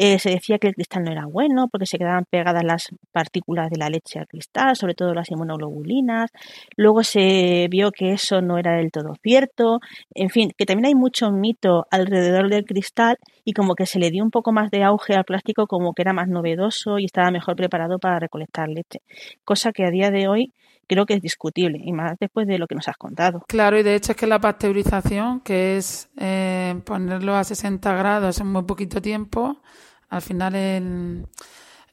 eh, 0.00 0.20
se 0.20 0.30
decía 0.30 0.58
que 0.58 0.68
el 0.68 0.74
cristal 0.74 1.02
no 1.02 1.10
era 1.10 1.26
bueno 1.26 1.66
porque 1.68 1.86
se 1.86 1.98
quedaban 1.98 2.24
pegadas 2.24 2.62
las 2.62 2.88
partículas 3.10 3.68
de 3.68 3.78
la 3.78 3.88
leche 3.88 4.20
al 4.20 4.28
cristal, 4.28 4.76
sobre 4.76 4.94
todo 4.94 5.12
las 5.12 5.28
inmunoglobulinas. 5.28 6.30
Luego 6.76 7.02
se 7.02 7.66
vio 7.68 7.90
que 7.90 8.12
eso 8.12 8.40
no 8.40 8.58
era 8.58 8.76
del 8.76 8.92
todo 8.92 9.14
cierto. 9.20 9.80
En 10.14 10.30
fin, 10.30 10.52
que 10.56 10.66
también 10.66 10.86
hay 10.86 10.94
mucho 10.94 11.32
mito 11.32 11.86
alrededor 11.90 12.48
del 12.48 12.64
cristal 12.64 13.16
y 13.44 13.54
como 13.54 13.74
que 13.74 13.86
se 13.86 13.98
le 13.98 14.12
dio 14.12 14.22
un 14.22 14.30
poco 14.30 14.52
más 14.52 14.70
de 14.70 14.84
auge 14.84 15.14
al 15.14 15.24
plástico 15.24 15.66
como 15.66 15.92
que 15.94 16.02
era 16.02 16.12
más 16.12 16.28
novedoso 16.28 17.00
y 17.00 17.04
estaba 17.04 17.32
mejor 17.32 17.56
preparado 17.56 17.98
para 17.98 18.20
recolectar 18.20 18.68
leche. 18.68 19.00
Cosa 19.44 19.72
que 19.72 19.84
a 19.84 19.90
día 19.90 20.12
de 20.12 20.28
hoy 20.28 20.52
creo 20.86 21.06
que 21.06 21.14
es 21.14 21.20
discutible 21.20 21.78
y 21.82 21.92
más 21.92 22.16
después 22.18 22.46
de 22.46 22.58
lo 22.58 22.66
que 22.66 22.74
nos 22.74 22.88
has 22.88 22.96
contado. 22.96 23.44
Claro, 23.46 23.78
y 23.78 23.82
de 23.82 23.94
hecho 23.94 24.12
es 24.12 24.18
que 24.18 24.26
la 24.26 24.40
pasteurización, 24.40 25.40
que 25.40 25.76
es 25.76 26.08
eh, 26.18 26.80
ponerlo 26.84 27.34
a 27.34 27.44
60 27.44 27.94
grados 27.94 28.40
en 28.40 28.46
muy 28.46 28.62
poquito 28.62 29.02
tiempo, 29.02 29.60
al 30.08 30.22
final 30.22 30.54
el, 30.54 31.26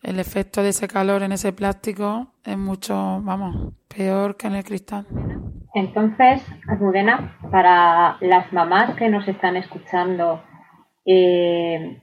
el 0.01 0.19
efecto 0.19 0.61
de 0.61 0.69
ese 0.69 0.87
calor 0.87 1.23
en 1.23 1.31
ese 1.31 1.51
plástico 1.51 2.27
es 2.43 2.57
mucho, 2.57 3.21
vamos, 3.23 3.73
peor 3.87 4.37
que 4.37 4.47
en 4.47 4.55
el 4.55 4.63
cristal. 4.63 5.05
Entonces, 5.73 6.45
Almudena, 6.67 7.37
para 7.51 8.17
las 8.21 8.53
mamás 8.53 8.95
que 8.95 9.09
nos 9.09 9.27
están 9.27 9.57
escuchando, 9.57 10.41
eh, 11.05 12.01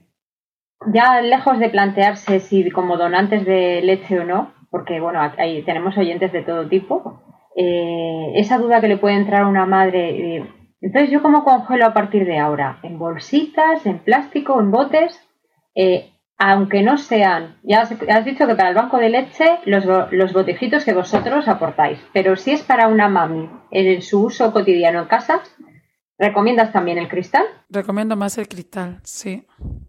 ya 0.93 1.21
lejos 1.21 1.59
de 1.59 1.69
plantearse 1.69 2.39
si 2.39 2.69
como 2.71 2.97
donantes 2.97 3.45
de 3.45 3.81
leche 3.81 4.19
o 4.19 4.25
no, 4.25 4.53
porque 4.69 4.99
bueno, 4.99 5.19
ahí 5.37 5.63
tenemos 5.63 5.97
oyentes 5.97 6.31
de 6.31 6.43
todo 6.43 6.67
tipo, 6.67 7.21
eh, 7.55 8.33
esa 8.35 8.57
duda 8.57 8.81
que 8.81 8.89
le 8.89 8.97
puede 8.97 9.15
entrar 9.15 9.43
a 9.43 9.47
una 9.47 9.65
madre, 9.65 10.37
eh, 10.37 10.49
entonces 10.81 11.09
yo 11.09 11.21
cómo 11.21 11.43
congelo 11.43 11.85
a 11.85 11.93
partir 11.93 12.25
de 12.25 12.39
ahora, 12.39 12.79
en 12.83 12.99
bolsitas, 12.99 13.85
en 13.85 13.99
plástico, 13.99 14.59
en 14.59 14.71
botes, 14.71 15.19
eh, 15.75 16.13
aunque 16.37 16.81
no 16.81 16.97
sean, 16.97 17.57
ya 17.63 17.81
has, 17.81 18.25
dicho 18.25 18.47
que 18.47 18.55
para 18.55 18.69
el 18.69 18.75
banco 18.75 18.97
de 18.97 19.09
leche 19.09 19.59
los, 19.65 19.85
los 20.11 20.33
botejitos 20.33 20.83
que 20.83 20.93
vosotros 20.93 21.47
aportáis, 21.47 21.99
pero 22.11 22.35
si 22.35 22.51
es 22.51 22.61
para 22.63 22.87
una 22.87 23.07
mami 23.07 23.49
en 23.71 24.01
su 24.01 24.23
uso 24.23 24.51
cotidiano 24.51 24.99
en 24.99 25.05
casa, 25.05 25.41
¿recomiendas 26.17 26.71
también 26.73 26.97
el 26.97 27.07
cristal? 27.07 27.45
Recomiendo 27.69 28.15
más 28.15 28.37
el 28.37 28.47
cristal, 28.47 28.99
sí. 29.03 29.45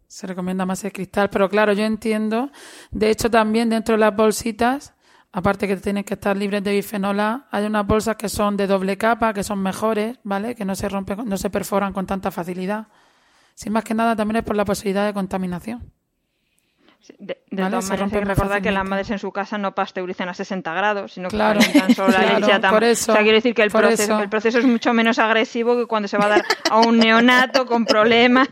Se 0.06 0.26
recomienda 0.26 0.64
más 0.64 0.84
el 0.84 0.92
cristal, 0.92 1.28
pero 1.30 1.48
claro, 1.48 1.72
yo 1.72 1.84
entiendo. 1.84 2.50
De 2.90 3.10
hecho, 3.10 3.30
también 3.30 3.70
dentro 3.70 3.94
de 3.94 4.00
las 4.00 4.14
bolsitas, 4.14 4.94
aparte 5.32 5.66
que 5.66 5.76
tienen 5.76 6.04
que 6.04 6.14
estar 6.14 6.36
libres 6.36 6.62
de 6.62 6.72
bifenola, 6.72 7.48
hay 7.50 7.66
unas 7.66 7.86
bolsas 7.86 8.14
que 8.16 8.28
son 8.28 8.56
de 8.56 8.68
doble 8.68 8.96
capa, 8.96 9.32
que 9.32 9.42
son 9.42 9.60
mejores, 9.60 10.20
¿vale? 10.22 10.54
Que 10.54 10.64
no 10.64 10.76
se 10.76 10.88
rompen, 10.88 11.24
no 11.24 11.36
se 11.36 11.50
perforan 11.50 11.92
con 11.92 12.06
tanta 12.06 12.30
facilidad. 12.30 12.86
Sin 13.54 13.72
más 13.72 13.84
que 13.84 13.94
nada, 13.94 14.16
también 14.16 14.36
es 14.36 14.44
por 14.44 14.56
la 14.56 14.64
posibilidad 14.64 15.06
de 15.06 15.14
contaminación. 15.14 15.92
De, 17.18 17.36
todas 17.50 17.84
maneras, 17.90 18.12
hay 18.12 18.18
que 18.18 18.24
recordar 18.24 18.62
que 18.62 18.70
las 18.70 18.84
madres 18.88 19.10
en 19.10 19.18
su 19.18 19.30
casa 19.30 19.58
no 19.58 19.74
pasteurizan 19.74 20.30
a 20.30 20.34
60 20.34 20.72
grados, 20.72 21.12
sino 21.12 21.28
que 21.28 21.36
claro, 21.36 21.60
solo 21.94 22.08
la 22.08 22.38
leche 22.38 22.52
a 22.52 22.72
O 22.72 22.94
sea, 22.94 23.16
quiere 23.16 23.34
decir 23.34 23.54
que 23.54 23.62
el 23.62 23.70
proceso, 23.70 24.20
el 24.20 24.30
proceso 24.30 24.58
es 24.58 24.64
mucho 24.64 24.94
menos 24.94 25.18
agresivo 25.18 25.76
que 25.76 25.84
cuando 25.84 26.08
se 26.08 26.16
va 26.16 26.24
a 26.24 26.28
dar 26.28 26.44
a 26.70 26.78
un 26.80 26.98
neonato 26.98 27.66
con 27.66 27.84
problemas. 27.84 28.48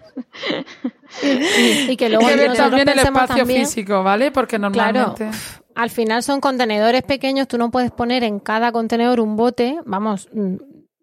y 1.88 1.96
que 1.96 2.10
luego 2.10 2.26
hay 2.28 2.54
también 2.54 2.88
el 2.90 2.98
espacio 2.98 3.46
físico, 3.46 4.02
¿vale? 4.02 4.30
Porque 4.30 4.58
normalmente... 4.58 5.30
al 5.74 5.88
final 5.88 6.22
son 6.22 6.40
contenedores 6.40 7.02
pequeños, 7.04 7.48
tú 7.48 7.56
no 7.56 7.70
puedes 7.70 7.90
poner 7.90 8.22
en 8.22 8.38
cada 8.38 8.70
contenedor 8.70 9.20
un 9.20 9.34
bote, 9.34 9.78
vamos, 9.86 10.28
mm, 10.30 10.56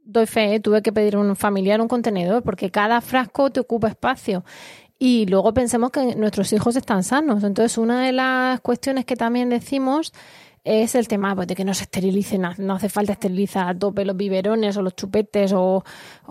doy 0.09 0.25
fe, 0.25 0.55
¿eh? 0.55 0.59
tuve 0.59 0.81
que 0.81 0.91
pedir 0.91 1.15
a 1.15 1.19
un 1.19 1.35
familiar 1.35 1.79
un 1.81 1.87
contenedor 1.87 2.43
porque 2.43 2.71
cada 2.71 2.99
frasco 3.01 3.49
te 3.51 3.59
ocupa 3.59 3.87
espacio 3.87 4.43
y 4.97 5.25
luego 5.27 5.53
pensemos 5.53 5.91
que 5.91 6.15
nuestros 6.15 6.51
hijos 6.51 6.75
están 6.75 7.03
sanos. 7.03 7.43
Entonces, 7.43 7.77
una 7.77 8.05
de 8.05 8.11
las 8.11 8.59
cuestiones 8.59 9.05
que 9.05 9.15
también 9.15 9.49
decimos 9.49 10.13
es 10.63 10.95
el 10.95 11.07
tema 11.07 11.35
pues, 11.35 11.47
de 11.47 11.55
que 11.55 11.63
no 11.63 11.73
se 11.73 11.83
esterilicen, 11.83 12.43
no 12.57 12.73
hace 12.73 12.89
falta 12.89 13.13
esterilizar 13.13 13.67
a 13.67 13.77
tope 13.77 14.05
los 14.05 14.15
biberones 14.15 14.75
o 14.77 14.81
los 14.81 14.95
chupetes 14.95 15.53
o, 15.53 15.83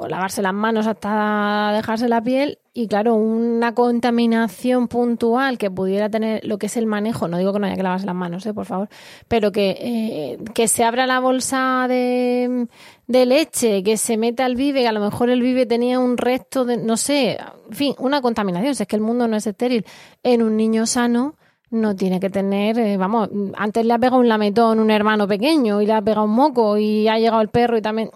lavarse 0.08 0.42
las 0.42 0.54
manos 0.54 0.86
hasta 0.86 1.72
dejarse 1.74 2.08
la 2.08 2.22
piel. 2.22 2.58
Y 2.74 2.86
claro, 2.86 3.14
una 3.14 3.74
contaminación 3.74 4.86
puntual 4.86 5.58
que 5.58 5.68
pudiera 5.68 6.08
tener 6.08 6.44
lo 6.44 6.58
que 6.58 6.66
es 6.66 6.76
el 6.76 6.86
manejo, 6.86 7.26
no 7.26 7.36
digo 7.36 7.52
que 7.52 7.58
no 7.58 7.66
haya 7.66 7.74
que 7.74 7.82
lavarse 7.82 8.06
las 8.06 8.14
manos, 8.14 8.46
¿eh? 8.46 8.54
por 8.54 8.66
favor, 8.66 8.88
pero 9.26 9.50
que, 9.50 9.76
eh, 9.80 10.38
que 10.54 10.68
se 10.68 10.84
abra 10.84 11.06
la 11.08 11.18
bolsa 11.18 11.86
de, 11.88 12.68
de 13.08 13.26
leche, 13.26 13.82
que 13.82 13.96
se 13.96 14.16
meta 14.16 14.44
al 14.44 14.54
vive, 14.54 14.82
que 14.82 14.88
a 14.88 14.92
lo 14.92 15.00
mejor 15.00 15.28
el 15.28 15.42
vive 15.42 15.66
tenía 15.66 15.98
un 15.98 16.16
resto 16.16 16.64
de, 16.64 16.76
no 16.76 16.96
sé, 16.96 17.38
en 17.70 17.76
fin, 17.76 17.94
una 17.98 18.22
contaminación, 18.22 18.76
si 18.76 18.84
es 18.84 18.86
que 18.86 18.96
el 18.96 19.02
mundo 19.02 19.26
no 19.26 19.36
es 19.36 19.46
estéril, 19.48 19.84
en 20.22 20.42
un 20.42 20.56
niño 20.56 20.86
sano 20.86 21.34
no 21.70 21.94
tiene 21.94 22.20
que 22.20 22.30
tener, 22.30 22.78
eh, 22.78 22.96
vamos, 22.96 23.28
antes 23.56 23.84
le 23.84 23.92
ha 23.92 23.98
pegado 23.98 24.18
un 24.18 24.28
lametón 24.28 24.80
un 24.80 24.90
hermano 24.90 25.28
pequeño 25.28 25.82
y 25.82 25.86
le 25.86 25.92
ha 25.92 26.02
pegado 26.02 26.24
un 26.24 26.34
moco 26.34 26.78
y 26.78 27.08
ha 27.08 27.18
llegado 27.18 27.40
el 27.40 27.48
perro 27.48 27.76
y 27.76 27.82
también... 27.82 28.10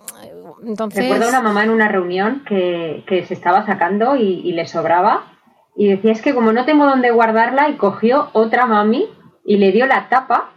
Entonces... 0.65 1.03
Recuerdo 1.03 1.29
una 1.29 1.43
mamá 1.43 1.65
en 1.65 1.71
una 1.71 1.89
reunión 1.89 2.45
que, 2.47 3.03
que 3.07 3.25
se 3.25 3.35
estaba 3.35 3.67
sacando 3.67 4.17
y, 4.17 4.53
le 4.53 4.67
sobraba 4.67 5.25
y 5.75 5.89
decía 5.89 6.13
es 6.13 6.23
que 6.23 6.35
como 6.35 6.53
no 6.53 6.65
tengo 6.65 6.87
dónde 6.87 7.11
guardarla 7.11 7.69
y 7.69 7.77
cogió 7.77 8.29
otra 8.33 8.67
mami 8.67 9.09
y 9.45 9.57
le 9.57 9.73
dio 9.73 9.87
la 9.87 10.09
tapa 10.09 10.51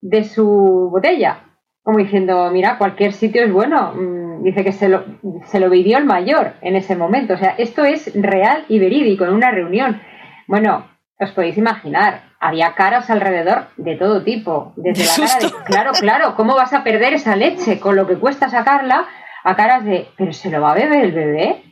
de 0.00 0.24
su 0.24 0.88
botella, 0.90 1.44
como 1.82 1.98
diciendo, 1.98 2.50
mira, 2.50 2.78
cualquier 2.78 3.12
sitio 3.12 3.44
es 3.44 3.52
bueno. 3.52 3.92
Mm, 3.94 4.42
dice 4.42 4.64
que 4.64 4.72
se 4.72 4.88
lo, 4.88 5.04
se 5.46 5.60
lo 5.60 5.70
vivió 5.70 5.98
el 5.98 6.04
mayor 6.04 6.54
en 6.60 6.76
ese 6.76 6.96
momento. 6.96 7.34
O 7.34 7.36
sea, 7.36 7.54
esto 7.56 7.84
es 7.84 8.10
real 8.14 8.64
y 8.68 8.78
verídico 8.80 9.24
en 9.24 9.34
una 9.34 9.50
reunión. 9.50 10.00
Bueno, 10.48 10.84
os 11.18 11.30
podéis 11.32 11.56
imaginar, 11.56 12.33
había 12.44 12.74
caras 12.74 13.08
alrededor 13.08 13.68
de 13.78 13.96
todo 13.96 14.22
tipo. 14.22 14.74
Desde 14.76 15.04
la 15.04 15.28
cara 15.28 15.40
de, 15.40 15.64
claro, 15.64 15.92
claro, 15.92 16.34
¿cómo 16.36 16.54
vas 16.54 16.74
a 16.74 16.84
perder 16.84 17.14
esa 17.14 17.36
leche 17.36 17.80
con 17.80 17.96
lo 17.96 18.06
que 18.06 18.16
cuesta 18.16 18.50
sacarla? 18.50 19.06
A 19.44 19.56
caras 19.56 19.84
de, 19.84 20.08
¿pero 20.16 20.32
se 20.32 20.50
lo 20.50 20.60
va 20.60 20.72
a 20.72 20.74
beber 20.74 21.04
el 21.04 21.12
bebé? 21.12 21.62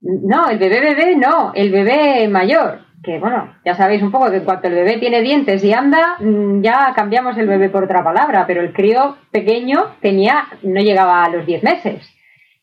No, 0.00 0.48
el 0.48 0.58
bebé 0.58 0.80
bebé 0.80 1.16
no, 1.16 1.52
el 1.54 1.72
bebé 1.72 2.28
mayor. 2.28 2.80
Que 3.02 3.18
bueno, 3.18 3.56
ya 3.64 3.74
sabéis 3.74 4.02
un 4.02 4.12
poco 4.12 4.30
que 4.30 4.36
en 4.36 4.44
cuanto 4.44 4.68
el 4.68 4.74
bebé 4.74 4.98
tiene 4.98 5.20
dientes 5.20 5.62
y 5.64 5.72
anda, 5.72 6.16
mm, 6.20 6.62
ya 6.62 6.92
cambiamos 6.94 7.36
el 7.36 7.48
bebé 7.48 7.68
por 7.68 7.84
otra 7.84 8.02
palabra, 8.04 8.44
pero 8.46 8.62
el 8.62 8.72
crío 8.72 9.16
pequeño 9.32 9.96
tenía, 10.00 10.44
no 10.62 10.80
llegaba 10.80 11.24
a 11.24 11.28
los 11.28 11.44
10 11.44 11.62
meses. 11.64 12.08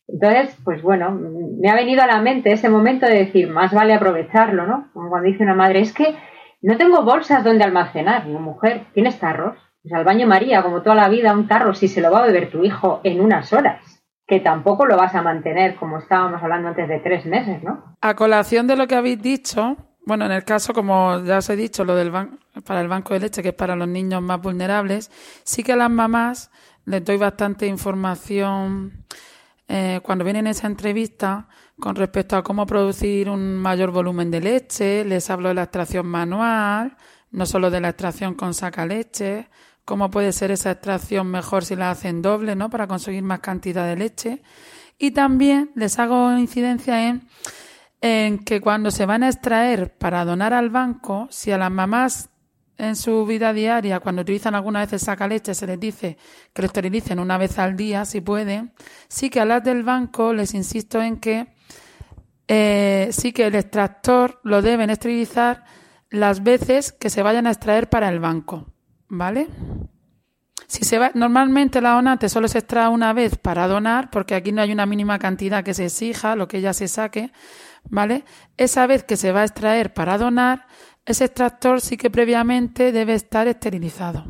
Entonces, 0.08 0.58
pues 0.64 0.82
bueno, 0.82 1.12
me 1.12 1.70
ha 1.70 1.76
venido 1.76 2.02
a 2.02 2.08
la 2.08 2.22
mente 2.22 2.52
ese 2.52 2.70
momento 2.70 3.06
de 3.06 3.26
decir, 3.26 3.50
más 3.50 3.74
vale 3.74 3.94
aprovecharlo, 3.94 4.66
¿no? 4.66 4.90
Como 4.94 5.10
cuando 5.10 5.30
dice 5.30 5.44
una 5.44 5.54
madre, 5.54 5.82
es 5.82 5.94
que 5.94 6.16
no 6.62 6.78
tengo 6.78 7.04
bolsas 7.04 7.44
donde 7.44 7.64
almacenar. 7.64 8.28
No, 8.28 8.40
mujer, 8.40 8.88
tienes 8.94 9.20
tarros. 9.20 9.58
Pues 9.82 9.94
al 9.94 10.04
baño 10.04 10.28
María, 10.28 10.62
como 10.62 10.82
toda 10.82 10.96
la 10.96 11.10
vida, 11.10 11.34
un 11.34 11.48
tarro, 11.48 11.74
si 11.74 11.88
se 11.88 12.02
lo 12.02 12.12
va 12.12 12.20
a 12.20 12.28
beber 12.28 12.52
tu 12.52 12.64
hijo 12.64 13.02
en 13.04 13.20
unas 13.20 13.52
horas, 13.52 13.82
que 14.28 14.40
tampoco 14.40 14.86
lo 14.86 14.96
vas 14.96 15.16
a 15.16 15.24
mantener, 15.24 15.76
como 15.76 15.98
estábamos 15.98 16.42
hablando 16.44 16.68
antes 16.68 16.88
de 16.88 17.00
tres 17.00 17.26
meses, 17.26 17.64
¿no? 17.64 17.96
A 18.00 18.16
colación 18.16 18.68
de 18.68 18.76
lo 18.76 18.86
que 18.86 18.96
habéis 18.96 19.20
dicho, 19.22 19.78
bueno, 20.06 20.26
en 20.26 20.32
el 20.34 20.44
caso, 20.44 20.74
como 20.74 21.24
ya 21.24 21.40
os 21.40 21.50
he 21.50 21.56
dicho, 21.56 21.84
lo 21.84 21.96
del 21.96 22.12
para 22.66 22.82
el 22.82 22.88
banco 22.88 23.16
de 23.16 23.22
leche, 23.22 23.42
que 23.42 23.50
es 23.50 23.56
para 23.56 23.76
los 23.76 23.88
niños 23.88 24.22
más 24.22 24.40
vulnerables, 24.40 25.10
sí 25.44 25.64
que 25.64 25.74
a 25.74 25.78
las 25.78 25.90
mamás 25.90 26.52
les 26.86 27.04
doy 27.04 27.18
bastante 27.18 27.66
información 27.66 29.06
eh, 29.68 30.00
cuando 30.04 30.24
vienen 30.24 30.48
esa 30.48 30.68
entrevista 30.68 31.48
con 31.82 31.96
respecto 31.96 32.38
a 32.38 32.44
cómo 32.44 32.66
producir 32.66 33.28
un 33.28 33.58
mayor 33.58 33.92
volumen 33.92 34.30
de 34.30 34.40
leche, 34.40 35.04
les 35.04 35.30
hablo 35.32 35.50
de 35.50 35.56
la 35.56 35.64
extracción 35.64 36.06
manual, 36.06 36.96
no 37.32 37.46
solo 37.48 37.72
de 37.72 37.82
la 37.82 37.90
extracción 37.90 38.36
con 38.36 38.54
saca 38.54 38.86
leche, 38.86 39.50
cómo 39.84 40.12
puede 40.12 40.32
ser 40.32 40.52
esa 40.52 40.72
extracción 40.72 41.28
mejor 41.28 41.66
si 41.66 41.76
la 41.76 41.90
hacen 41.90 42.22
doble, 42.22 42.56
¿no? 42.56 42.70
Para 42.70 42.86
conseguir 42.88 43.24
más 43.24 43.40
cantidad 43.40 43.88
de 43.88 43.96
leche. 43.96 44.44
Y 45.00 45.12
también 45.12 45.72
les 45.76 45.98
hago 45.98 46.38
incidencia 46.38 47.10
en, 47.10 47.28
en 48.00 48.38
que 48.40 48.62
cuando 48.62 48.92
se 48.92 49.08
van 49.08 49.24
a 49.24 49.30
extraer 49.30 49.98
para 49.98 50.24
donar 50.24 50.54
al 50.54 50.70
banco, 50.70 51.28
si 51.32 51.52
a 51.52 51.58
las 51.58 51.72
mamás 51.72 52.30
en 52.78 52.96
su 52.96 53.26
vida 53.26 53.54
diaria, 53.54 54.00
cuando 54.00 54.22
utilizan 54.22 54.54
alguna 54.54 54.82
vez 54.82 54.94
el 54.94 55.00
sacaleche, 55.00 55.56
se 55.56 55.66
les 55.66 55.80
dice 55.80 56.18
que 56.54 56.62
lo 56.62 56.68
esterilicen 56.68 57.20
una 57.20 57.40
vez 57.40 57.58
al 57.58 57.76
día, 57.76 58.06
si 58.06 58.22
pueden. 58.22 58.72
Sí 59.08 59.32
que 59.32 59.40
a 59.40 59.46
las 59.46 59.64
del 59.64 59.82
banco 59.82 60.32
les 60.32 60.54
insisto 60.54 61.02
en 61.02 61.18
que 61.18 61.48
eh, 62.54 63.08
sí 63.14 63.32
que 63.32 63.48
el 63.48 63.56
extractor 63.56 64.42
lo 64.44 64.62
deben 64.62 64.90
esterilizar 64.90 65.64
las 66.10 66.44
veces 66.44 66.92
que 66.92 67.10
se 67.10 67.24
vayan 67.24 67.48
a 67.48 67.52
extraer 67.52 67.90
para 67.90 68.10
el 68.10 68.20
banco, 68.20 68.74
¿vale? 69.08 69.48
Si 70.68 70.84
se 70.84 71.00
va, 71.00 71.12
normalmente 71.14 71.80
la 71.80 71.94
donante 71.94 72.28
solo 72.28 72.50
se 72.50 72.58
extrae 72.58 72.90
una 72.90 73.14
vez 73.14 73.38
para 73.38 73.70
donar, 73.70 74.10
porque 74.10 74.36
aquí 74.36 74.52
no 74.52 74.62
hay 74.62 74.74
una 74.74 74.86
mínima 74.86 75.18
cantidad 75.18 75.64
que 75.64 75.74
se 75.74 75.86
exija, 75.86 76.36
lo 76.36 76.50
que 76.50 76.60
ya 76.60 76.74
se 76.74 76.90
saque, 76.90 77.32
¿vale? 77.90 78.26
Esa 78.58 78.86
vez 78.86 79.06
que 79.06 79.16
se 79.16 79.32
va 79.32 79.42
a 79.42 79.46
extraer 79.46 79.94
para 79.94 80.18
donar, 80.18 80.68
ese 81.06 81.24
extractor 81.24 81.80
sí 81.80 81.96
que 81.96 82.10
previamente 82.10 82.92
debe 82.92 83.14
estar 83.14 83.48
esterilizado. 83.48 84.26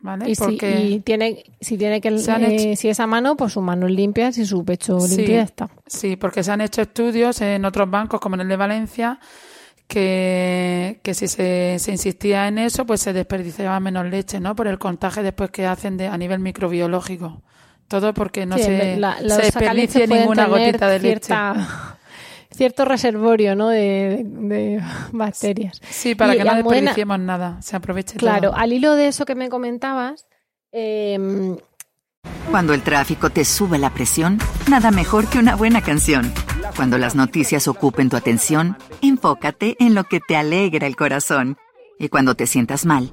¿Vale? 0.00 0.30
Y, 0.30 0.36
Porque 0.36 0.76
si, 0.76 1.00
tiene, 1.00 1.44
si 1.60 1.76
tiene 1.76 2.00
que 2.00 2.08
eh, 2.08 2.76
si 2.76 2.88
es 2.88 3.00
a 3.00 3.06
mano, 3.06 3.36
pues 3.36 3.52
sus 3.52 3.62
manos 3.62 3.90
limpias 3.90 4.38
y 4.38 4.46
su 4.46 4.64
pecho 4.64 4.98
limpio 4.98 5.40
está. 5.40 5.68
Sí, 5.86 6.16
porque 6.16 6.44
se 6.44 6.52
han 6.52 6.60
hecho 6.60 6.82
estudios 6.82 7.40
en 7.40 7.64
otros 7.64 7.90
bancos, 7.90 8.20
como 8.20 8.36
en 8.36 8.42
el 8.42 8.48
de 8.48 8.56
Valencia, 8.56 9.18
que, 9.88 11.00
que 11.02 11.14
si 11.14 11.26
se, 11.26 11.78
se, 11.80 11.90
insistía 11.90 12.46
en 12.46 12.58
eso, 12.58 12.86
pues 12.86 13.00
se 13.00 13.12
desperdiciaba 13.12 13.80
menos 13.80 14.06
leche, 14.06 14.38
¿no? 14.38 14.54
Por 14.54 14.68
el 14.68 14.78
contagio 14.78 15.24
después 15.24 15.50
que 15.50 15.66
hacen 15.66 15.96
de, 15.96 16.06
a 16.06 16.16
nivel 16.16 16.38
microbiológico. 16.38 17.42
Todo 17.88 18.14
porque 18.14 18.46
no 18.46 18.56
se, 18.56 18.64
se 19.00 19.36
desperdicia 19.36 20.06
ninguna 20.06 20.46
gotita 20.46 20.88
de 20.88 21.00
leche 21.00 21.34
cierto 22.58 22.84
reservorio 22.84 23.54
¿no? 23.54 23.68
de, 23.68 24.82
bacterias. 25.12 25.80
Sí, 25.88 26.14
para 26.14 26.36
que 26.36 26.44
no 26.44 26.56
desperdiciemos 26.56 27.20
nada, 27.20 27.62
se 27.62 27.76
aproveche 27.76 28.16
Claro, 28.16 28.52
al 28.54 28.72
hilo 28.72 28.94
de 28.94 29.06
eso 29.06 29.24
que 29.24 29.34
me 29.34 29.48
comentabas... 29.48 30.26
Em, 30.72 31.56
Cuando 32.50 32.74
el 32.74 32.82
tráfico 32.82 33.30
te 33.30 33.44
sube 33.44 33.78
la 33.78 33.90
presión, 33.90 34.38
nada 34.68 34.90
mejor 34.90 35.28
que 35.28 35.38
una 35.38 35.54
buena 35.54 35.82
canción. 35.82 36.32
Cuando 36.76 36.98
las 36.98 37.14
noticias 37.14 37.68
ocupen 37.68 38.10
tu 38.10 38.16
atención, 38.16 38.76
enfócate 39.02 39.76
en 39.78 39.94
lo 39.94 40.04
que 40.04 40.20
te 40.20 40.36
alegra 40.36 40.86
el 40.86 40.96
corazón. 40.96 41.56
Y 41.98 42.08
cuando 42.08 42.34
te 42.34 42.46
sientas 42.46 42.84
mal, 42.84 43.12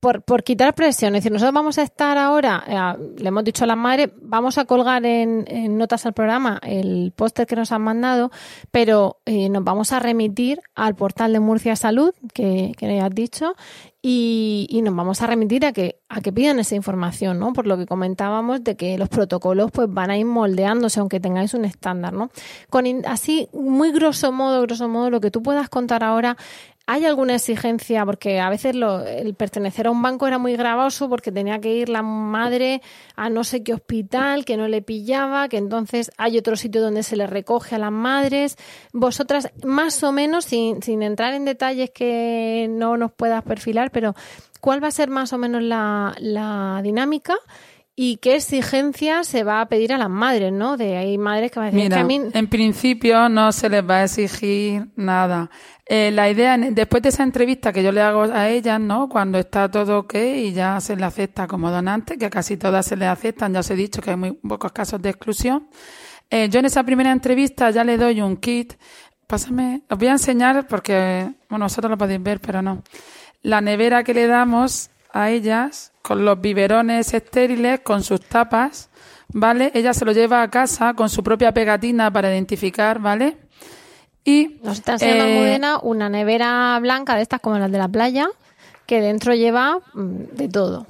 por, 0.00 0.22
por 0.22 0.44
quitar 0.44 0.74
presión. 0.74 1.14
Es 1.14 1.22
decir, 1.22 1.32
nosotros 1.32 1.54
vamos 1.54 1.78
a 1.78 1.82
estar 1.82 2.18
ahora, 2.18 2.64
eh, 2.66 3.12
le 3.18 3.28
hemos 3.28 3.44
dicho 3.44 3.64
a 3.64 3.66
las 3.66 3.76
madres, 3.76 4.10
vamos 4.22 4.58
a 4.58 4.64
colgar 4.64 5.04
en, 5.04 5.44
notas 5.76 6.06
al 6.06 6.12
programa 6.12 6.60
el 6.62 7.12
póster 7.14 7.46
que 7.46 7.56
nos 7.56 7.72
han 7.72 7.82
mandado, 7.82 8.30
pero 8.70 9.20
eh, 9.26 9.48
nos 9.48 9.64
vamos 9.64 9.92
a 9.92 9.98
remitir 9.98 10.60
al 10.74 10.94
portal 10.94 11.32
de 11.32 11.40
Murcia 11.40 11.76
Salud, 11.76 12.12
que, 12.32 12.72
que 12.76 13.00
has 13.00 13.14
dicho, 13.14 13.54
y, 14.00 14.68
y, 14.70 14.82
nos 14.82 14.94
vamos 14.94 15.20
a 15.22 15.26
remitir 15.26 15.66
a 15.66 15.72
que, 15.72 16.00
a 16.08 16.20
que 16.20 16.32
pidan 16.32 16.60
esa 16.60 16.76
información, 16.76 17.40
¿no? 17.40 17.52
Por 17.52 17.66
lo 17.66 17.76
que 17.76 17.84
comentábamos 17.84 18.62
de 18.62 18.76
que 18.76 18.96
los 18.96 19.08
protocolos 19.08 19.72
pues 19.72 19.92
van 19.92 20.10
a 20.10 20.16
ir 20.16 20.24
moldeándose, 20.24 21.00
aunque 21.00 21.18
tengáis 21.18 21.52
un 21.52 21.64
estándar, 21.64 22.12
¿no? 22.12 22.30
Con 22.70 22.86
así, 23.06 23.48
muy 23.52 23.90
grosso 23.90 24.30
modo, 24.30 24.62
grosso 24.62 24.88
modo, 24.88 25.10
lo 25.10 25.20
que 25.20 25.32
tú 25.32 25.42
puedas 25.42 25.68
contar 25.68 26.04
ahora 26.04 26.36
¿Hay 26.90 27.04
alguna 27.04 27.34
exigencia? 27.34 28.06
Porque 28.06 28.40
a 28.40 28.48
veces 28.48 28.74
el 28.74 29.34
pertenecer 29.34 29.88
a 29.88 29.90
un 29.90 30.00
banco 30.00 30.26
era 30.26 30.38
muy 30.38 30.56
gravoso 30.56 31.10
porque 31.10 31.30
tenía 31.30 31.60
que 31.60 31.74
ir 31.74 31.90
la 31.90 32.00
madre 32.00 32.80
a 33.14 33.28
no 33.28 33.44
sé 33.44 33.62
qué 33.62 33.74
hospital, 33.74 34.46
que 34.46 34.56
no 34.56 34.68
le 34.68 34.80
pillaba, 34.80 35.50
que 35.50 35.58
entonces 35.58 36.10
hay 36.16 36.38
otro 36.38 36.56
sitio 36.56 36.80
donde 36.80 37.02
se 37.02 37.16
le 37.16 37.26
recoge 37.26 37.74
a 37.74 37.78
las 37.78 37.92
madres. 37.92 38.56
Vosotras, 38.94 39.50
más 39.62 40.02
o 40.02 40.12
menos, 40.12 40.46
sin, 40.46 40.82
sin 40.82 41.02
entrar 41.02 41.34
en 41.34 41.44
detalles 41.44 41.90
que 41.90 42.68
no 42.70 42.96
nos 42.96 43.12
puedas 43.12 43.42
perfilar, 43.42 43.90
pero 43.90 44.14
¿cuál 44.62 44.82
va 44.82 44.88
a 44.88 44.92
ser 44.92 45.10
más 45.10 45.34
o 45.34 45.36
menos 45.36 45.62
la, 45.62 46.14
la 46.18 46.80
dinámica? 46.82 47.34
Y 48.00 48.18
qué 48.18 48.36
exigencia 48.36 49.24
se 49.24 49.42
va 49.42 49.60
a 49.60 49.66
pedir 49.66 49.92
a 49.92 49.98
las 49.98 50.08
madres, 50.08 50.52
¿no? 50.52 50.76
De 50.76 50.96
hay 50.96 51.18
madres 51.18 51.50
que 51.50 51.58
van 51.58 51.70
a 51.70 51.72
decir 51.72 52.04
Mira, 52.04 52.30
en 52.32 52.46
principio 52.46 53.28
no 53.28 53.50
se 53.50 53.68
les 53.68 53.82
va 53.82 53.96
a 53.96 54.04
exigir 54.04 54.86
nada. 54.94 55.50
Eh, 55.84 56.12
la 56.12 56.30
idea, 56.30 56.56
después 56.56 57.02
de 57.02 57.08
esa 57.08 57.24
entrevista 57.24 57.72
que 57.72 57.82
yo 57.82 57.90
le 57.90 58.00
hago 58.00 58.22
a 58.22 58.50
ellas, 58.50 58.78
¿no? 58.78 59.08
Cuando 59.08 59.36
está 59.36 59.68
todo 59.68 59.98
ok 59.98 60.14
y 60.14 60.52
ya 60.52 60.80
se 60.80 60.94
le 60.94 61.04
acepta 61.04 61.48
como 61.48 61.72
donante, 61.72 62.16
que 62.16 62.30
casi 62.30 62.56
todas 62.56 62.86
se 62.86 62.96
le 62.96 63.04
aceptan, 63.04 63.52
ya 63.52 63.60
os 63.60 63.70
he 63.72 63.74
dicho 63.74 64.00
que 64.00 64.10
hay 64.10 64.16
muy 64.16 64.30
pocos 64.30 64.70
casos 64.70 65.02
de 65.02 65.08
exclusión. 65.10 65.68
Eh, 66.30 66.48
yo 66.48 66.60
en 66.60 66.66
esa 66.66 66.84
primera 66.84 67.10
entrevista 67.10 67.68
ya 67.72 67.82
le 67.82 67.96
doy 67.96 68.20
un 68.20 68.36
kit. 68.36 68.74
Pásame, 69.26 69.82
os 69.90 69.98
voy 69.98 70.06
a 70.06 70.12
enseñar 70.12 70.68
porque, 70.68 71.32
bueno, 71.50 71.64
vosotros 71.64 71.90
lo 71.90 71.98
podéis 71.98 72.22
ver, 72.22 72.38
pero 72.38 72.62
no. 72.62 72.84
La 73.42 73.60
nevera 73.60 74.04
que 74.04 74.14
le 74.14 74.28
damos 74.28 74.90
a 75.12 75.30
ellas 75.30 75.92
con 76.08 76.24
los 76.24 76.40
biberones 76.40 77.12
estériles, 77.12 77.80
con 77.80 78.02
sus 78.02 78.22
tapas, 78.22 78.88
¿vale? 79.28 79.70
Ella 79.74 79.92
se 79.92 80.06
lo 80.06 80.12
lleva 80.12 80.40
a 80.40 80.48
casa 80.48 80.94
con 80.94 81.10
su 81.10 81.22
propia 81.22 81.52
pegatina 81.52 82.10
para 82.10 82.30
identificar, 82.30 82.98
¿vale? 82.98 83.36
Y 84.24 84.58
nos 84.62 84.78
está 84.78 84.92
enseñando 84.92 85.76
eh, 85.76 85.80
una 85.82 86.08
nevera 86.08 86.78
blanca 86.80 87.14
de 87.14 87.20
estas 87.20 87.42
como 87.42 87.58
las 87.58 87.70
de 87.70 87.76
la 87.76 87.88
playa, 87.88 88.26
que 88.86 89.02
dentro 89.02 89.34
lleva 89.34 89.80
mm, 89.92 90.22
de 90.32 90.48
todo. 90.48 90.86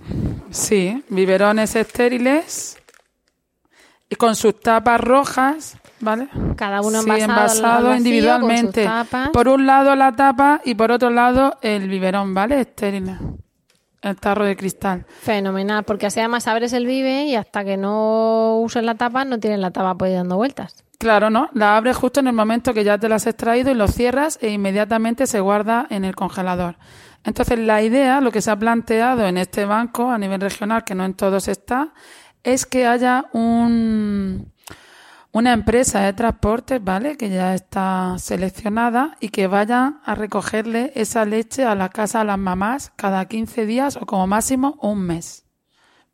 Sí, 0.52 1.02
biberones 1.08 1.74
estériles 1.74 2.78
y 4.08 4.14
con 4.14 4.36
sus 4.36 4.60
tapas 4.60 5.00
rojas, 5.00 5.78
¿vale? 5.98 6.28
Cada 6.54 6.80
uno 6.80 7.00
envasado, 7.00 7.92
individualmente. 7.92 8.88
Por 9.32 9.48
un 9.48 9.66
lado 9.66 9.96
la 9.96 10.12
tapa 10.12 10.60
y 10.64 10.76
por 10.76 10.92
otro 10.92 11.10
lado 11.10 11.58
el 11.60 11.88
biberón, 11.88 12.34
¿vale? 12.34 12.60
Estéril. 12.60 13.16
El 14.00 14.16
tarro 14.16 14.44
de 14.44 14.56
cristal. 14.56 15.06
Fenomenal, 15.08 15.84
porque 15.84 16.06
así 16.06 16.20
además 16.20 16.46
abres 16.46 16.72
el 16.72 16.86
vive 16.86 17.24
y 17.24 17.34
hasta 17.34 17.64
que 17.64 17.76
no 17.76 18.58
uses 18.60 18.84
la 18.84 18.94
tapa 18.94 19.24
no 19.24 19.40
tienes 19.40 19.58
la 19.58 19.72
tapa 19.72 19.96
pues 19.96 20.14
dando 20.14 20.36
vueltas. 20.36 20.84
Claro, 20.98 21.30
¿no? 21.30 21.48
La 21.52 21.76
abres 21.76 21.96
justo 21.96 22.20
en 22.20 22.26
el 22.26 22.32
momento 22.32 22.74
que 22.74 22.84
ya 22.84 22.98
te 22.98 23.08
la 23.08 23.16
has 23.16 23.26
extraído 23.26 23.70
y 23.70 23.74
lo 23.74 23.86
cierras 23.88 24.38
e 24.42 24.50
inmediatamente 24.50 25.26
se 25.26 25.40
guarda 25.40 25.86
en 25.90 26.04
el 26.04 26.16
congelador. 26.16 26.76
Entonces, 27.24 27.58
la 27.58 27.82
idea, 27.82 28.20
lo 28.20 28.32
que 28.32 28.40
se 28.40 28.50
ha 28.50 28.58
planteado 28.58 29.26
en 29.26 29.36
este 29.36 29.64
banco 29.64 30.10
a 30.10 30.18
nivel 30.18 30.40
regional, 30.40 30.84
que 30.84 30.94
no 30.94 31.04
en 31.04 31.14
todos 31.14 31.46
está, 31.48 31.92
es 32.42 32.66
que 32.66 32.86
haya 32.86 33.26
un, 33.32 34.52
una 35.32 35.52
empresa 35.52 36.00
de 36.02 36.12
transportes, 36.12 36.82
¿vale? 36.82 37.16
Que 37.16 37.28
ya 37.28 37.54
está 37.54 38.16
seleccionada 38.18 39.16
y 39.20 39.28
que 39.28 39.46
vaya 39.46 40.00
a 40.04 40.14
recogerle 40.14 40.92
esa 40.94 41.24
leche 41.24 41.64
a 41.64 41.74
la 41.74 41.90
casa 41.90 42.20
a 42.20 42.24
las 42.24 42.38
mamás 42.38 42.92
cada 42.96 43.24
15 43.26 43.66
días 43.66 43.96
o 43.96 44.06
como 44.06 44.26
máximo 44.26 44.78
un 44.80 45.02
mes, 45.02 45.46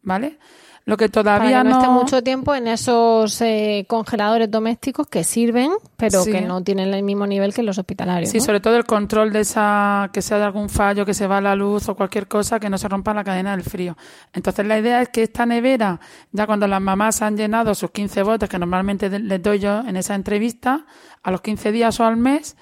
¿vale? 0.03 0.39
Lo 0.87 0.99
que 0.99 1.09
todavía 1.09 1.64
no, 1.64 1.78
esté 1.78 1.89
mucho 1.89 2.22
tiempo 2.22 2.55
en 2.55 2.68
esos 2.68 3.41
eh, 3.41 3.87
congeladores 3.89 4.51
domésticos 4.51 5.07
que 5.07 5.24
sirven, 5.24 5.70
pero 5.97 6.22
que 6.24 6.43
no 6.43 6.62
tienen 6.62 6.93
el 6.93 7.03
mismo 7.03 7.26
nivel 7.26 7.55
que 7.55 7.62
los 7.62 7.78
hospitalarios. 7.78 8.30
Sí, 8.30 8.39
sobre 8.41 8.61
todo 8.61 8.76
el 8.76 8.85
control 8.85 9.32
de 9.32 9.41
esa, 9.41 10.11
que 10.12 10.20
sea 10.20 10.37
de 10.37 10.45
algún 10.45 10.68
fallo, 10.68 11.07
que 11.07 11.14
se 11.14 11.26
va 11.26 11.41
la 11.41 11.55
luz 11.55 11.89
o 11.89 11.95
cualquier 11.95 12.28
cosa, 12.28 12.61
que 12.61 12.68
no 12.68 12.76
se 12.76 12.87
rompa 12.87 13.14
la 13.14 13.24
cadena 13.24 13.53
del 13.53 13.64
frío. 13.64 13.97
Entonces 14.35 14.66
la 14.66 14.78
idea 14.78 15.01
es 15.01 15.09
que 15.09 15.22
esta 15.22 15.47
nevera, 15.47 16.01
ya 16.32 16.47
cuando 16.47 16.66
las 16.66 16.82
mamás 16.82 17.22
han 17.22 17.39
llenado 17.39 17.74
sus 17.74 17.91
15 17.91 18.22
botes, 18.22 18.51
que 18.51 18.59
normalmente 18.59 19.09
les 19.09 19.43
doy 19.43 19.61
yo 19.61 19.80
en 19.80 19.97
esa 19.97 20.14
entrevista, 20.14 20.85
a 21.22 21.30
los 21.30 21.41
15 21.41 21.72
días 21.72 21.99
o 21.99 22.05
al 22.05 22.18
mes, 22.18 22.59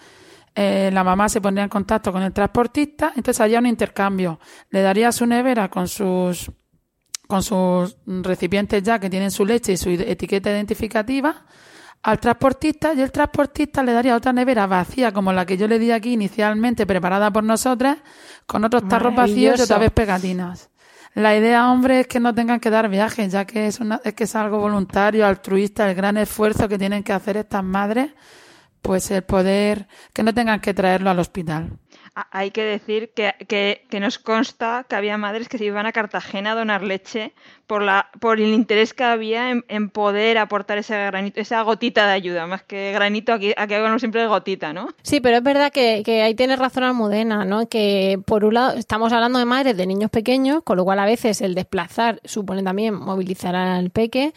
eh, 0.55 0.91
la 0.93 1.03
mamá 1.03 1.29
se 1.29 1.41
pondría 1.41 1.65
en 1.65 1.71
contacto 1.71 2.13
con 2.13 2.23
el 2.23 2.33
transportista, 2.33 3.09
entonces 3.17 3.41
haría 3.41 3.59
un 3.59 3.67
intercambio. 3.67 4.39
Le 4.71 4.83
daría 4.83 5.11
su 5.11 5.27
nevera 5.27 5.69
con 5.69 5.89
sus 5.89 6.53
con 7.33 7.43
sus 7.43 7.97
recipientes 8.07 8.83
ya 8.83 8.99
que 8.99 9.09
tienen 9.09 9.31
su 9.31 9.47
leche 9.47 9.73
y 9.73 9.79
su 9.79 9.89
etiqueta 9.89 10.51
identificativa 10.51 11.47
al 12.03 12.21
transportista 12.21 12.93
y 12.93 13.01
el 13.01 13.11
transportista 13.11 13.83
le 13.83 13.95
daría 13.95 14.17
otra 14.17 14.35
nevera 14.35 14.67
vacía 14.67 15.13
como 15.13 15.33
la 15.33 15.47
que 15.47 15.57
yo 15.57 15.67
le 15.67 15.79
di 15.79 15.93
aquí 15.93 16.13
inicialmente 16.13 16.85
preparada 16.85 17.33
por 17.33 17.43
nosotras 17.43 17.97
con 18.45 18.67
otros 18.67 18.87
tarros 18.87 19.15
vacíos 19.15 19.59
y 19.59 19.63
otra 19.63 19.79
vez 19.79 19.93
pegatinas. 19.93 20.69
La 21.15 21.35
idea, 21.35 21.71
hombre, 21.71 22.01
es 22.01 22.07
que 22.07 22.21
no 22.21 22.35
tengan 22.35 22.61
que 22.61 22.69
dar 22.69 22.91
viajes, 22.91 23.33
ya 23.33 23.47
que 23.47 23.67
es, 23.67 23.81
una, 23.81 24.03
es 24.05 24.13
que 24.13 24.25
es 24.25 24.37
algo 24.37 24.59
voluntario, 24.59 25.27
altruista, 25.27 25.89
el 25.89 25.95
gran 25.95 26.19
esfuerzo 26.19 26.69
que 26.69 26.77
tienen 26.77 27.03
que 27.03 27.15
hacer 27.15 27.39
estas 27.39 27.65
madres, 27.65 28.11
pues 28.83 29.11
el 29.11 29.23
poder, 29.23 29.89
que 30.13 30.23
no 30.23 30.35
tengan 30.35 30.61
que 30.61 30.75
traerlo 30.75 31.09
al 31.09 31.19
hospital 31.19 31.79
hay 32.15 32.51
que 32.51 32.63
decir 32.63 33.11
que, 33.15 33.35
que, 33.89 34.01
nos 34.01 34.19
consta 34.19 34.85
que 34.89 34.97
había 34.97 35.17
madres 35.17 35.49
que 35.49 35.59
se 35.59 35.65
iban 35.65 35.87
a 35.87 35.93
Cartagena 35.93 36.53
a 36.53 36.55
donar 36.55 36.83
leche 36.83 37.33
por, 37.67 37.83
la, 37.83 38.11
por 38.21 38.39
el 38.41 38.53
interés 38.53 38.93
que 38.93 39.05
había 39.05 39.51
en, 39.51 39.89
poder 39.91 40.37
aportar 40.39 40.79
ese 40.79 40.95
granito, 41.07 41.41
esa 41.41 41.63
gotita 41.63 42.07
de 42.07 42.13
ayuda, 42.13 42.47
más 42.47 42.63
que 42.63 42.93
granito, 42.93 43.33
aquí, 43.33 43.55
aquí 43.57 43.75
hablamos 43.75 44.03
siempre 44.03 44.21
de 44.21 44.27
gotita, 44.27 44.73
¿no? 44.73 44.89
Sí, 45.03 45.21
pero 45.21 45.39
es 45.39 45.43
verdad 45.43 45.73
que, 45.73 46.03
que 46.05 46.23
ahí 46.23 46.35
tiene 46.35 46.57
razón 46.57 46.85
Almudena, 46.85 47.45
¿no? 47.45 47.69
Que 47.69 48.21
por 48.27 48.45
un 48.45 48.55
lado 48.55 48.77
estamos 48.77 49.13
hablando 49.13 49.39
de 49.39 49.47
madres 49.47 49.77
de 49.77 49.87
niños 49.87 50.11
pequeños, 50.11 50.63
con 50.65 50.77
lo 50.77 50.85
cual 50.85 50.99
a 50.99 51.07
veces 51.07 51.41
el 51.41 51.55
desplazar 51.55 52.21
supone 52.25 52.63
también 52.63 52.95
movilizar 52.95 53.55
al 53.55 53.91
peque. 53.91 54.35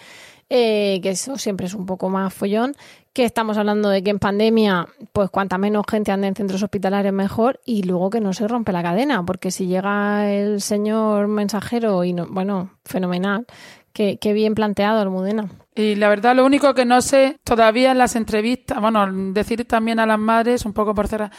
Eh, 0.49 0.99
que 1.01 1.09
eso 1.09 1.37
siempre 1.37 1.65
es 1.65 1.73
un 1.73 1.87
poco 1.87 2.09
más 2.09 2.31
follón, 2.31 2.75
que 3.13 3.23
estamos 3.23 3.57
hablando 3.57 3.89
de 3.89 4.03
que 4.03 4.11
en 4.11 4.19
pandemia, 4.19 4.87
pues 5.11 5.31
cuanta 5.31 5.57
menos 5.57 5.85
gente 5.89 6.11
ande 6.11 6.27
en 6.27 6.35
centros 6.35 6.61
hospitalarios 6.61 7.13
mejor 7.13 7.59
y 7.65 7.81
luego 7.83 8.11
que 8.11 8.19
no 8.19 8.31
se 8.33 8.47
rompe 8.47 8.71
la 8.71 8.83
cadena, 8.83 9.25
porque 9.25 9.49
si 9.49 9.65
llega 9.65 10.29
el 10.29 10.61
señor 10.61 11.27
mensajero 11.27 12.03
y 12.03 12.13
no, 12.13 12.27
bueno, 12.27 12.77
fenomenal, 12.83 13.47
qué, 13.91 14.33
bien 14.33 14.53
planteado 14.53 14.99
Almudena. 14.99 15.49
Y 15.73 15.95
la 15.95 16.09
verdad, 16.09 16.35
lo 16.35 16.45
único 16.45 16.73
que 16.73 16.85
no 16.85 17.01
sé 17.01 17.39
todavía 17.43 17.91
en 17.91 17.97
las 17.97 18.15
entrevistas, 18.15 18.79
bueno, 18.79 19.07
decir 19.33 19.65
también 19.65 19.99
a 19.99 20.05
las 20.05 20.19
madres, 20.19 20.65
un 20.65 20.73
poco 20.73 20.93
por 20.93 21.07
cerrar, 21.07 21.31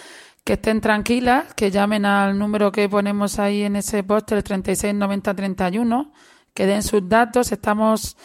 que 0.42 0.54
estén 0.54 0.80
tranquilas, 0.80 1.52
que 1.54 1.70
llamen 1.70 2.06
al 2.06 2.38
número 2.38 2.72
que 2.72 2.88
ponemos 2.88 3.38
ahí 3.38 3.62
en 3.62 3.76
ese 3.76 4.02
póster, 4.02 4.38
el 4.38 4.44
369031, 4.44 6.12
que 6.54 6.66
den 6.66 6.82
sus 6.82 7.06
datos. 7.08 7.52
Estamos 7.52 8.16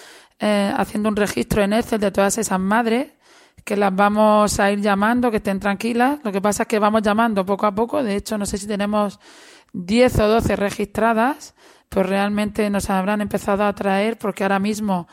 eh, 0.41 0.73
haciendo 0.75 1.07
un 1.07 1.15
registro 1.15 1.61
en 1.61 1.71
Excel 1.73 1.99
de 1.99 2.11
todas 2.11 2.37
esas 2.39 2.59
madres 2.59 3.13
que 3.63 3.77
las 3.77 3.95
vamos 3.95 4.59
a 4.59 4.71
ir 4.71 4.81
llamando, 4.81 5.29
que 5.29 5.37
estén 5.37 5.59
tranquilas. 5.59 6.19
Lo 6.23 6.31
que 6.31 6.41
pasa 6.41 6.63
es 6.63 6.67
que 6.67 6.79
vamos 6.79 7.03
llamando 7.03 7.45
poco 7.45 7.67
a 7.67 7.75
poco. 7.75 8.01
De 8.01 8.15
hecho, 8.15 8.37
no 8.37 8.47
sé 8.47 8.57
si 8.57 8.65
tenemos 8.65 9.19
10 9.73 10.19
o 10.19 10.27
12 10.27 10.55
registradas, 10.55 11.53
pues 11.89 12.05
realmente 12.07 12.69
nos 12.71 12.89
habrán 12.89 13.21
empezado 13.21 13.63
a 13.65 13.73
traer 13.73 14.17
porque 14.17 14.43
ahora 14.43 14.59
mismo 14.59 15.07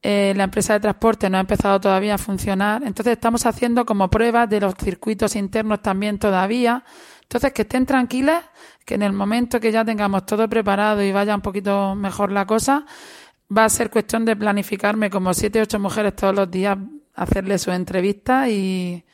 eh, 0.00 0.32
la 0.36 0.44
empresa 0.44 0.74
de 0.74 0.80
transporte 0.80 1.28
no 1.28 1.38
ha 1.38 1.40
empezado 1.40 1.80
todavía 1.80 2.14
a 2.14 2.18
funcionar. 2.18 2.82
Entonces 2.84 3.14
estamos 3.14 3.46
haciendo 3.46 3.84
como 3.84 4.08
pruebas 4.08 4.48
de 4.48 4.60
los 4.60 4.74
circuitos 4.74 5.34
internos 5.34 5.82
también 5.82 6.18
todavía. 6.18 6.84
Entonces 7.22 7.52
que 7.52 7.62
estén 7.62 7.84
tranquilas, 7.84 8.44
que 8.84 8.94
en 8.94 9.02
el 9.02 9.12
momento 9.12 9.60
que 9.60 9.72
ya 9.72 9.84
tengamos 9.84 10.24
todo 10.24 10.48
preparado 10.48 11.02
y 11.02 11.12
vaya 11.12 11.34
un 11.34 11.42
poquito 11.42 11.94
mejor 11.94 12.30
la 12.32 12.46
cosa, 12.46 12.86
va 13.56 13.64
a 13.64 13.68
ser 13.68 13.90
cuestión 13.90 14.24
de 14.24 14.36
planificarme 14.36 15.10
como 15.10 15.32
siete 15.34 15.60
ocho 15.60 15.78
mujeres 15.78 16.16
todos 16.16 16.34
los 16.34 16.50
días 16.50 16.78
hacerle 17.14 17.58
su 17.58 17.70
entrevista 17.72 18.48
y, 18.48 19.04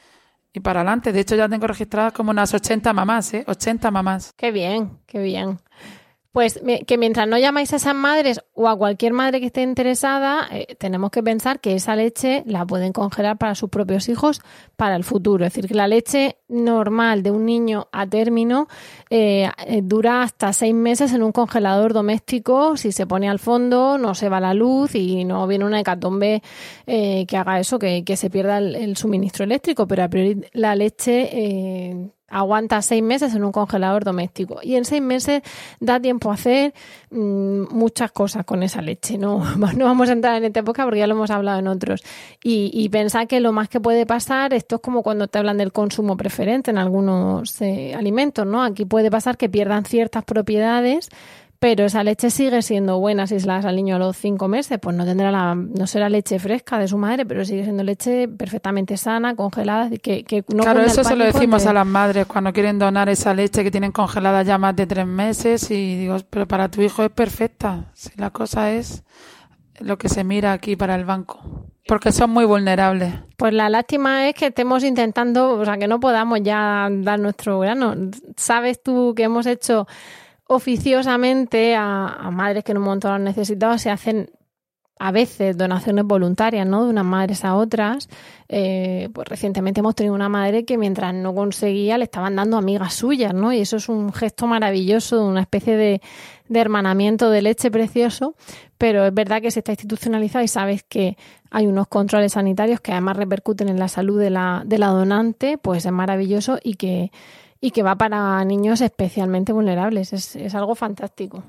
y 0.53 0.61
para 0.61 0.81
adelante. 0.81 1.13
De 1.13 1.21
hecho, 1.21 1.37
ya 1.37 1.49
tengo 1.49 1.67
registradas 1.67 2.13
como 2.13 2.31
unas 2.31 2.53
80 2.53 2.93
mamás, 2.93 3.35
¿eh? 3.35 3.45
80 3.47 3.91
mamás. 3.91 4.33
Qué 4.37 4.53
bien, 4.53 4.99
qué 5.07 5.21
bien. 5.21 5.59
Pues 6.35 6.61
que 6.89 6.99
mientras 6.99 7.29
no 7.29 7.39
llamáis 7.39 7.73
a 7.73 7.77
esas 7.77 7.95
madres 7.95 8.41
o 8.55 8.69
a 8.69 8.77
cualquier 8.77 9.13
madre 9.13 9.39
que 9.39 9.47
esté 9.47 9.63
interesada, 9.63 10.49
eh, 10.51 10.75
tenemos 10.81 11.13
que 11.13 11.23
pensar 11.23 11.61
que 11.61 11.77
esa 11.77 11.95
leche 11.95 12.43
la 12.45 12.67
pueden 12.67 12.93
congelar 12.93 13.39
para 13.39 13.55
sus 13.55 13.71
propios 13.71 14.09
hijos 14.09 14.43
para 14.75 14.97
el 14.97 15.05
futuro. 15.05 15.47
Es 15.47 15.53
decir, 15.53 15.69
que 15.69 15.77
la 15.77 15.87
leche 15.87 16.39
normal 16.49 17.23
de 17.23 17.31
un 17.31 17.47
niño 17.47 17.87
a 17.93 18.05
término 18.09 18.67
eh, 19.17 19.49
eh, 19.69 19.81
dura 19.81 20.23
hasta 20.23 20.53
seis 20.53 20.75
meses 20.75 21.13
en 21.13 21.23
un 21.23 21.31
congelador 21.31 21.93
doméstico. 21.93 22.77
Si 22.77 22.91
se 22.91 23.07
pone 23.07 23.29
al 23.29 23.39
fondo, 23.39 23.97
no 23.97 24.17
se 24.17 24.29
va 24.29 24.41
la 24.41 24.55
luz 24.55 24.97
y 24.97 25.25
no 25.25 25.47
viene 25.47 25.65
una 25.65 25.79
hecatombe 25.79 26.43
que 26.85 27.37
haga 27.37 27.61
eso, 27.61 27.79
que, 27.79 28.17
se 28.17 28.29
pierda 28.29 28.59
el, 28.59 28.97
suministro 28.97 29.45
eléctrico. 29.45 29.87
Pero 29.87 30.03
a 30.03 30.09
priori 30.09 30.45
la 30.53 30.75
leche 30.75 32.11
aguanta 32.35 32.83
seis 32.83 33.03
meses 33.03 33.35
en 33.35 33.45
un 33.45 33.53
congelador 33.53 34.05
doméstico. 34.05 34.59
Y 34.63 34.75
en 34.75 34.85
seis 34.85 35.01
meses 35.01 35.43
da 35.79 36.01
tiempo 36.01 36.31
a 36.31 36.35
hacer 36.35 36.75
mm, 37.11 37.73
muchas 37.73 38.11
cosas 38.11 38.45
con 38.45 38.63
esa 38.63 38.83
leche. 38.83 39.17
No, 39.19 39.45
no 39.77 39.85
vamos 39.85 40.09
a 40.09 40.13
entrar 40.13 40.37
en 40.37 40.45
esta 40.45 40.61
época 40.61 40.85
porque 40.85 40.99
ya 40.99 41.07
lo 41.07 41.15
hemos 41.15 41.31
hablado 41.31 41.61
en 41.61 41.69
otros. 41.69 42.03
Y, 42.43 42.71
y 42.75 42.89
pensar 42.89 43.29
que 43.29 43.41
lo 43.41 43.53
más 43.53 43.69
que 43.69 43.81
puede 43.81 44.05
pasar, 44.05 44.53
esto 44.53 44.77
es 44.77 44.83
como 44.83 45.03
cuando 45.03 45.29
te 45.29 45.39
hablan 45.39 45.59
del 45.59 45.73
consumo 45.73 46.17
preferente 46.17 46.73
en 46.73 46.79
algunos 46.79 47.61
eh, 47.63 47.95
alimentos, 47.95 48.45
¿no? 48.47 48.65
Aquí 48.65 48.85
puede 48.85 49.04
pasar 49.11 49.37
que 49.37 49.49
pierdan 49.49 49.85
ciertas 49.85 50.25
propiedades 50.25 51.11
pero 51.65 51.87
esa 51.87 52.05
leche 52.05 52.29
sigue 52.29 52.61
siendo 52.61 53.01
buena 53.01 53.27
si 53.27 53.41
se 53.41 53.47
la 53.47 53.55
das 53.55 53.65
al 53.65 53.77
niño 53.77 53.97
a 53.97 53.99
los 53.99 54.19
cinco 54.19 54.49
meses, 54.49 54.79
pues 54.79 54.95
no 54.95 55.07
tendrá 55.07 55.31
la, 55.31 55.55
no 55.55 55.87
será 55.87 56.11
leche 56.11 56.39
fresca 56.39 56.79
de 56.79 56.89
su 56.89 56.99
madre, 56.99 57.25
pero 57.25 57.43
sigue 57.47 57.65
siendo 57.65 57.83
leche 57.83 58.29
perfectamente 58.29 58.99
sana, 58.99 59.35
congelada, 59.35 59.89
que, 59.89 60.25
que 60.25 60.45
no 60.49 60.63
Claro, 60.63 60.83
eso 60.83 61.03
se 61.03 61.17
lo 61.17 61.25
decimos 61.25 61.65
a 61.65 61.73
las 61.73 61.87
madres 61.87 62.27
cuando 62.27 62.53
quieren 62.53 62.79
donar 62.79 63.09
esa 63.09 63.33
leche 63.33 63.65
que 63.65 63.71
tienen 63.71 63.93
congelada 63.93 64.43
ya 64.43 64.59
más 64.59 64.77
de 64.77 64.87
tres 64.87 65.07
meses 65.07 65.71
y 65.71 65.97
digo, 65.97 66.19
pero 66.29 66.47
para 66.47 66.69
tu 66.69 66.83
hijo 66.83 67.03
es 67.03 67.11
perfecta, 67.11 67.91
si 67.95 68.11
la 68.19 68.29
cosa 68.29 68.71
es 68.71 69.03
lo 69.81 69.97
que 69.97 70.11
se 70.11 70.23
mira 70.23 70.53
aquí 70.53 70.77
para 70.77 70.95
el 70.97 71.07
banco. 71.07 71.65
Porque 71.87 72.13
son 72.13 72.31
muy 72.31 72.45
vulnerables. 72.45 73.15
Pues 73.37 73.53
la 73.53 73.69
lástima 73.69 74.29
es 74.29 74.35
que 74.35 74.47
estemos 74.47 74.83
intentando, 74.85 75.51
o 75.53 75.65
sea, 75.65 75.77
que 75.77 75.87
no 75.87 76.01
podamos 76.01 76.41
ya 76.43 76.89
dar 76.91 77.19
nuestro 77.21 77.59
grano. 77.59 77.95
Sabes 78.37 78.83
tú 78.83 79.13
que 79.15 79.25
hemos 79.25 79.47
hecho 79.47 79.87
oficiosamente 80.47 81.75
a, 81.77 82.31
madres 82.33 82.65
que 82.65 82.73
en 82.73 82.79
un 82.79 82.85
momento 82.85 83.09
lo 83.09 83.15
han 83.15 83.25
necesitado, 83.25 83.79
se 83.79 83.91
hacen 83.91 84.31
a 84.99 85.11
veces 85.11 85.57
donaciones 85.57 86.05
voluntarias, 86.05 86.67
¿no? 86.67 86.85
De 86.85 86.91
unas 86.91 87.05
madres 87.05 87.45
a 87.45 87.57
otras. 87.57 88.09
Eh, 88.49 89.09
pues 89.13 89.29
recientemente 89.29 89.81
hemos 89.81 89.95
tenido 89.95 90.15
una 90.15 90.29
madre 90.29 90.65
que 90.65 90.79
mientras 90.79 91.13
no 91.13 91.35
conseguía 91.35 91.99
le 91.99 92.05
estaban 92.05 92.37
dando 92.37 92.57
amigas 92.57 92.95
suyas, 92.95 93.35
¿no? 93.35 93.53
Y 93.53 93.61
eso 93.61 93.77
es 93.77 93.89
un 93.89 94.13
gesto 94.13 94.47
maravilloso, 94.47 95.27
una 95.27 95.41
especie 95.41 95.77
de, 95.77 96.01
de 96.49 96.61
hermanamiento 96.61 97.31
de 97.31 97.43
leche 97.43 97.71
precioso, 97.71 98.35
pero 98.79 99.05
es 99.07 99.15
verdad 99.15 99.43
que 99.43 99.51
se 99.51 99.61
está 99.61 99.73
institucionalizado 99.73 100.45
y 100.45 100.49
sabes 100.49 100.85
que 100.85 101.17
hay 101.51 101.67
unos 101.67 101.89
controles 101.89 102.33
sanitarios 102.33 102.81
que 102.81 102.93
además 102.93 103.17
repercuten 103.17 103.69
en 103.69 103.79
la 103.79 103.89
salud 103.89 104.21
de 104.21 104.31
la, 104.31 104.63
de 104.65 104.79
la 104.79 104.89
donante, 104.89 105.59
pues 105.59 105.87
es 105.87 105.93
maravilloso 105.93 106.59
y 106.63 106.75
que, 106.75 107.11
y 107.61 107.73
que 107.73 107.83
va 107.83 107.97
para 107.97 108.45
niños 108.45 108.81
especialmente 108.81 109.53
vulnerables. 109.53 110.13
Es, 110.13 110.37
es 110.37 110.55
algo 110.55 110.75
fantástico. 110.75 111.43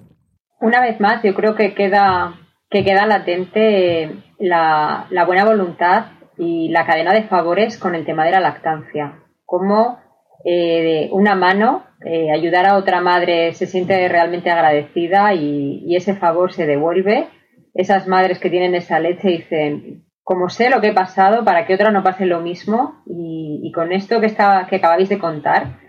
Una 0.62 0.82
vez 0.82 1.00
más, 1.00 1.22
yo 1.24 1.36
creo 1.36 1.56
que 1.56 1.76
queda 1.76 2.40
que 2.76 2.84
queda 2.84 3.06
latente 3.06 4.18
la, 4.38 5.08
buena 5.26 5.46
voluntad 5.46 6.08
y 6.38 6.68
la 6.68 6.86
cadena 6.86 7.14
de 7.14 7.24
favores 7.24 7.78
con 7.78 7.96
el 7.96 8.04
tema 8.04 8.26
de 8.26 8.32
la 8.32 8.42
lactancia. 8.42 9.14
Cómo 9.46 10.00
eh, 10.44 11.08
una 11.14 11.36
mano, 11.36 11.86
eh, 12.06 12.34
ayudar 12.34 12.66
a 12.66 12.76
otra 12.76 13.00
madre 13.00 13.54
se 13.54 13.66
siente 13.66 14.10
realmente 14.10 14.52
agradecida 14.52 15.34
y, 15.34 15.96
ese 15.96 16.16
favor 16.16 16.52
se 16.52 16.66
devuelve. 16.66 17.30
Esas 17.74 18.10
madres 18.10 18.40
que 18.40 18.50
tienen 18.50 18.76
esa 18.76 19.00
leche 19.00 19.30
dicen, 19.30 20.04
como 20.22 20.50
sé 20.50 20.70
lo 20.70 20.82
que 20.82 20.90
he 20.90 20.94
pasado, 20.94 21.46
para 21.46 21.66
que 21.66 21.76
otra 21.76 21.92
no 21.92 22.04
pase 22.04 22.26
lo 22.26 22.42
mismo. 22.42 23.04
Y, 23.08 23.72
con 23.74 23.94
esto 23.94 24.20
que, 24.20 24.26
estaba, 24.26 24.68
que 24.68 24.76
acabáis 24.76 25.08
de 25.08 25.18
contar, 25.18 25.80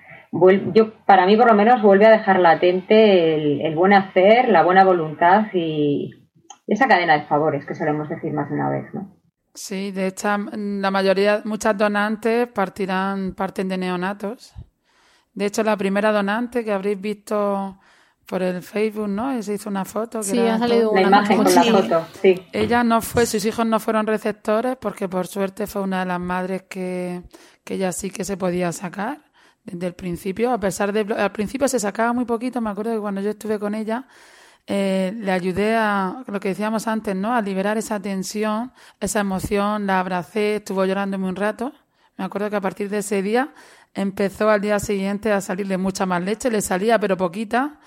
yo, 0.73 0.93
para 1.05 1.27
mí 1.27 1.37
por 1.37 1.49
lo 1.49 1.55
menos 1.55 1.83
vuelve 1.83 2.07
a 2.07 2.13
dejar 2.13 2.39
latente 2.39 3.35
el, 3.35 3.61
el 3.63 3.75
buen 3.75 3.93
hacer, 3.93 4.51
la 4.51 4.63
buena 4.63 4.85
voluntad 4.85 5.47
y, 5.53 6.13
esa 6.67 6.89
cadena 6.89 7.19
de 7.19 7.25
favores 7.25 7.65
que 7.65 7.75
solemos 7.75 8.09
decir 8.09 8.33
más 8.33 8.49
de 8.49 8.55
una 8.55 8.71
vez, 8.71 8.93
¿no? 8.93 9.17
Sí, 9.55 9.91
de 9.91 10.09
hecho, 10.09 10.29
la 10.53 10.91
mayoría, 10.91 11.41
muchas 11.45 11.77
donantes 11.79 12.47
partirán, 12.49 13.35
parten 13.35 13.69
de 13.69 13.79
neonatos. 13.79 14.53
De 15.33 15.47
hecho, 15.47 15.63
la 15.63 15.77
primera 15.77 16.13
donante 16.13 16.63
que 16.63 16.73
habréis 16.73 17.01
visto 17.01 17.79
por 18.27 18.43
el 18.43 18.61
Facebook, 18.61 19.09
¿no? 19.09 19.41
Se 19.43 19.55
hizo 19.55 19.71
una 19.71 19.85
foto. 19.85 20.23
sí, 20.23 20.39
ha 20.39 20.59
salido 20.59 20.91
una 20.91 21.03
imagen 21.03 21.37
con 21.43 21.55
la 21.55 21.63
foto, 21.63 22.07
sí. 22.21 22.43
Ella 22.53 22.85
no 22.85 23.01
fue, 23.01 23.25
sus 23.25 23.45
hijos 23.45 23.65
no 23.65 23.81
fueron 23.81 24.07
receptores 24.07 24.77
porque 24.77 25.09
por 25.09 25.27
suerte 25.27 25.67
fue 25.67 25.83
una 25.83 26.01
de 26.01 26.07
las 26.07 26.21
madres 26.21 26.65
que, 26.69 27.23
que 27.65 27.75
ella 27.75 27.93
sí 27.93 28.11
que 28.11 28.25
se 28.25 28.37
podía 28.37 28.73
sacar 28.73 29.21
desde 29.65 29.87
el 29.87 29.95
principio. 29.95 30.53
A 30.53 30.61
pesar 30.61 30.93
de, 30.93 31.15
al 31.15 31.33
principio 31.33 31.69
se 31.69 31.79
sacaba 31.79 32.13
muy 32.13 32.25
poquito, 32.25 32.61
me 32.61 32.71
acuerdo 32.71 32.93
que 32.93 33.01
cuando 33.01 33.21
yo 33.21 33.31
estuve 33.31 33.59
con 33.59 33.75
ella, 33.75 34.07
eh, 34.67 35.15
le 35.17 35.31
ayudé 35.31 35.77
a, 35.77 36.25
lo 36.27 36.41
que 36.41 36.49
decíamos 36.49 36.89
antes, 36.89 37.15
¿no? 37.15 37.35
A 37.35 37.41
liberar 37.41 37.79
esa 37.79 38.01
tensión, 38.01 38.73
esa 39.01 39.21
emoción, 39.21 39.87
la 39.87 40.01
abracé, 40.01 40.57
estuvo 40.57 40.85
llorándome 40.85 41.29
un 41.29 41.37
rato. 41.37 41.73
Me 42.17 42.25
acuerdo 42.25 42.51
que 42.51 42.57
a 42.57 42.61
partir 42.61 42.89
de 42.89 42.99
ese 42.99 43.23
día 43.23 43.53
empezó 43.95 44.51
al 44.51 44.61
día 44.61 44.81
siguiente 44.81 45.33
a 45.33 45.41
salirle 45.41 45.79
mucha 45.79 46.05
más 46.05 46.23
leche, 46.23 46.51
le 46.51 46.61
salía 46.61 46.99
pero 46.99 47.17
poquita. 47.17 47.79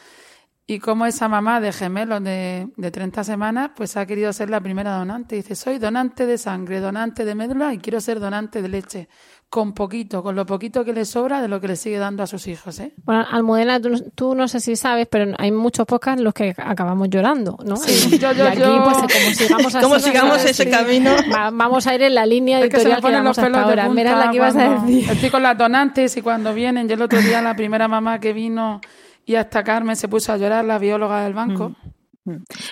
Y 0.68 0.80
como 0.80 1.06
esa 1.08 1.28
mamá 1.28 1.60
de 1.60 1.74
gemelos 1.74 2.24
de, 2.24 2.70
de 2.78 2.92
30 2.92 3.24
semanas, 3.24 3.72
pues 3.76 3.98
ha 3.98 4.06
querido 4.06 4.32
ser 4.32 4.52
la 4.52 4.62
primera 4.62 4.96
donante. 4.98 5.36
Dice, 5.36 5.56
soy 5.56 5.80
donante 5.80 6.28
de 6.28 6.38
sangre, 6.38 6.80
donante 6.80 7.26
de 7.26 7.34
médula 7.34 7.74
y 7.74 7.80
quiero 7.80 8.00
ser 8.00 8.20
donante 8.20 8.62
de 8.62 8.70
leche 8.70 9.10
con 9.50 9.74
poquito, 9.74 10.22
con 10.22 10.36
lo 10.36 10.46
poquito 10.46 10.86
que 10.86 10.94
le 10.94 11.06
sobra 11.06 11.42
de 11.42 11.48
lo 11.48 11.60
que 11.60 11.68
le 11.68 11.76
sigue 11.76 11.98
dando 11.98 12.22
a 12.22 12.28
sus 12.28 12.46
hijos. 12.48 12.80
¿eh? 12.80 12.94
Bueno, 13.04 13.26
Almudena, 13.32 13.80
tú, 14.14 14.36
no 14.36 14.48
sé 14.48 14.60
si 14.60 14.76
sabes, 14.76 15.08
pero 15.10 15.34
hay 15.40 15.52
muchos 15.52 15.88
podcasts 15.88 16.20
en 16.20 16.24
los 16.24 16.36
que 16.36 16.54
acabamos 16.56 17.10
llorando, 17.10 17.58
¿no? 17.66 17.76
Sí, 17.76 18.20
yo, 18.20 18.32
yo, 18.34 18.44
y 18.44 18.48
aquí, 18.48 18.62
pues, 18.62 18.98
como 18.98 19.34
sigamos, 19.34 19.76
así, 19.76 19.84
como 19.84 20.00
sigamos 20.00 20.46
ese 20.46 20.70
camino, 20.70 21.16
vamos 21.52 21.88
a 21.88 21.96
ir 21.96 22.04
en 22.04 22.14
la 22.14 22.28
línea 22.28 22.60
editorial 22.60 23.02
que, 23.02 23.08
que 23.08 23.24
los 23.24 23.38
pelos 23.38 23.58
ahora. 23.58 23.90
Mira 23.90 24.16
la 24.16 24.30
que 24.30 24.38
ibas 24.38 24.56
a 24.56 24.70
decir. 24.70 25.10
Estoy 25.10 25.30
con 25.32 25.42
las 25.42 25.58
donantes 25.58 26.16
y 26.16 26.22
cuando 26.22 26.54
vienen, 26.54 26.88
yo 26.88 26.94
el 26.94 27.02
otro 27.02 27.20
día 27.20 27.42
la 27.42 27.56
primera 27.56 27.88
mamá 27.88 28.20
que 28.20 28.34
vino 28.34 28.82
y 29.26 29.36
hasta 29.36 29.64
Carmen 29.64 29.96
se 29.96 30.08
puso 30.08 30.32
a 30.32 30.38
llorar, 30.38 30.64
la 30.64 30.78
bióloga 30.78 31.24
del 31.24 31.34
banco. 31.34 31.70
Mm. 31.70 31.99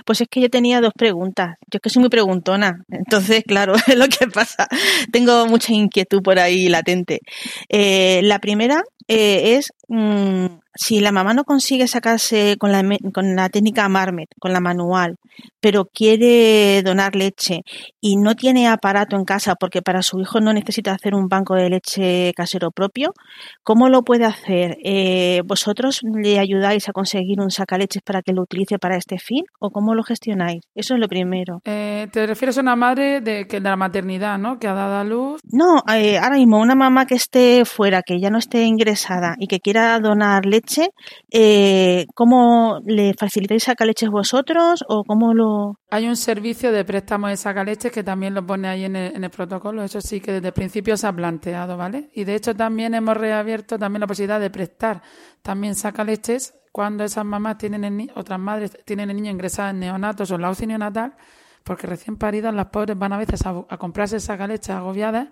Pues 0.06 0.22
es 0.22 0.28
que 0.30 0.42
yo 0.42 0.50
tenía 0.50 0.82
dos 0.82 0.94
preguntas. 0.94 1.56
Yo 1.72 1.78
es 1.78 1.82
que 1.82 1.90
soy 1.90 2.02
muy 2.02 2.10
preguntona. 2.10 2.84
Entonces, 2.90 3.44
claro, 3.46 3.74
es 3.88 3.96
lo 3.98 4.08
que 4.08 4.28
pasa. 4.28 4.68
Tengo 5.12 5.48
mucha 5.48 5.74
inquietud 5.74 6.22
por 6.22 6.40
ahí 6.40 6.70
latente. 6.70 7.22
Eh, 7.70 8.22
la 8.24 8.40
primera 8.40 8.84
eh, 9.08 9.56
es 9.58 9.72
mm, 9.88 10.46
si 10.78 11.00
la 11.00 11.12
mamá 11.12 11.34
no 11.34 11.44
consigue 11.44 11.88
sacarse 11.88 12.56
con 12.58 12.72
la, 12.72 12.84
con 13.14 13.36
la 13.36 13.50
técnica 13.50 13.90
Marmet, 13.90 14.30
con 14.40 14.54
la 14.54 14.60
manual, 14.60 15.16
pero 15.60 15.86
quiere 15.86 16.82
donar 16.84 17.16
leche 17.16 17.62
y 18.00 18.18
no 18.18 18.36
tiene 18.36 18.68
aparato 18.68 19.16
en 19.16 19.26
casa 19.26 19.56
porque 19.56 19.82
para 19.82 20.02
su 20.02 20.20
hijo 20.20 20.40
no 20.40 20.54
necesita 20.54 20.92
hacer 20.94 21.16
un 21.16 21.28
banco 21.28 21.56
de 21.56 21.70
leche 21.70 22.32
casero 22.36 22.72
propio, 22.72 23.14
¿cómo 23.64 23.90
lo 23.90 24.04
puede 24.04 24.26
hacer? 24.26 24.78
Eh, 24.84 25.42
¿Vosotros 25.46 26.02
le 26.04 26.40
ayudáis 26.40 26.88
a 26.90 26.94
conseguir 26.94 27.40
un 27.40 27.52
sacaleches 27.52 28.02
para 28.04 28.22
que 28.22 28.34
lo 28.34 28.44
utilice 28.44 28.80
para 28.80 28.98
este 28.98 29.18
fin 29.20 29.44
o 29.60 29.72
cómo 29.72 29.96
lo 29.96 30.04
gestionáis? 30.04 30.62
Eso 30.76 30.94
es 30.94 31.00
lo 31.00 31.08
primero. 31.08 31.62
Eh, 31.66 32.08
¿Te 32.12 32.26
refieres 32.28 32.58
a 32.58 32.62
una 32.62 32.76
madre 32.76 33.22
de, 33.22 33.48
que, 33.48 33.60
de 33.60 33.70
la 33.70 33.76
maternidad, 33.76 34.38
¿no? 34.38 34.60
Que 34.60 34.68
ha 34.68 34.74
dado 34.74 34.96
a 34.96 35.04
luz. 35.04 35.42
No, 35.44 35.84
eh, 35.94 36.18
ahora 36.18 36.36
mismo 36.36 36.60
una 36.60 36.76
mamá 36.76 37.06
que 37.06 37.16
esté 37.16 37.66
fuera, 37.66 38.02
que 38.04 38.20
ya 38.20 38.30
no 38.30 38.38
esté 38.38 38.64
ingresada 38.64 39.36
y 39.40 39.48
que 39.48 39.60
quiera 39.60 40.00
donar 40.00 40.46
leche, 40.46 40.67
¿cómo 42.14 42.80
le 42.86 43.14
facilitáis 43.14 43.64
sacaleches 43.64 44.10
vosotros 44.10 44.84
o 44.88 45.04
cómo 45.04 45.34
lo 45.34 45.80
hay 45.90 46.08
un 46.08 46.18
servicio 46.18 46.72
de 46.72 46.84
préstamo 46.84 47.28
de 47.28 47.38
sacaleches 47.38 47.92
que 47.92 48.04
también 48.04 48.34
lo 48.34 48.46
pone 48.46 48.68
ahí 48.68 48.84
en 48.86 48.96
el, 48.96 49.30
protocolo. 49.30 49.84
Eso 49.84 50.02
sí 50.02 50.20
que 50.20 50.34
desde 50.34 50.48
el 50.48 50.54
principio 50.54 50.98
se 50.98 51.08
ha 51.08 51.14
planteado, 51.14 51.78
¿vale? 51.78 52.10
Y 52.14 52.26
de 52.26 52.36
hecho 52.36 52.54
también 52.56 52.94
hemos 52.94 53.16
reabierto 53.16 53.80
también 53.80 54.02
la 54.02 54.08
posibilidad 54.08 54.40
de 54.40 54.50
prestar 54.50 55.02
también 55.42 55.76
sacaleches 55.76 56.56
cuando 56.72 57.04
esas 57.04 57.24
mamás 57.24 57.58
tienen 57.58 57.84
el 57.84 58.12
otras 58.16 58.40
madres 58.40 58.78
tienen 58.86 59.10
el 59.10 59.16
niño 59.16 59.32
ingresado 59.32 59.70
en 59.70 59.80
neonatos 59.80 60.30
o 60.30 60.36
en 60.36 60.42
la 60.42 60.52
UCI 60.52 60.68
neonatal 60.68 61.16
porque 61.68 61.86
recién 61.86 62.16
paridas 62.16 62.54
las 62.56 62.68
pobres 62.68 62.98
van 62.98 63.12
a 63.12 63.18
veces 63.18 63.46
a, 63.46 63.78
comprarse 63.78 64.22
sacaleches 64.22 64.70
agobiadas 64.70 65.28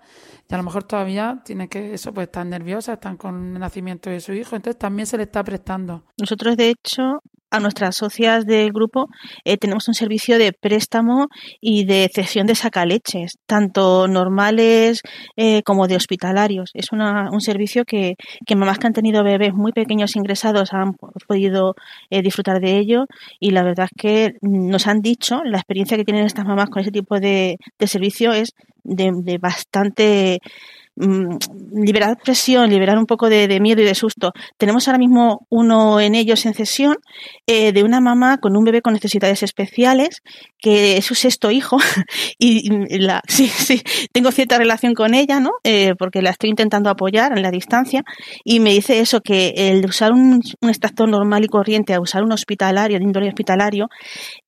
y 0.49 0.53
a 0.53 0.57
lo 0.57 0.63
mejor 0.63 0.83
todavía 0.83 1.41
tienen 1.45 1.69
que, 1.69 1.93
eso, 1.93 2.13
pues 2.13 2.27
están 2.27 2.49
nerviosas, 2.49 2.95
están 2.95 3.15
con 3.15 3.53
el 3.53 3.59
nacimiento 3.59 4.09
de 4.09 4.19
su 4.19 4.33
hijo, 4.33 4.57
entonces 4.57 4.77
también 4.77 5.05
se 5.07 5.15
le 5.15 5.23
está 5.23 5.41
prestando. 5.45 6.03
Nosotros, 6.19 6.57
de 6.57 6.71
hecho, 6.71 7.21
a 7.55 7.59
nuestras 7.59 7.95
socias 7.95 8.45
del 8.45 8.71
grupo 8.71 9.07
eh, 9.45 9.57
tenemos 9.57 9.87
un 9.87 9.93
servicio 9.93 10.37
de 10.37 10.51
préstamo 10.51 11.27
y 11.61 11.85
de 11.85 12.09
cesión 12.13 12.47
de 12.47 12.55
sacaleches, 12.55 13.37
tanto 13.45 14.07
normales 14.07 15.01
eh, 15.37 15.63
como 15.63 15.87
de 15.87 15.95
hospitalarios. 15.95 16.71
Es 16.73 16.91
un 16.91 17.41
servicio 17.41 17.85
que, 17.85 18.15
que, 18.45 18.55
mamás 18.55 18.77
que 18.77 18.87
han 18.87 18.93
tenido 18.93 19.23
bebés 19.23 19.53
muy 19.53 19.71
pequeños 19.71 20.15
ingresados 20.15 20.73
han 20.73 20.93
podido 21.27 21.75
eh, 22.09 22.21
disfrutar 22.21 22.59
de 22.59 22.77
ello 22.77 23.05
y 23.39 23.51
la 23.51 23.63
verdad 23.63 23.87
es 23.91 24.01
que 24.01 24.33
nos 24.41 24.87
han 24.87 25.01
dicho, 25.01 25.41
la 25.43 25.57
experiencia 25.57 25.97
que 25.97 26.05
tienen 26.05 26.25
estas 26.25 26.45
mamás 26.45 26.69
con 26.69 26.81
ese 26.81 26.91
tipo 26.91 27.19
de, 27.19 27.57
de 27.79 27.87
servicio 27.87 28.33
es 28.33 28.53
de 28.83 29.37
bastante 29.39 30.39
Mm, 30.97 31.37
liberar 31.73 32.17
presión, 32.23 32.69
liberar 32.69 32.97
un 32.97 33.05
poco 33.05 33.27
de, 33.27 33.59
miedo 33.59 33.81
y 33.81 33.85
de 33.85 33.95
susto. 33.95 34.31
Tenemos 34.57 34.87
ahora 34.87 34.97
mismo 34.97 35.45
uno 35.49 35.99
en 35.99 36.15
ellos 36.15 36.45
en 36.45 36.53
sesión 36.53 36.95
eh, 37.47 37.73
de 37.73 37.83
una 37.83 37.99
mamá 37.99 38.37
con 38.37 38.55
un 38.55 38.63
bebé 38.63 38.81
con 38.81 38.93
necesidades 38.93 39.43
especiales, 39.43 40.21
que 40.57 40.95
es 40.95 41.03
su 41.05 41.13
sexto 41.13 41.51
hijo, 41.51 41.77
y 42.39 42.69
la, 42.97 43.21
sí, 43.27 43.47
sí, 43.47 43.81
tengo 44.13 44.31
cierta 44.31 44.57
relación 44.57 44.93
con 44.93 45.13
ella, 45.13 45.41
¿no? 45.41 45.51
Eh, 45.65 45.95
porque 45.99 46.21
la 46.21 46.29
estoy 46.29 46.49
intentando 46.49 46.89
apoyar 46.89 47.35
en 47.35 47.41
la 47.41 47.51
distancia, 47.51 48.03
y 48.45 48.61
me 48.61 48.71
dice 48.71 49.01
eso, 49.01 49.19
que 49.19 49.53
el 49.57 49.85
usar 49.85 50.13
un, 50.13 50.41
un 50.61 50.69
extractor 50.69 51.09
normal 51.09 51.43
y 51.43 51.47
corriente 51.49 51.93
a 51.93 51.99
usar 51.99 52.23
un 52.23 52.31
hospitalario, 52.31 52.97
de 52.99 53.03
índole 53.03 53.27
hospitalario, 53.27 53.89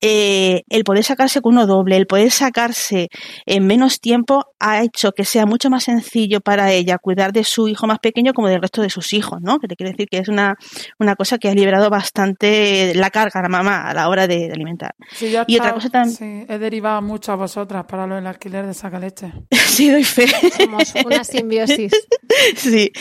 eh, 0.00 0.62
el 0.70 0.84
poder 0.84 1.04
sacarse 1.04 1.42
con 1.42 1.52
uno 1.54 1.66
doble, 1.66 1.96
el 1.96 2.06
poder 2.06 2.30
sacarse 2.30 3.08
en 3.44 3.66
menos 3.66 4.00
tiempo, 4.00 4.46
ha 4.58 4.82
hecho 4.82 5.12
que 5.12 5.24
sea 5.26 5.44
mucho 5.44 5.68
más 5.68 5.84
sencillo 5.84 6.37
para 6.40 6.72
ella 6.72 6.98
cuidar 6.98 7.32
de 7.32 7.44
su 7.44 7.68
hijo 7.68 7.86
más 7.86 7.98
pequeño 7.98 8.32
como 8.32 8.48
del 8.48 8.60
resto 8.60 8.82
de 8.82 8.90
sus 8.90 9.12
hijos, 9.12 9.40
¿no? 9.40 9.58
Que 9.58 9.68
te 9.68 9.76
quiere 9.76 9.92
decir 9.92 10.08
que 10.08 10.18
es 10.18 10.28
una, 10.28 10.56
una 10.98 11.14
cosa 11.14 11.38
que 11.38 11.48
ha 11.48 11.54
liberado 11.54 11.90
bastante 11.90 12.92
la 12.94 13.10
carga 13.10 13.40
a 13.40 13.42
la 13.42 13.48
mamá 13.48 13.88
a 13.88 13.94
la 13.94 14.08
hora 14.08 14.26
de, 14.26 14.50
alimentar. 14.52 14.94
y 15.20 15.56
otra 15.56 15.74
cosa 15.74 15.90
también... 15.90 16.16
Sí, 16.16 16.46
he 16.48 16.58
derivado 16.58 17.02
mucho 17.02 17.32
a 17.32 17.36
vosotras 17.36 17.84
para 17.86 18.06
lo 18.06 18.14
del 18.16 18.26
alquiler 18.26 18.66
de 18.66 18.74
saca 18.74 18.98
leche. 18.98 19.32
sí, 19.50 19.90
doy 19.90 20.04
fe. 20.04 20.26
Somos 20.56 20.94
una 21.04 21.24
simbiosis. 21.24 21.92
sí. 22.56 22.92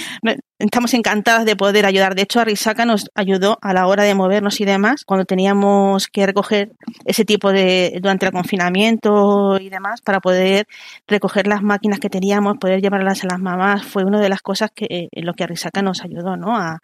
Estamos 0.60 0.94
encantadas 0.94 1.46
de 1.46 1.56
poder 1.56 1.86
ayudar. 1.86 2.16
De 2.16 2.24
hecho, 2.24 2.40
Arisaka 2.40 2.86
nos 2.86 3.10
ayudó 3.14 3.58
a 3.62 3.74
la 3.74 3.88
hora 3.88 4.04
de 4.04 4.16
movernos 4.16 4.60
y 4.60 4.66
demás, 4.66 5.04
cuando 5.06 5.26
teníamos 5.26 6.08
que 6.08 6.26
recoger 6.26 6.72
ese 7.06 7.26
tipo 7.26 7.52
de, 7.52 8.00
durante 8.02 8.26
el 8.26 8.32
confinamiento 8.32 9.60
y 9.60 9.70
demás, 9.70 10.02
para 10.02 10.20
poder 10.20 10.68
recoger 11.08 11.48
las 11.48 11.62
máquinas 11.62 12.00
que 12.00 12.10
teníamos, 12.10 12.58
poder 12.58 12.82
llevarlas 12.82 13.24
a 13.24 13.28
las 13.28 13.40
mamás, 13.40 13.86
fue 13.86 14.04
una 14.04 14.20
de 14.20 14.30
las 14.30 14.42
cosas 14.42 14.72
que 14.74 15.08
en 15.12 15.26
lo 15.26 15.34
que 15.34 15.44
Arisaka 15.44 15.82
nos 15.82 16.04
ayudó, 16.04 16.38
¿no? 16.38 16.58
A, 16.58 16.80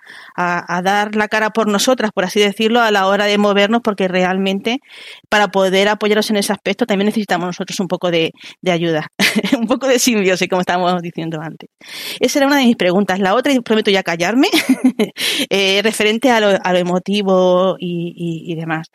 dar 0.84 1.16
la 1.16 1.28
cara 1.28 1.52
por 1.52 1.68
nosotras, 1.68 2.12
por 2.14 2.26
así 2.26 2.40
decirlo, 2.40 2.82
a 2.82 2.92
la 2.92 3.08
hora 3.08 3.26
de 3.26 3.38
movernos, 3.38 3.82
porque 3.84 4.08
realmente 4.08 4.80
para 5.30 5.48
poder 5.48 5.88
apoyarnos 5.88 6.30
en 6.30 6.38
ese 6.38 6.52
aspecto 6.52 6.86
también 6.86 7.06
necesitamos 7.06 7.48
nosotros 7.48 7.80
un 7.80 7.88
poco 7.88 8.12
de, 8.12 8.32
de 8.62 8.72
ayuda, 8.72 9.08
un 9.58 9.68
poco 9.68 9.88
de 9.88 9.98
simbiosis, 9.98 10.50
como 10.50 10.62
estábamos 10.62 11.02
diciendo 11.02 11.40
antes. 11.42 11.70
Esa 12.20 12.40
era 12.40 12.48
una 12.48 12.58
de 12.58 12.66
mis 12.66 12.76
preguntas. 12.76 13.20
La 13.20 13.34
otra 13.34 13.54
prometo 13.64 13.92
ya 13.92 14.04
callarme, 14.04 14.48
eh, 15.50 15.82
referente 15.84 16.32
a 16.32 16.40
lo, 16.40 16.78
emotivo 16.78 17.76
y, 17.80 18.56
demás. 18.56 18.88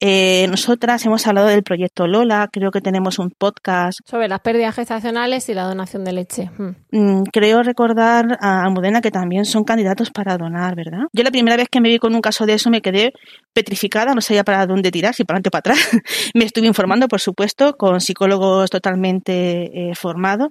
Eh, 0.00 0.46
nosotras 0.48 1.04
hemos 1.06 1.26
hablado 1.26 1.48
del 1.48 1.62
proyecto 1.62 2.06
Lola, 2.06 2.48
creo 2.52 2.70
que 2.70 2.80
tenemos 2.80 3.18
un 3.18 3.30
podcast. 3.30 3.98
Sobre 4.04 4.28
las 4.28 4.40
pérdidas 4.40 4.74
gestacionales 4.74 5.48
y 5.48 5.54
la 5.54 5.64
donación 5.64 6.04
de 6.04 6.12
leche. 6.12 6.50
Hmm. 6.56 6.76
Mm, 6.90 7.22
creo 7.32 7.62
recordar 7.62 8.38
a 8.40 8.64
Almudena 8.64 9.00
que 9.00 9.10
también 9.10 9.44
son 9.44 9.64
candidatos 9.64 10.10
para 10.10 10.36
donar, 10.36 10.76
¿verdad? 10.76 11.04
Yo 11.12 11.22
la 11.22 11.30
primera 11.30 11.56
vez 11.56 11.68
que 11.68 11.80
me 11.80 11.88
vi 11.88 11.98
con 11.98 12.14
un 12.14 12.20
caso 12.20 12.46
de 12.46 12.54
eso 12.54 12.70
me 12.70 12.82
quedé 12.82 13.12
petrificada, 13.52 14.14
no 14.14 14.20
sabía 14.20 14.44
para 14.44 14.66
dónde 14.66 14.90
tirar, 14.90 15.14
si 15.14 15.24
para 15.24 15.36
adelante 15.36 15.48
o 15.48 15.50
para 15.50 15.60
atrás. 15.60 15.78
me 16.34 16.44
estuve 16.44 16.66
informando, 16.66 17.08
por 17.08 17.20
supuesto, 17.20 17.74
con 17.76 18.00
psicólogos 18.00 18.70
totalmente 18.70 19.90
eh, 19.90 19.94
formados 19.94 20.48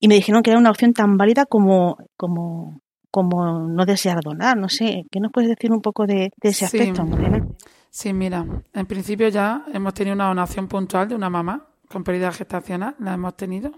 y 0.00 0.08
me 0.08 0.14
dijeron 0.14 0.42
que 0.42 0.50
era 0.50 0.58
una 0.58 0.70
opción 0.70 0.92
tan 0.92 1.16
válida 1.16 1.46
como, 1.46 1.96
como 2.16 2.81
como 3.12 3.68
no 3.68 3.84
desear 3.84 4.22
donar, 4.22 4.56
no 4.56 4.70
sé, 4.70 5.04
¿qué 5.10 5.20
nos 5.20 5.30
puedes 5.30 5.50
decir 5.50 5.70
un 5.70 5.82
poco 5.82 6.06
de, 6.06 6.32
ese 6.40 6.64
aspecto, 6.64 7.04
Morena? 7.04 7.46
Sí, 7.90 8.14
mira, 8.14 8.46
en 8.72 8.86
principio 8.86 9.28
ya 9.28 9.66
hemos 9.70 9.92
tenido 9.92 10.14
una 10.14 10.28
donación 10.28 10.66
puntual 10.66 11.08
de 11.08 11.14
una 11.14 11.28
mamá 11.28 11.68
con 11.90 12.04
pérdida 12.04 12.32
gestacional, 12.32 12.96
la 12.98 13.12
hemos 13.12 13.36
tenido, 13.36 13.70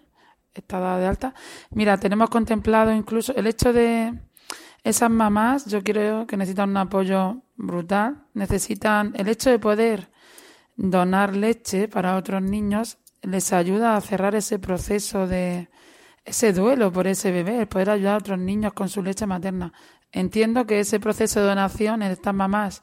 está 0.54 0.78
dada 0.78 1.00
de 1.00 1.06
alta. 1.06 1.34
Mira, 1.70 1.98
tenemos 1.98 2.30
contemplado 2.30 2.92
incluso 2.92 3.34
el 3.34 3.48
hecho 3.48 3.72
de 3.72 4.14
esas 4.84 5.10
mamás, 5.10 5.66
yo 5.66 5.82
creo 5.82 6.28
que 6.28 6.36
necesitan 6.36 6.70
un 6.70 6.76
apoyo 6.76 7.42
brutal, 7.56 8.28
necesitan 8.34 9.14
el 9.16 9.26
hecho 9.26 9.50
de 9.50 9.58
poder 9.58 10.12
donar 10.76 11.34
leche 11.34 11.88
para 11.88 12.14
otros 12.14 12.40
niños, 12.40 12.98
les 13.20 13.52
ayuda 13.52 13.96
a 13.96 14.00
cerrar 14.00 14.36
ese 14.36 14.60
proceso 14.60 15.26
de 15.26 15.68
ese 16.24 16.52
duelo 16.52 16.92
por 16.92 17.06
ese 17.06 17.30
bebé, 17.30 17.60
el 17.60 17.68
poder 17.68 17.90
ayudar 17.90 18.14
a 18.14 18.18
otros 18.18 18.38
niños 18.38 18.72
con 18.72 18.88
su 18.88 19.02
leche 19.02 19.26
materna. 19.26 19.72
Entiendo 20.10 20.66
que 20.66 20.80
ese 20.80 21.00
proceso 21.00 21.40
de 21.40 21.46
donación 21.46 22.02
en 22.02 22.12
estas 22.12 22.34
mamás 22.34 22.82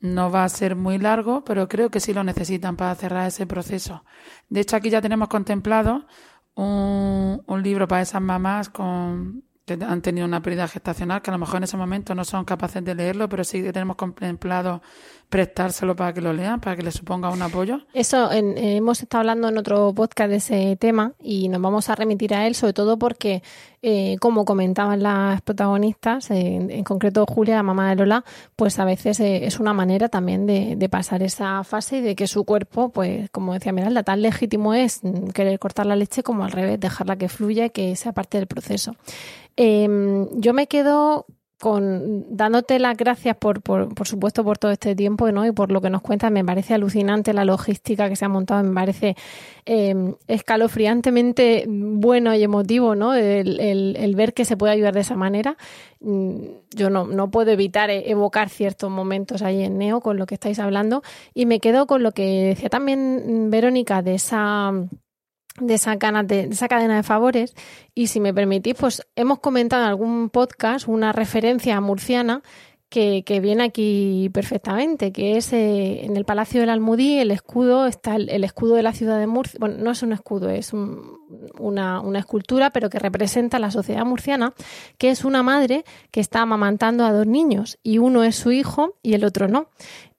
no 0.00 0.30
va 0.30 0.44
a 0.44 0.48
ser 0.48 0.76
muy 0.76 0.98
largo, 0.98 1.44
pero 1.44 1.68
creo 1.68 1.90
que 1.90 2.00
sí 2.00 2.12
lo 2.12 2.24
necesitan 2.24 2.76
para 2.76 2.94
cerrar 2.94 3.28
ese 3.28 3.46
proceso. 3.46 4.04
De 4.48 4.60
hecho, 4.60 4.76
aquí 4.76 4.90
ya 4.90 5.00
tenemos 5.00 5.28
contemplado 5.28 6.06
un, 6.54 7.42
un 7.46 7.62
libro 7.62 7.88
para 7.88 8.02
esas 8.02 8.20
mamás 8.20 8.68
con 8.68 9.44
han 9.66 10.02
tenido 10.02 10.26
una 10.26 10.42
pérdida 10.42 10.68
gestacional, 10.68 11.22
que 11.22 11.30
a 11.30 11.32
lo 11.32 11.38
mejor 11.38 11.56
en 11.56 11.64
ese 11.64 11.76
momento 11.76 12.14
no 12.14 12.24
son 12.24 12.44
capaces 12.44 12.84
de 12.84 12.94
leerlo, 12.94 13.28
pero 13.28 13.44
sí 13.44 13.62
tenemos 13.62 13.96
contemplado 13.96 14.82
prestárselo 15.30 15.96
para 15.96 16.12
que 16.12 16.20
lo 16.20 16.32
lean, 16.32 16.60
para 16.60 16.76
que 16.76 16.82
les 16.82 16.94
suponga 16.94 17.30
un 17.30 17.42
apoyo. 17.42 17.80
Eso, 17.94 18.30
hemos 18.30 19.02
estado 19.02 19.20
hablando 19.20 19.48
en 19.48 19.58
otro 19.58 19.92
podcast 19.94 20.30
de 20.30 20.36
ese 20.36 20.76
tema 20.76 21.12
y 21.20 21.48
nos 21.48 21.60
vamos 21.60 21.88
a 21.88 21.94
remitir 21.94 22.34
a 22.34 22.46
él, 22.46 22.54
sobre 22.54 22.72
todo 22.74 22.98
porque, 22.98 23.42
eh, 23.82 24.16
como 24.20 24.44
comentaban 24.44 25.02
las 25.02 25.40
protagonistas, 25.40 26.30
en 26.30 26.84
concreto 26.84 27.24
Julia, 27.26 27.56
la 27.56 27.62
mamá 27.62 27.88
de 27.88 27.96
Lola, 27.96 28.24
pues 28.54 28.78
a 28.78 28.84
veces 28.84 29.18
eh, 29.18 29.46
es 29.46 29.58
una 29.58 29.72
manera 29.72 30.08
también 30.08 30.46
de, 30.46 30.76
de, 30.76 30.88
pasar 30.88 31.22
esa 31.22 31.64
fase 31.64 31.98
y 31.98 32.00
de 32.02 32.14
que 32.14 32.26
su 32.26 32.44
cuerpo, 32.44 32.90
pues 32.90 33.28
como 33.30 33.54
decía 33.54 33.72
Miralda, 33.72 34.02
tan 34.04 34.22
legítimo 34.22 34.74
es 34.74 35.00
querer 35.32 35.58
cortar 35.58 35.86
la 35.86 35.96
leche 35.96 36.22
como 36.22 36.44
al 36.44 36.52
revés, 36.52 36.78
dejarla 36.78 37.16
que 37.16 37.28
fluya 37.28 37.66
y 37.66 37.70
que 37.70 37.96
sea 37.96 38.12
parte 38.12 38.38
del 38.38 38.46
proceso. 38.46 38.94
Eh, 39.56 40.26
yo 40.32 40.52
me 40.52 40.66
quedo 40.66 41.26
con 41.64 42.36
dándote 42.36 42.78
las 42.78 42.94
gracias 42.94 43.38
por, 43.38 43.62
por, 43.62 43.94
por, 43.94 44.06
supuesto 44.06 44.44
por 44.44 44.58
todo 44.58 44.70
este 44.70 44.94
tiempo 44.94 45.32
¿no? 45.32 45.46
y 45.46 45.52
por 45.52 45.72
lo 45.72 45.80
que 45.80 45.88
nos 45.88 46.02
cuentas. 46.02 46.30
Me 46.30 46.44
parece 46.44 46.74
alucinante 46.74 47.32
la 47.32 47.46
logística 47.46 48.08
que 48.10 48.16
se 48.16 48.26
ha 48.26 48.28
montado, 48.28 48.62
me 48.62 48.74
parece 48.74 49.16
eh, 49.64 49.94
escalofriantemente 50.26 51.64
bueno 51.66 52.34
y 52.34 52.42
emotivo 52.42 52.94
¿no? 52.94 53.14
El, 53.14 53.60
el, 53.60 53.96
el, 53.98 54.14
ver 54.14 54.34
que 54.34 54.44
se 54.44 54.58
puede 54.58 54.74
ayudar 54.74 54.92
de 54.92 55.00
esa 55.00 55.16
manera. 55.16 55.56
Mm, 56.00 56.48
yo 56.76 56.90
no, 56.90 57.06
no 57.06 57.30
puedo 57.30 57.50
evitar 57.50 57.88
e-, 57.88 58.10
evocar 58.10 58.50
ciertos 58.50 58.90
momentos 58.90 59.40
ahí 59.40 59.62
en 59.62 59.78
Neo 59.78 60.02
con 60.02 60.18
lo 60.18 60.26
que 60.26 60.34
estáis 60.34 60.58
hablando 60.58 61.02
y 61.32 61.46
me 61.46 61.60
quedo 61.60 61.86
con 61.86 62.02
lo 62.02 62.12
que 62.12 62.48
decía 62.48 62.68
también 62.68 63.48
Verónica 63.50 64.02
de 64.02 64.16
esa 64.16 64.70
de 65.60 65.74
esa, 65.74 65.96
de, 65.96 66.48
esa 66.50 66.68
cadena 66.68 66.96
de 66.96 67.02
favores. 67.02 67.54
Y 67.94 68.08
si 68.08 68.20
me 68.20 68.34
permitís, 68.34 68.74
pues 68.74 69.02
hemos 69.16 69.38
comentado 69.38 69.82
en 69.82 69.88
algún 69.88 70.30
podcast 70.30 70.88
una 70.88 71.12
referencia 71.12 71.80
murciana 71.80 72.42
que, 72.94 73.24
que 73.24 73.40
viene 73.40 73.64
aquí 73.64 74.30
perfectamente, 74.32 75.10
que 75.10 75.36
es 75.36 75.52
eh, 75.52 76.04
en 76.04 76.16
el 76.16 76.24
Palacio 76.24 76.60
del 76.60 76.70
Almudí, 76.70 77.18
el 77.18 77.32
escudo, 77.32 77.86
está 77.86 78.14
el, 78.14 78.44
escudo 78.44 78.76
de 78.76 78.84
la 78.84 78.92
ciudad 78.92 79.18
de 79.18 79.26
Murcia, 79.26 79.58
bueno, 79.58 79.78
no 79.78 79.90
es 79.90 80.04
un 80.04 80.12
escudo, 80.12 80.48
es 80.48 80.72
una, 80.72 82.00
una 82.00 82.18
escultura, 82.20 82.70
pero 82.70 82.90
que 82.90 83.00
representa 83.00 83.58
la 83.58 83.72
sociedad 83.72 84.04
murciana, 84.04 84.54
que 84.96 85.10
es 85.10 85.24
una 85.24 85.42
madre 85.42 85.84
que 86.12 86.20
está 86.20 86.42
amamantando 86.42 87.04
a 87.04 87.12
dos 87.12 87.26
niños 87.26 87.78
y 87.82 87.98
uno 87.98 88.22
es 88.22 88.36
su 88.36 88.52
hijo 88.52 88.94
y 89.02 89.14
el 89.14 89.24
otro 89.24 89.48
no 89.48 89.70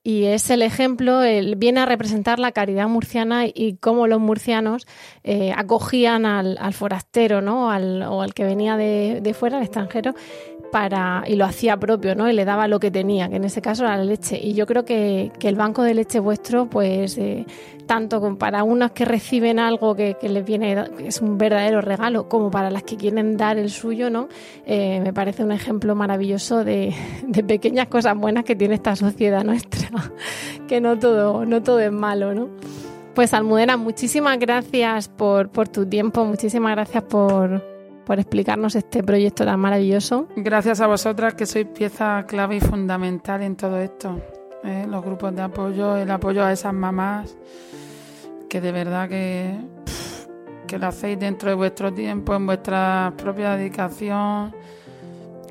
y 0.08 0.26
es 0.26 0.52
el 0.52 0.62
ejemplo, 0.62 1.24
él 1.24 1.56
viene 1.56 1.80
a 1.80 1.88
representar 1.88 2.38
la 2.38 2.52
caridad 2.52 2.88
murciana 2.88 3.48
y 3.48 3.78
cómo 3.78 4.06
los 4.06 4.20
murcianos 4.20 4.86
eh, 5.24 5.52
acogían 5.58 6.28
al, 6.28 6.74
forastero, 6.76 7.42
¿no? 7.42 7.72
Al, 7.72 8.04
o 8.04 8.22
al 8.22 8.36
que 8.36 8.44
venía 8.44 8.78
de, 8.78 9.36
fuera, 9.36 9.58
al 9.58 9.64
extranjero, 9.64 10.14
para, 10.72 11.24
y 11.26 11.38
lo 11.38 11.46
hacía 11.46 11.78
propio, 11.78 12.14
¿no? 12.14 12.30
Y 12.30 12.34
le 12.34 12.46
daba 12.46 12.68
lo 12.68 12.80
que 12.80 12.92
tenía, 12.92 13.30
que 13.30 13.38
en 13.38 13.46
ese 13.46 13.64
caso 13.64 13.84
era 13.84 13.98
la 13.98 14.04
leche. 14.04 14.40
Y 14.40 14.54
yo 14.54 14.68
creo 14.68 14.86
que, 14.86 15.32
el 15.42 15.56
banco 15.56 15.82
de 15.82 15.96
leche 15.96 16.20
vuestro, 16.20 16.70
pues, 16.70 17.18
eh, 17.18 17.46
tanto 17.86 18.38
para 18.38 18.64
unos 18.64 18.92
que 18.92 19.06
reciben 19.06 19.58
algo 19.60 19.96
que, 19.96 20.18
les 20.22 20.46
viene, 20.46 20.86
es 21.00 21.22
un 21.22 21.38
verdadero 21.38 21.82
regalo, 21.82 22.28
como 22.28 22.52
para 22.52 22.70
las 22.70 22.84
que 22.84 22.98
quieren 22.98 23.38
dar 23.38 23.58
el 23.58 23.70
suyo, 23.70 24.10
¿no? 24.10 24.28
Eh, 24.66 25.00
me 25.04 25.14
parece 25.14 25.44
un 25.44 25.52
ejemplo 25.52 25.96
maravilloso 25.96 26.64
de, 26.64 26.94
pequeñas 27.48 27.88
cosas 27.88 28.16
buenas 28.18 28.44
que 28.44 28.56
tiene 28.56 28.76
esta 28.76 28.96
sociedad 28.96 29.44
nuestra, 29.44 29.90
que 30.68 30.82
no 30.82 30.98
todo, 30.98 31.46
no 31.46 31.62
todo 31.64 31.80
es 31.80 31.92
malo, 31.92 32.34
¿no? 32.34 32.50
Pues 33.14 33.34
Almudena, 33.34 33.78
muchísimas 33.78 34.38
gracias 34.38 35.08
por, 35.08 35.50
por 35.50 35.70
tu 35.70 35.86
tiempo, 35.86 36.26
muchísimas 36.26 36.76
gracias 36.76 37.04
por, 37.04 37.64
por 38.06 38.20
explicarnos 38.20 38.76
este 38.76 39.04
proyecto 39.04 39.46
tan 39.46 39.60
maravilloso. 39.60 40.28
Gracias 40.36 40.82
a 40.82 40.88
vosotras 40.88 41.34
que 41.34 41.46
sois 41.46 41.66
pieza 41.66 42.26
clave 42.28 42.58
y 42.58 42.60
fundamental 42.60 43.42
en 43.42 43.56
todo 43.56 43.80
esto. 43.80 44.20
¿eh? 44.66 44.86
Los 44.90 45.04
grupos 45.04 45.34
de 45.34 45.44
apoyo, 45.44 45.96
el 45.96 46.12
apoyo 46.12 46.44
a 46.44 46.52
esas 46.52 46.74
mamás 46.74 47.38
que 48.50 48.62
de 48.62 48.72
verdad 48.72 49.10
que, 49.10 49.54
que 50.68 50.78
lo 50.78 50.88
hacéis 50.88 51.20
dentro 51.20 51.50
de 51.50 51.56
vuestro 51.56 51.94
tiempo, 51.94 52.36
en 52.36 52.46
vuestra 52.46 53.14
propia 53.18 53.56
dedicación 53.56 54.56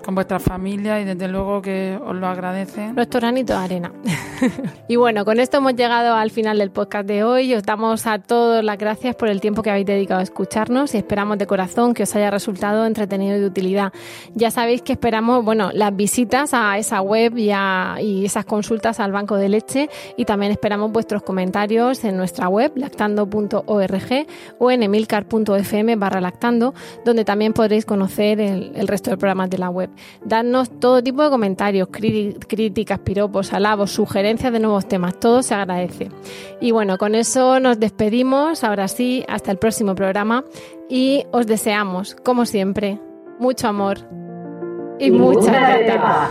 con 0.04 0.14
vuestra 0.14 0.38
familia 0.38 1.00
y 1.00 1.04
desde 1.04 1.28
luego 1.28 1.62
que 1.62 1.98
os 2.04 2.14
lo 2.14 2.26
agradecen. 2.26 2.94
Nuestro 2.94 3.20
granito 3.20 3.54
de 3.54 3.58
arena. 3.58 3.92
y 4.88 4.96
bueno, 4.96 5.24
con 5.24 5.40
esto 5.40 5.56
hemos 5.56 5.74
llegado 5.74 6.14
al 6.14 6.30
final 6.30 6.58
del 6.58 6.70
podcast 6.70 7.06
de 7.06 7.24
hoy. 7.24 7.54
Os 7.54 7.62
damos 7.62 8.06
a 8.06 8.18
todos 8.18 8.62
las 8.62 8.78
gracias 8.78 9.16
por 9.16 9.28
el 9.28 9.40
tiempo 9.40 9.62
que 9.62 9.70
habéis 9.70 9.86
dedicado 9.86 10.20
a 10.20 10.22
escucharnos 10.22 10.94
y 10.94 10.98
esperamos 10.98 11.38
de 11.38 11.46
corazón 11.46 11.94
que 11.94 12.02
os 12.02 12.14
haya 12.14 12.30
resultado 12.30 12.84
entretenido 12.86 13.36
y 13.36 13.40
de 13.40 13.46
utilidad. 13.46 13.92
Ya 14.34 14.50
sabéis 14.50 14.82
que 14.82 14.92
esperamos, 14.92 15.44
bueno, 15.44 15.70
las 15.72 15.94
visitas 15.96 16.52
a 16.52 16.76
esa 16.78 17.00
web 17.00 17.36
y, 17.38 17.50
y 18.02 18.24
esas 18.24 18.44
consultas 18.44 19.00
al 19.00 19.12
banco 19.12 19.36
de 19.36 19.48
leche 19.48 19.88
y 20.16 20.24
también 20.24 20.52
esperamos 20.52 20.92
vuestros 20.92 21.22
comentarios 21.22 22.04
en 22.04 22.16
nuestra 22.16 22.48
web 22.48 22.72
lactando.org 22.76 24.26
o 24.58 24.70
en 24.70 24.82
emilcar.fm 24.82 25.96
barra 25.96 26.20
lactando, 26.20 26.74
donde 27.04 27.24
también 27.24 27.52
podréis 27.52 27.86
conocer 27.86 28.40
el 28.40 28.86
resto 28.86 29.10
de 29.10 29.16
programas 29.16 29.48
de 29.50 29.58
la 29.58 29.70
web. 29.70 29.93
Dadnos 30.24 30.70
todo 30.80 31.02
tipo 31.02 31.22
de 31.22 31.30
comentarios, 31.30 31.88
críticas, 31.90 32.98
piropos, 33.00 33.52
alabos, 33.52 33.92
sugerencias 33.92 34.52
de 34.52 34.60
nuevos 34.60 34.86
temas, 34.86 35.18
todo 35.18 35.42
se 35.42 35.54
agradece. 35.54 36.10
Y 36.60 36.70
bueno, 36.70 36.98
con 36.98 37.14
eso 37.14 37.60
nos 37.60 37.78
despedimos, 37.78 38.64
ahora 38.64 38.88
sí, 38.88 39.24
hasta 39.28 39.50
el 39.50 39.58
próximo 39.58 39.94
programa 39.94 40.44
y 40.88 41.24
os 41.32 41.46
deseamos, 41.46 42.14
como 42.14 42.46
siempre, 42.46 43.00
mucho 43.38 43.68
amor 43.68 43.98
y, 44.98 45.10
mucha 45.10 45.76
teta. 45.78 46.30